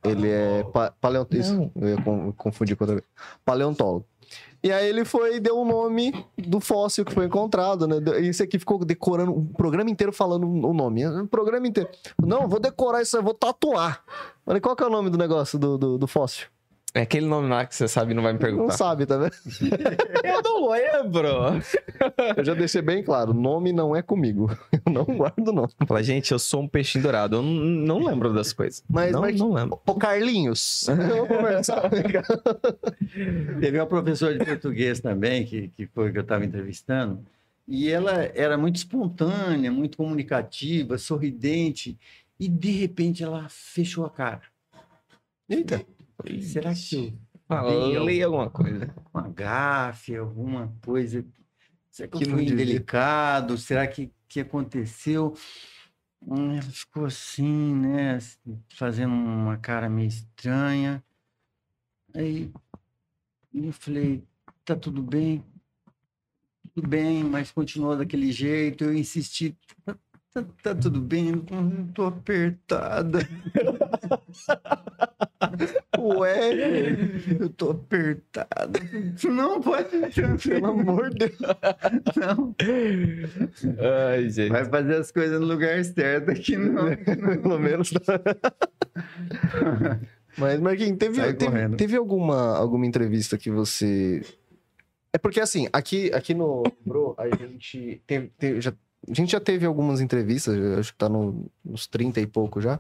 [0.03, 1.71] Ele é pa paleontólogo.
[1.79, 3.07] Eu ia con- confundir com outra coisa.
[3.45, 4.05] Paleontólogo.
[4.63, 7.97] E aí ele foi deu o nome do fóssil que foi encontrado, né?
[8.21, 11.05] Esse aqui ficou decorando o programa inteiro falando o nome.
[11.05, 11.89] O programa inteiro.
[12.25, 14.01] Não, vou decorar isso, aí, vou tatuar.
[14.45, 16.47] Falei, qual que é o nome do negócio do, do, do fóssil?
[16.95, 18.73] É aquele nome lá que você sabe e não vai me Não perguntar.
[18.77, 19.31] sabe, tá vendo?
[20.23, 21.27] Eu não lembro.
[22.37, 24.55] Eu já deixei bem claro, nome não é comigo.
[24.85, 25.69] Eu não guardo nome.
[25.87, 27.37] Fala, gente, eu sou um peixinho dourado.
[27.37, 28.83] Eu não, não lembro das coisas.
[28.87, 29.79] Mas, não, mas- não lembro.
[29.85, 31.81] Ô, Carlinhos, eu vou conversar.
[33.59, 37.19] Teve uma professora de português também, que, que foi que eu estava entrevistando,
[37.67, 41.97] e ela era muito espontânea, muito comunicativa, sorridente,
[42.39, 44.41] e de repente ela fechou a cara.
[45.49, 45.81] Eita.
[46.23, 47.13] Falei, Será que
[47.47, 48.93] Falei alguma coisa.
[49.13, 51.25] uma gafe, alguma coisa?
[51.91, 53.57] Será que, Que eu fui indelicado?
[53.57, 55.33] Será que, que aconteceu?
[56.21, 58.17] Hum, Ela ficou assim, né?
[58.75, 61.03] Fazendo uma cara meio estranha.
[62.15, 62.51] Aí
[63.53, 64.23] eu falei,
[64.65, 65.43] tá tudo bem?
[66.73, 68.83] Tudo bem, mas continuou daquele jeito.
[68.85, 69.55] Eu insisti,
[69.85, 69.95] tá,
[70.33, 71.29] tá- tá tudo bem?
[71.29, 73.19] Eu tô apertada.
[76.03, 76.97] Ué,
[77.39, 78.79] Eu tô apertada.
[79.23, 79.87] Não pode.
[80.43, 81.37] pelo amor de Deus.
[82.15, 82.55] Não.
[84.09, 84.49] Ai, gente.
[84.49, 86.85] Vai fazer as coisas no lugar certo aqui, não.
[87.41, 87.91] Pelo menos.
[90.37, 94.21] Mas, Marquinhos, teve, teve, teve alguma, alguma entrevista que você.
[95.13, 98.71] É porque, assim, aqui, aqui no Bro, a gente, teve, teve- já,
[99.07, 102.79] a gente já teve algumas entrevistas, acho que tá no- nos 30 e pouco já.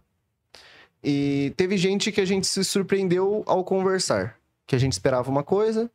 [1.03, 4.37] E teve gente que a gente se surpreendeu ao conversar.
[4.65, 5.91] Que a gente esperava uma coisa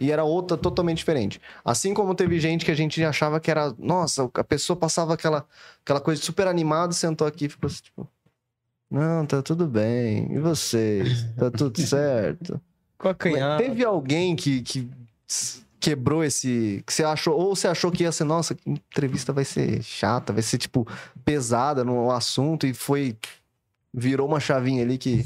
[0.00, 1.38] e era outra totalmente diferente.
[1.62, 3.74] Assim como teve gente que a gente achava que era.
[3.78, 5.46] Nossa, a pessoa passava aquela,
[5.84, 8.08] aquela coisa super animada, sentou aqui e ficou assim, tipo.
[8.90, 10.26] Não, tá tudo bem.
[10.32, 11.26] E vocês?
[11.36, 12.58] Tá tudo certo?
[12.96, 13.14] Com
[13.58, 14.90] teve alguém que, que
[15.78, 16.82] quebrou esse.
[16.86, 17.38] Que você achou.
[17.38, 20.88] Ou você achou que ia ser, nossa, que entrevista vai ser chata, vai ser, tipo,
[21.26, 23.16] pesada no assunto e foi.
[23.92, 25.24] Virou uma chavinha ali que.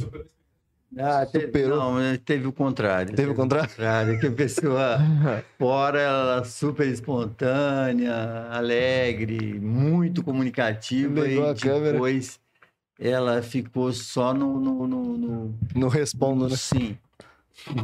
[0.97, 1.77] Ah, teve, Superou.
[1.79, 3.15] não, mas teve o contrário.
[3.17, 3.69] Teve o contrário?
[3.69, 4.99] contrário, que a pessoa
[5.59, 8.15] fora ela super espontânea,
[8.51, 11.93] alegre, muito comunicativa e câmera.
[11.95, 12.39] depois
[12.99, 16.57] ela ficou só no, no, no, no- Não respondo, né?
[16.57, 16.97] sim.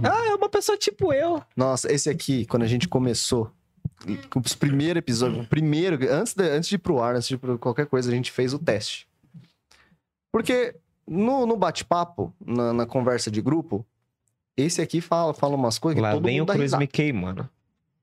[0.04, 1.42] Ah, é uma pessoa tipo eu.
[1.56, 3.50] Nossa, esse aqui, quando a gente começou,
[4.30, 7.34] com os primeiros episódios, o primeiro, antes de, antes de ir pro ar, antes de
[7.34, 9.06] ir pro qualquer coisa, a gente fez o teste.
[10.32, 10.76] Porque
[11.06, 13.84] no, no bate-papo, na, na conversa de grupo,
[14.56, 17.48] esse aqui fala, fala umas coisas que Lá todo vem o Cruz me queimando.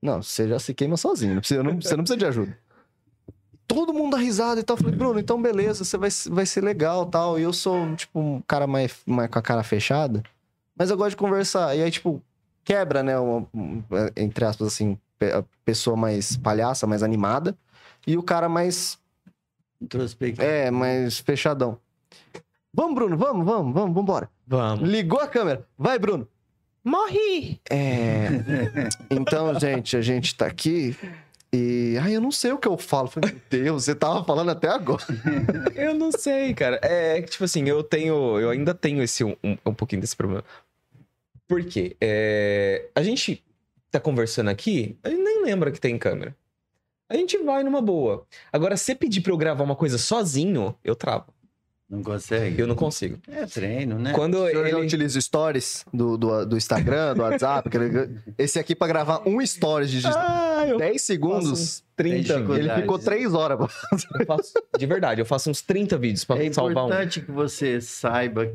[0.00, 2.56] Não, você já se queima sozinho, não precisa, não- você não precisa de ajuda.
[3.66, 4.76] Todo mundo dá risada e tal.
[4.76, 7.38] Eu falei, Bruno, então beleza, você vai, vai ser legal tal.
[7.38, 10.22] E eu sou, tipo, um cara mais, mais com a cara fechada,
[10.76, 11.76] mas eu gosto de conversar.
[11.76, 12.22] E aí, tipo,
[12.64, 13.18] quebra, né?
[13.18, 13.82] uma- um,
[14.16, 17.56] entre aspas, assim, a pessoa mais palhaça, mais animada,
[18.06, 18.98] e o cara mais,
[19.82, 20.46] Introspectivo.
[20.46, 21.78] é, mais fechadão.
[22.72, 24.30] Vamos, Bruno, vamos, vamos, vamos, vambora.
[24.46, 24.88] Vamos.
[24.88, 25.66] Ligou a câmera.
[25.76, 26.28] Vai, Bruno.
[26.84, 27.60] Morri!
[27.70, 28.28] É.
[29.10, 30.96] Então, gente, a gente tá aqui
[31.52, 31.96] e.
[32.00, 33.08] Ai, eu não sei o que eu falo.
[33.08, 35.04] Falei, meu Deus, você tava falando até agora.
[35.74, 36.78] Eu não sei, cara.
[36.82, 38.38] É que, tipo assim, eu tenho.
[38.38, 40.44] Eu ainda tenho esse um, um, um pouquinho desse problema.
[41.46, 41.96] Por quê?
[42.00, 43.42] É, a gente
[43.90, 46.36] tá conversando aqui, a gente nem lembra que tem câmera.
[47.08, 48.26] A gente vai numa boa.
[48.52, 51.32] Agora, se pedir pra eu gravar uma coisa sozinho, eu travo.
[51.90, 52.60] Não consegue?
[52.60, 53.18] Eu não consigo.
[53.26, 54.12] É treino, né?
[54.12, 54.86] Quando Eu já ele...
[54.86, 57.66] utilizo stories do, do, do Instagram, do WhatsApp.
[57.66, 61.50] aquele- Esse aqui pra gravar um stories de Ah, eu 10 faço segundos.
[61.50, 62.68] uns 30 dificuldade.
[62.68, 63.58] Ele ficou 3 horas.
[64.20, 66.86] eu faço- De verdade, eu faço uns 30 vídeos pra É salvar um.
[66.88, 68.52] importante que você saiba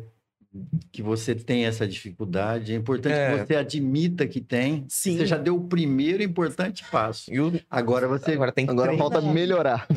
[0.92, 2.74] que você tem essa dificuldade.
[2.74, 3.40] É importante É.
[3.40, 4.86] que você admita que tem.
[4.88, 5.18] Sim.
[5.18, 7.34] Você já deu o primeiro importante passo.
[7.34, 9.88] E o- Agora você Agora tem Agora falta melhorar.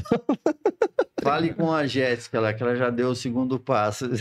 [1.30, 4.06] Fale com a Jéssica lá, que ela já deu o segundo passo.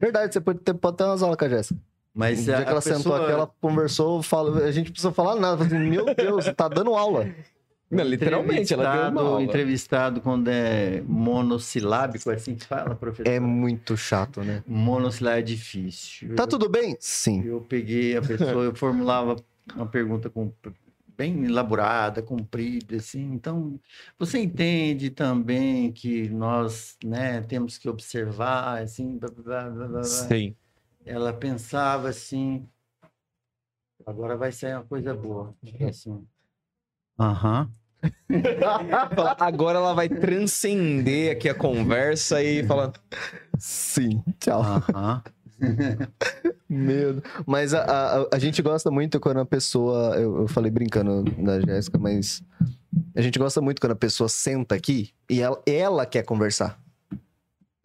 [0.00, 1.80] Verdade, você pode ter, pode ter umas aulas com a Jéssica.
[2.14, 4.86] Mas No dia a, que ela a sentou pessoa, aqui, ela conversou, falou, a gente
[4.86, 5.64] não precisou falar nada.
[5.64, 7.28] Falei assim, Meu Deus, você tá dando aula.
[7.90, 9.42] Não, literalmente, ela deu uma entrevistado- aula.
[9.42, 13.30] Entrevistado quando é monossilábico, é assim que fala, professor?
[13.30, 14.62] É muito chato, né?
[14.66, 16.34] Monossilábico é difícil.
[16.34, 16.96] Tá Eu- tudo bem?
[17.00, 17.42] Sim.
[17.46, 19.36] Eu peguei a pessoa, eu formulava
[19.74, 20.52] uma pergunta com-
[21.18, 23.32] bem elaborada, comprida, assim.
[23.32, 23.80] Então,
[24.16, 30.02] você entende também que nós, né, temos que observar, assim, blá, blá, blá, blá.
[30.04, 30.54] Sim.
[31.04, 32.68] Ela pensava assim,
[34.06, 35.52] agora vai sair uma coisa boa.
[35.88, 36.24] Assim,
[37.18, 37.68] aham.
[39.40, 42.92] Agora ela vai transcender aqui a conversa e falar.
[43.58, 44.22] Sim.
[44.38, 44.62] Tchau.
[44.62, 45.22] Aham.
[46.68, 47.22] Medo.
[47.46, 50.14] Mas a, a, a gente gosta muito quando a pessoa.
[50.16, 52.42] Eu, eu falei brincando da Jéssica, mas.
[53.14, 56.78] A gente gosta muito quando a pessoa senta aqui e ela, ela quer conversar.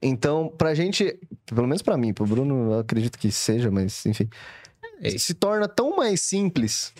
[0.02, 4.28] Então, pra gente, pelo menos pra mim, pro Bruno, eu acredito que seja, mas enfim.
[5.02, 5.18] É.
[5.18, 6.94] Se torna tão mais simples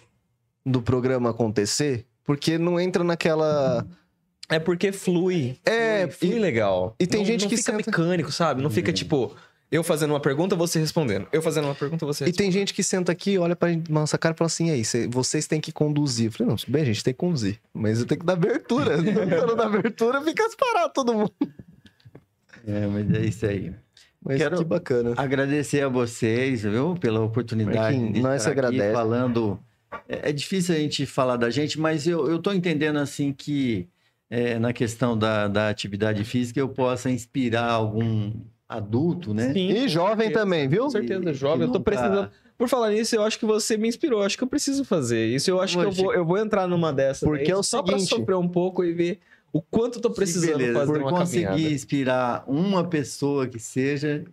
[0.66, 3.86] do programa acontecer, porque não entra naquela.
[4.50, 5.58] É porque flui.
[5.66, 6.96] É, flui, flui e- legal.
[7.00, 8.62] e tem Não- gente não que fica senta- mecânico, sabe?
[8.62, 9.36] Não fica tipo,
[9.76, 11.28] eu fazendo uma pergunta, você respondendo.
[11.32, 14.18] Eu fazendo uma pergunta, você E tem gente que senta aqui, olha pra gente- nossa
[14.18, 16.28] cara e fala assim: e aí, cê- vocês têm que conduzir.
[16.28, 17.60] Eu falei, não, tudo bem, a gente tem que conduzir.
[17.74, 18.98] Mas eu tenho que dar abertura.
[19.02, 21.32] Se eu não dar abertura, fica parado todo mundo.
[22.66, 23.74] É, mas é isso aí.
[24.24, 25.14] Mas Quero- que bacana.
[25.18, 28.94] Agradecer a vocês, viu, pela oportunidade Marquinhos, de nós estar aqui agradece.
[28.94, 29.60] falando.
[30.08, 33.88] É, é difícil a gente falar da gente, mas eu, eu tô entendendo assim que
[34.30, 38.32] é, na questão da, da atividade física eu possa inspirar algum
[38.68, 39.54] adulto, né?
[39.54, 40.40] Sim, E jovem certeza.
[40.40, 40.84] também, viu?
[40.84, 41.68] Com certeza, Que jovem.
[41.68, 42.30] Eu tô precisando.
[42.58, 44.20] Por falar nisso, eu acho que você me inspirou.
[44.22, 45.50] Eu acho que eu preciso fazer isso.
[45.50, 47.28] Eu acho que eu vou, eu vou entrar numa dessas.
[47.28, 49.20] Porque é o só seguinte- pra sofrer um pouco e ver
[49.52, 51.74] o quanto eu tô precisando Beleza, fazer por uma conseguir caminhada.
[51.74, 54.24] inspirar uma pessoa que seja,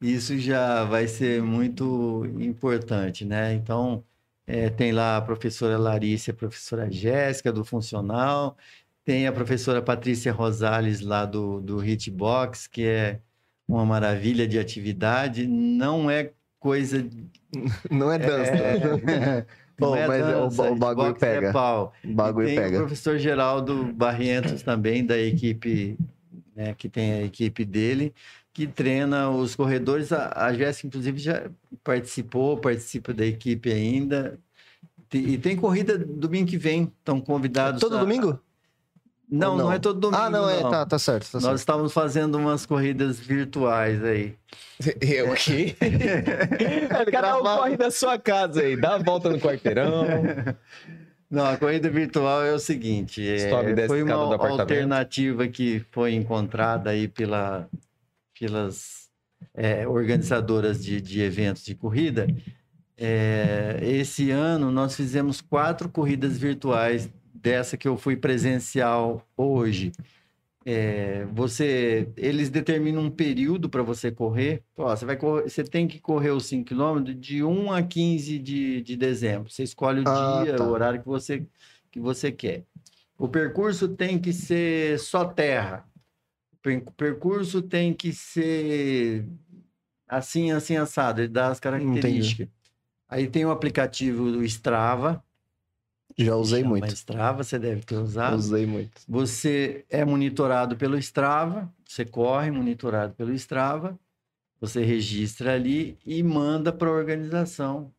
[0.00, 3.54] isso já vai ser muito importante, né?
[3.54, 4.04] Então,
[4.46, 8.56] é, tem lá a professora Larissa e a professora Jéssica, do Funcional,
[9.04, 13.20] tem a professora Patrícia Rosales, lá do, do Hitbox, que é
[13.68, 17.06] uma maravilha de atividade, não é coisa...
[17.90, 18.52] Não é dança.
[19.78, 21.52] não Pô, é mas o- dança, o bagulho hitbox é pega.
[21.52, 21.92] pau.
[22.04, 22.78] O bagulho E tem o pega.
[22.78, 25.96] professor Geraldo Barrientos também, da equipe,
[26.54, 28.12] né, que tem a equipe dele,
[28.52, 30.12] que treina os corredores.
[30.12, 31.48] A, a Jéssica, inclusive, já
[31.82, 34.38] participou, participa da equipe ainda.
[35.14, 37.80] E tem corrida domingo que vem, estão convidados.
[37.80, 38.38] Todo a- domingo?
[39.28, 39.72] Não, não, não?
[39.72, 40.22] é todo domingo.
[40.22, 40.60] ah, não, é.
[40.62, 41.32] Tá, tá certo.
[41.32, 41.58] Tá Nós certo.
[41.58, 44.36] estávamos fazendo umas corridas virtuais aí.
[45.00, 45.76] Eu aqui.
[47.10, 48.80] Cada um corre da sua casa aí.
[48.80, 50.04] Dá a volta no quarteirão.
[51.28, 53.50] Não, a corrida virtual é o seguinte, é,
[53.88, 57.68] foi uma alternativa que foi encontrada aí pela,
[58.38, 59.08] pelas
[59.52, 62.28] é, organizadoras de, de eventos de corrida.
[62.96, 67.10] É, esse ano nós fizemos quatro corridas virtuais
[67.46, 69.92] dessa que eu fui presencial hoje.
[70.68, 74.64] É, você, eles determinam um período para você correr.
[74.76, 78.36] Ó, você, vai correr, você tem que correr os 5 km de 1 a 15
[78.40, 79.48] de, de dezembro.
[79.48, 80.64] Você escolhe o Ah, dia, tá.
[80.64, 81.46] o horário que você,
[81.88, 82.64] que você quer.
[83.16, 85.88] O percurso tem que ser só terra.
[86.52, 89.24] O per- percurso tem que ser
[90.08, 91.20] assim, assim, assado.
[91.20, 92.48] Ele dá as características.
[93.08, 95.22] Aí tem o aplicativo do Strava.
[96.18, 96.94] Já usei Chama muito.
[96.94, 98.36] Strava, você deve ter usado.
[98.36, 99.02] Usei muito.
[99.08, 103.98] Você é monitorado pelo Strava, você corre monitorado pelo Strava,
[104.60, 107.92] você registra ali e manda para a organização.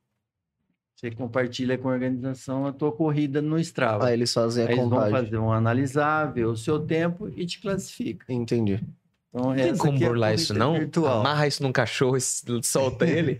[0.95, 4.07] Você compartilha com a organização a tua corrida no Strava.
[4.07, 5.11] Aí eles fazem a Aí eles vão contagem.
[5.11, 8.25] fazer, vão analisar, ver o seu tempo e te classifica.
[8.33, 8.83] Entendi.
[9.29, 10.73] Então, Não tem como é burlar isso, não?
[10.73, 11.19] Virtual.
[11.19, 12.21] Amarra isso num cachorro e
[12.63, 13.39] solta ele.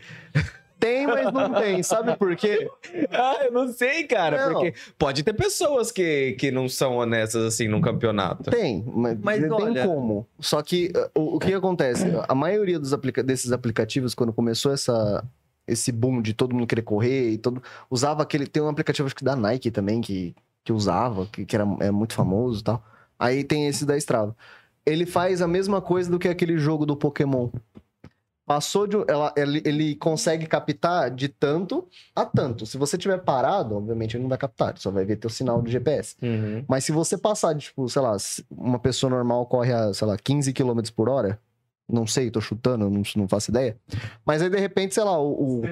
[0.80, 1.82] Tem, mas não tem.
[1.82, 2.70] Sabe por quê?
[3.12, 4.45] ah, eu não sei, cara.
[4.48, 4.54] Não.
[4.54, 8.49] Porque pode ter pessoas que, que não são honestas assim num campeonato.
[8.52, 10.28] Tem, mas, Mas não tem olha- como.
[10.40, 12.06] Só que uh, o, o que acontece?
[12.28, 15.24] A maioria dos aplica- desses aplicativos, quando começou essa,
[15.68, 17.62] esse boom de todo mundo querer correr e todo.
[17.90, 18.45] Usava aquele.
[18.45, 21.90] Tem um aplicativo, acho que da Nike também, que, que usava, que, que era é
[21.90, 22.84] muito famoso e tal.
[23.18, 24.36] Aí tem esse da Strava.
[24.86, 27.49] Ele faz a mesma coisa do que aquele jogo do Pokémon.
[28.48, 28.95] Passou de.
[29.10, 32.65] Ela, ele, ele consegue captar de tanto a tanto.
[32.65, 35.61] Se você tiver parado, obviamente ele não vai captar, ele só vai ver teu sinal
[35.61, 36.15] de GPS.
[36.22, 36.64] Uhum.
[36.65, 38.15] Mas se você passar de, tipo, sei lá,
[38.49, 41.38] uma pessoa normal corre a, sei lá, 15 km por hora,
[41.91, 43.76] não sei, tô chutando, não, não faço ideia.
[44.26, 45.64] Mas aí, de repente, sei lá, o, o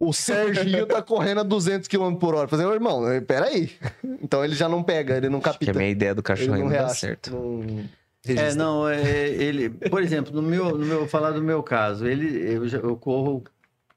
[0.00, 2.48] O Serginho tá correndo a 200 km por hora.
[2.48, 3.70] Fazendo, irmão, peraí.
[4.22, 5.70] Então ele já não pega, ele não Acho que capta.
[5.70, 7.30] a minha ideia do cachorro não não dá certo.
[7.30, 7.84] Não
[8.34, 12.38] É, não, é, ele, por exemplo, no meu, no meu, falar do meu caso, ele,
[12.54, 13.42] eu, eu corro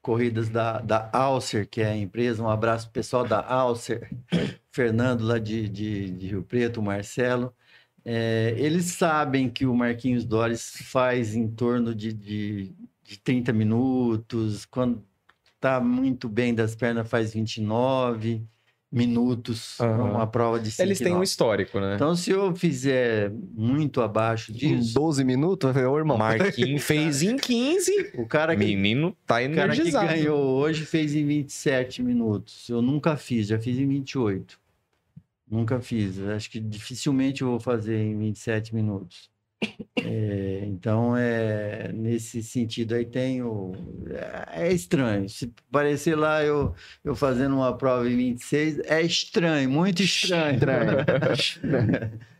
[0.00, 4.10] corridas da, da Alcer, que é a empresa, um abraço pessoal da Alcer,
[4.72, 7.54] Fernando lá de, de, de Rio Preto, o Marcelo,
[8.04, 12.74] É, eles sabem que o Marquinhos Dores faz em torno de, de,
[13.04, 15.04] de 30 minutos, quando
[15.60, 18.46] tá muito bem das pernas faz 29
[18.92, 20.12] minutos, Aham.
[20.12, 21.94] uma prova de 5 Eles têm um histórico, né?
[21.94, 26.18] Então, se eu fizer muito abaixo Em disso, 12 minutos, ô irmão.
[26.18, 28.12] Marquinhos fez em 15.
[28.18, 30.06] o cara que, Menino tá o cara que energizado.
[30.08, 32.68] ganhou hoje fez em 27 minutos.
[32.68, 34.60] Eu nunca fiz, já fiz em 28.
[35.50, 36.18] Nunca fiz.
[36.20, 39.31] Acho que dificilmente eu vou fazer em 27 minutos.
[39.96, 43.72] É, então, é, nesse sentido aí tenho.
[44.10, 45.28] É, é estranho.
[45.28, 46.74] Se parecer lá eu,
[47.04, 50.58] eu fazendo uma prova em 26, é estranho, muito estranho.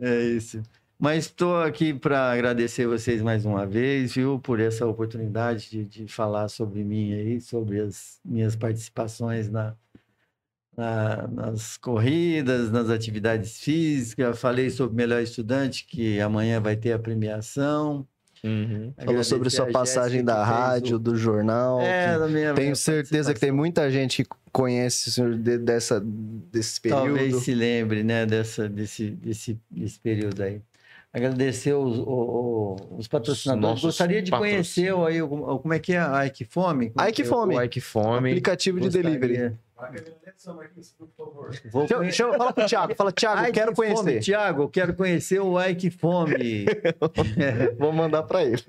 [0.00, 0.60] É isso.
[0.98, 6.08] Mas estou aqui para agradecer vocês mais uma vez, viu, por essa oportunidade de, de
[6.08, 9.76] falar sobre mim aí, sobre as minhas participações na,
[10.76, 14.38] na- nas corridas, nas atividades físicas.
[14.38, 18.06] Falei sobre melhor estudante, que amanhã vai ter a premiação.
[18.42, 18.92] Uhum.
[19.02, 21.80] Falou sobre sua passagem Jéssica da rádio, o- do jornal.
[21.80, 25.98] É, da minha, Tenho certeza que tem muita gente que conhece o senhor de- dessa,
[26.04, 27.06] desse período.
[27.06, 30.60] Talvez se lembre, né, dessa, desse, desse, desse período aí.
[31.10, 33.80] Agradecer os, o- o- os patrocinadores.
[33.80, 36.92] Gostaria de conhecer o- aí, o- como é que é a Ike Fome?
[37.00, 37.24] É Ike é?
[37.24, 37.54] Fome.
[37.80, 38.30] Fome.
[38.30, 39.10] Aplicativo de Gostaria.
[39.18, 39.56] delivery.
[41.70, 44.20] Vou Chama, conhe- chama- fala pro Thiago, fala, Thiago, Ike quero Fome, conhecer.
[44.20, 46.64] Tiago, eu quero conhecer o Ike Fome.
[47.78, 48.62] Vou mandar pra ele.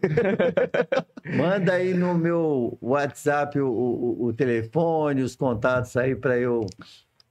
[1.38, 6.66] Manda aí no meu WhatsApp o, o- o telefone, os contatos aí para eu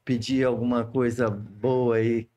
[0.04, 2.28] pedir alguma coisa boa aí.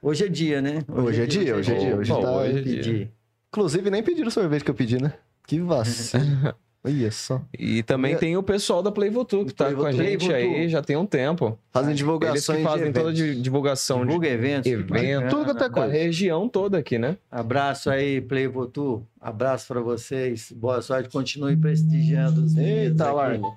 [0.00, 0.82] Hoje é dia, né?
[0.88, 3.12] Hoje é dia, hoje é dia, hoje Pô, tá- hoje é dia.
[3.48, 5.12] Inclusive, nem pediram o sorvete que eu pedi, né?
[5.46, 6.56] Que vacina.
[6.86, 7.42] Olha só.
[7.58, 10.68] E também Eu- tem o pessoal da Playvotu que tá Play com a gente aí
[10.68, 11.58] já tem um tempo.
[11.72, 14.70] Fazem Eles divulgações que fazem de toda a divulgação de Divulga eventos.
[14.70, 15.92] evento, tudo quanto é da coisa.
[15.92, 17.16] região toda aqui, né?
[17.30, 19.04] Abraço aí, Playvotu.
[19.20, 20.52] Abraço para vocês.
[20.52, 21.08] Boa sorte.
[21.10, 23.56] Continue prestigiando os Eita, Largo.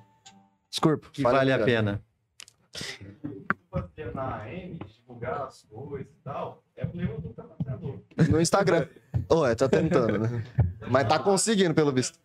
[0.68, 1.08] Desculpa.
[1.12, 2.02] que vale a pena.
[4.14, 8.02] na AM, divulgar as coisas e tal, é Leandro que tá fazendo.
[8.28, 8.86] No Instagram.
[9.28, 10.42] Ô, é, tá tentando, né?
[10.90, 12.18] Mas tá conseguindo, pelo visto.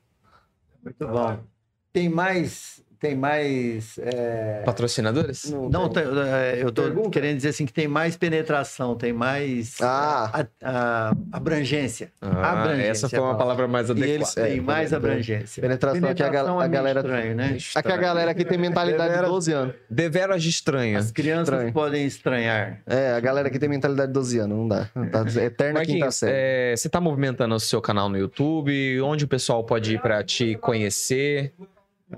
[0.86, 1.44] Muito bom.
[1.92, 2.85] Tem mais.
[3.06, 4.00] Tem mais.
[4.00, 5.52] é, Patrocinadores?
[5.72, 7.10] Não, tem- é, eu tô Pergunta?
[7.12, 10.32] querendo dizer assim que tem mais penetração, tem mais Ah.
[10.34, 12.12] a- a- abrangência.
[12.20, 13.46] Ah, Abrangência essa foi é a uma palavra.
[13.46, 14.12] palavra mais E adequada.
[14.14, 15.62] eles É, têm mais penetra- abrangência.
[15.62, 17.58] penetração aqui, a gal- Penetração a é galera- estranho, né?
[17.76, 19.76] Aqui a galera aqui tem mentalidade de 12 anos.
[19.90, 20.98] Deveras de estranha.
[20.98, 21.74] As crianças Estranho.
[21.74, 22.82] podem estranhar.
[22.88, 24.86] É, a galera aqui tem mentalidade de 12 anos, não dá.
[24.86, 24.96] Tá
[25.46, 26.34] eterna quinta Marquinhos, série.
[26.36, 29.00] é, você tá movimentando o seu canal no YouTube?
[29.02, 31.54] Onde o pessoal pode ir pra te conhecer?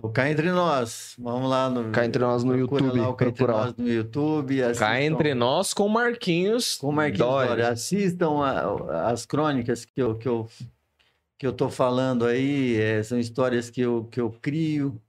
[0.01, 1.15] O Cá Entre Nós.
[1.17, 1.91] Vamos lá no.
[1.91, 3.47] Cá Entre Nós no procura YouTube, Lá, o Cá Entre.
[3.47, 4.59] Nós no YouTube.
[4.59, 6.77] Cá assistam- entre nós com Marquinhos.
[6.77, 7.47] Com Marquinhos Dória.
[7.49, 7.69] Dória.
[7.69, 10.47] Assistam a- as crônicas que eu, que eu,
[11.39, 12.75] que eu tô falando aí.
[12.77, 15.01] é, são histórias que eu, que eu crio,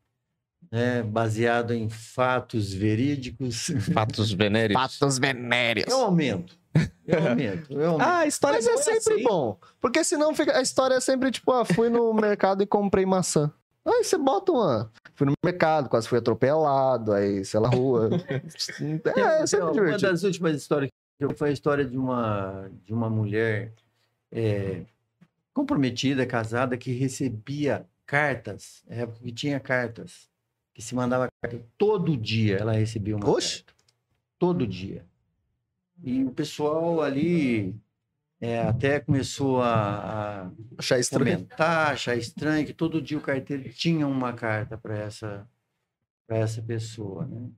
[0.71, 3.71] né, baseado em fatos verídicos.
[3.93, 4.81] Fatos venéricos.
[4.81, 5.89] Patos venéreos.
[5.91, 6.57] Eu aumento.
[7.05, 7.73] Eu aumento.
[7.73, 8.07] Eu aumento.
[8.09, 9.23] Ah, a história Mas é boa sempre assim.
[9.25, 9.59] bom.
[9.81, 13.51] Porque senão fica, a história é sempre tipo, ah, fui no mercado e comprei maçã.
[13.89, 14.93] Aí você bota uma.
[15.15, 18.11] Fui no mercado, quase fui atropelado, aí, sei lá, rua.
[19.17, 20.13] É, é sempre uma divertido.
[20.13, 23.73] das últimas histórias que eu foi a história de uma, de uma mulher
[24.31, 24.83] é,
[25.53, 30.29] comprometida, casada, que recebia cartas, na época que tinha cartas,
[30.75, 33.65] que se mandava carta todo dia, ela recebia uma Oxe.
[33.65, 33.79] carta.
[34.39, 35.05] Todo dia.
[36.05, 37.75] E o pessoal ali
[38.41, 41.37] é, até começou a, a Achar estranho.
[41.39, 45.49] comentar, achar estranho que todo dia o carteiro tinha uma carta para essa
[46.27, 47.51] para essa pessoa, né?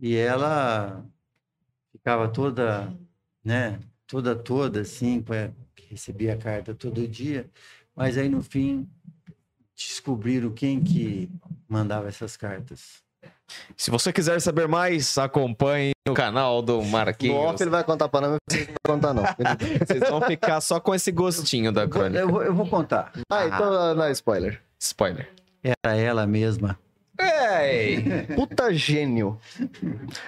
[0.00, 1.06] E ela
[1.92, 2.92] ficava toda,
[3.44, 5.24] né, toda toda assim,
[5.88, 7.48] recebia a carta todo dia,
[7.94, 8.88] mas aí no fim
[9.74, 11.30] descobriram quem que
[11.68, 13.02] mandava essas cartas.
[13.76, 17.36] Se você quiser saber mais, acompanhe o canal do No Marquinhos.
[17.36, 19.22] off ele vai contar pra nós, mas não vai contar não.
[19.86, 22.18] Vocês vão ficar só com esse gostinho da crônica.
[22.20, 23.12] Eu vou, eu vou contar.
[23.30, 24.60] ah, então não é spoiler.
[24.78, 25.28] Spoiler.
[25.62, 26.78] Era ela mesma.
[27.18, 28.26] Ei!
[28.36, 29.38] Puta gênio.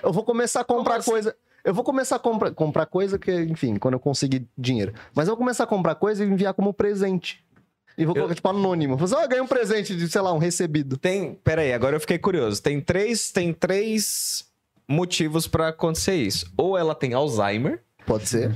[0.03, 1.11] Eu vou começar a comprar assim?
[1.11, 1.37] coisa.
[1.63, 4.95] Eu vou começar a comprar, comprar coisa que, enfim, quando eu conseguir dinheiro.
[5.15, 7.45] Mas eu vou começar a comprar coisa e enviar como presente.
[7.97, 8.97] E vou colocar, tipo, anônimo.
[8.97, 10.97] Você ah, ganhei um presente de, sei lá, um recebido.
[10.97, 11.35] Tem.
[11.35, 12.63] Pera aí, agora eu fiquei curioso.
[12.63, 14.45] Tem três, tem três
[14.89, 16.51] motivos pra acontecer isso.
[16.57, 18.55] Ou ela tem Alzheimer, Pode ser.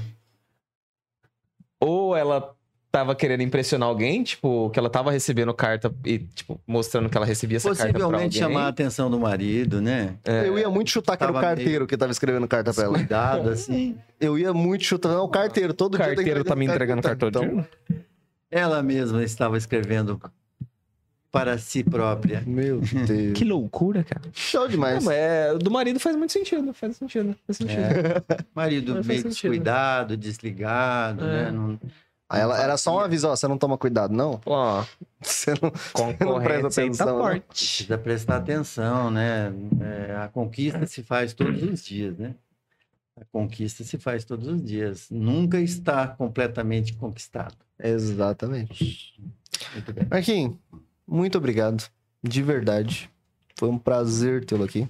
[1.79, 2.55] ou ela
[2.95, 7.27] tava querendo impressionar alguém, tipo, que ela tava recebendo carta e, tipo, mostrando que ela
[7.27, 8.29] recebia essa carta pra alguém.
[8.29, 10.15] Possivelmente chamar a atenção do marido, né?
[10.25, 12.95] Eu ia muito chutar que era o carteiro que tava escrevendo carta pra ela.
[12.95, 13.97] Cuidado, assim.
[14.21, 15.09] Eu ia muito chutar.
[15.09, 15.75] Não, o carteiro.
[15.75, 17.67] Todo O dia que carteiro tá me entregando cartão de Então,
[18.57, 20.21] Ela mesma estava escrevendo
[21.33, 22.41] para si própria.
[22.47, 23.33] Meu Deus.
[23.37, 24.23] Que loucura, cara.
[24.33, 25.03] Show demais.
[25.05, 27.81] Não, é, do marido faz muito sentido, faz sentido, faz sentido.
[27.81, 28.23] É.
[28.55, 29.29] Marido meio sentido.
[29.31, 31.47] descuidado, desligado, É.
[31.47, 31.51] né?
[31.51, 31.81] Não-
[32.29, 34.41] Aí ela, era só um aviso, ó, você não toma cuidado, não?
[34.47, 34.85] Ó,
[35.21, 35.71] Você não...
[35.93, 37.23] concorrência aí tá atenção, né?
[37.23, 37.45] forte.
[37.49, 39.53] Precisa prestar atenção, né?
[40.09, 42.35] É, a conquista se faz todos os dias, né?
[43.17, 45.07] A conquista se faz todos os dias.
[45.11, 47.57] Nunca está completamente conquistado.
[47.79, 49.21] Exatamente.
[49.73, 50.07] Muito bem.
[50.11, 50.57] Marquinhos,
[51.07, 51.89] muito obrigado.
[52.23, 53.11] De verdade.
[53.57, 54.89] Foi um prazer tê-lo aqui.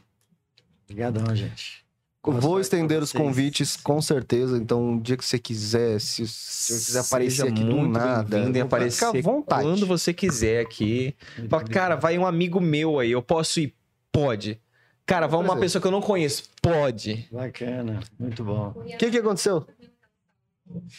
[0.85, 1.85] Obrigadão, gente.
[2.23, 4.57] Vou estender os convites, com certeza.
[4.57, 8.51] Então, um dia que você quiser, se, se eu quiser aparecer aqui do nada, bem-vindo
[8.59, 9.63] em fica à aparecer vontade.
[9.63, 11.15] quando você quiser aqui.
[11.51, 13.75] Fala, cara, vai um amigo meu aí, eu posso ir?
[14.11, 14.59] Pode.
[15.07, 16.45] Cara, vai uma pessoa que eu não conheço?
[16.63, 17.29] Pode.
[17.31, 18.73] Bacana, muito bom.
[18.75, 19.67] O que, que aconteceu?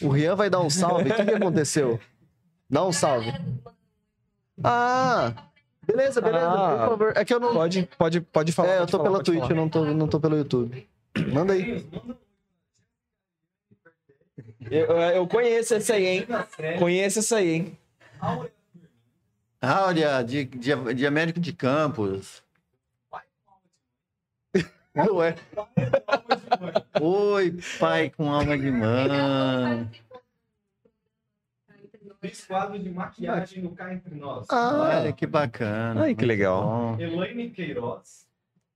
[0.00, 1.10] O Rian vai dar um salve.
[1.10, 1.98] O que, que aconteceu?
[2.70, 3.32] Dá um salve.
[4.62, 5.32] Ah!
[5.84, 6.50] Beleza, beleza.
[6.50, 6.78] Ah.
[6.78, 7.12] Por favor.
[7.16, 7.52] É que eu não.
[7.52, 8.68] Pode, pode, pode falar.
[8.68, 9.52] É, eu pode tô falar, pela pode Twitch, falar.
[9.52, 10.88] eu não tô, não tô pelo YouTube.
[11.32, 11.86] Manda aí.
[14.70, 16.26] Eu, eu conheço essa aí, hein?
[16.78, 17.78] Conheço essa aí, hein?
[19.60, 22.42] Áurea, de, de, de Américo de Campos.
[24.96, 25.34] Ué.
[27.00, 29.90] Oi, pai com alma de mãe.
[32.20, 34.46] Fiz quadro de maquiagem no Cá Entre Nós.
[34.50, 36.04] Ah, Olha que bacana.
[36.04, 36.96] Ai, que legal.
[36.98, 38.26] Elaine Queiroz.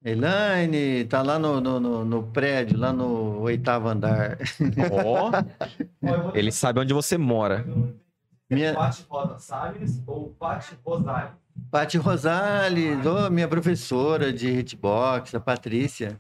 [0.05, 4.39] Elaine, tá lá no, no, no, no prédio, lá no oitavo andar.
[4.93, 5.31] Ó,
[6.01, 7.67] vou ele sabe onde você mora.
[8.49, 11.31] Minha, Pati Rosa Salles ou Pati Rosali?
[11.71, 16.17] Paty Rosales, ô, minha professora de hitbox, a Patrícia.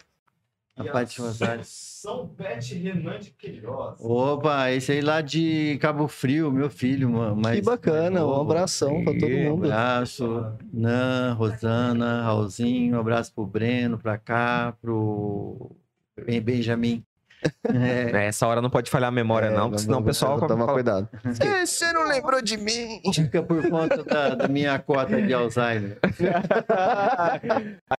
[0.76, 1.66] A E Paty Rosales.
[1.68, 3.96] São Bete Renan de Queiroz.
[4.00, 8.20] Opa, esse aí lá de Cabo Frio, meu filho, ma- mais que bacana.
[8.20, 9.64] mais Um abração pra todo E- Um mundo.
[9.66, 15.70] abraço, Nan, Rosana, Raulzinho, um abraço pro Breno, pra cá, pro
[16.24, 17.04] Ben- Benjamin.
[17.64, 20.38] É, Nessa hora não pode falhar a memória, É, não, porque senão o pessoal.
[20.40, 21.08] Toma fala- cuidado.
[21.64, 23.00] Você não lembrou de mim?
[23.14, 25.98] fica por conta da, da minha cota de Alzheimer.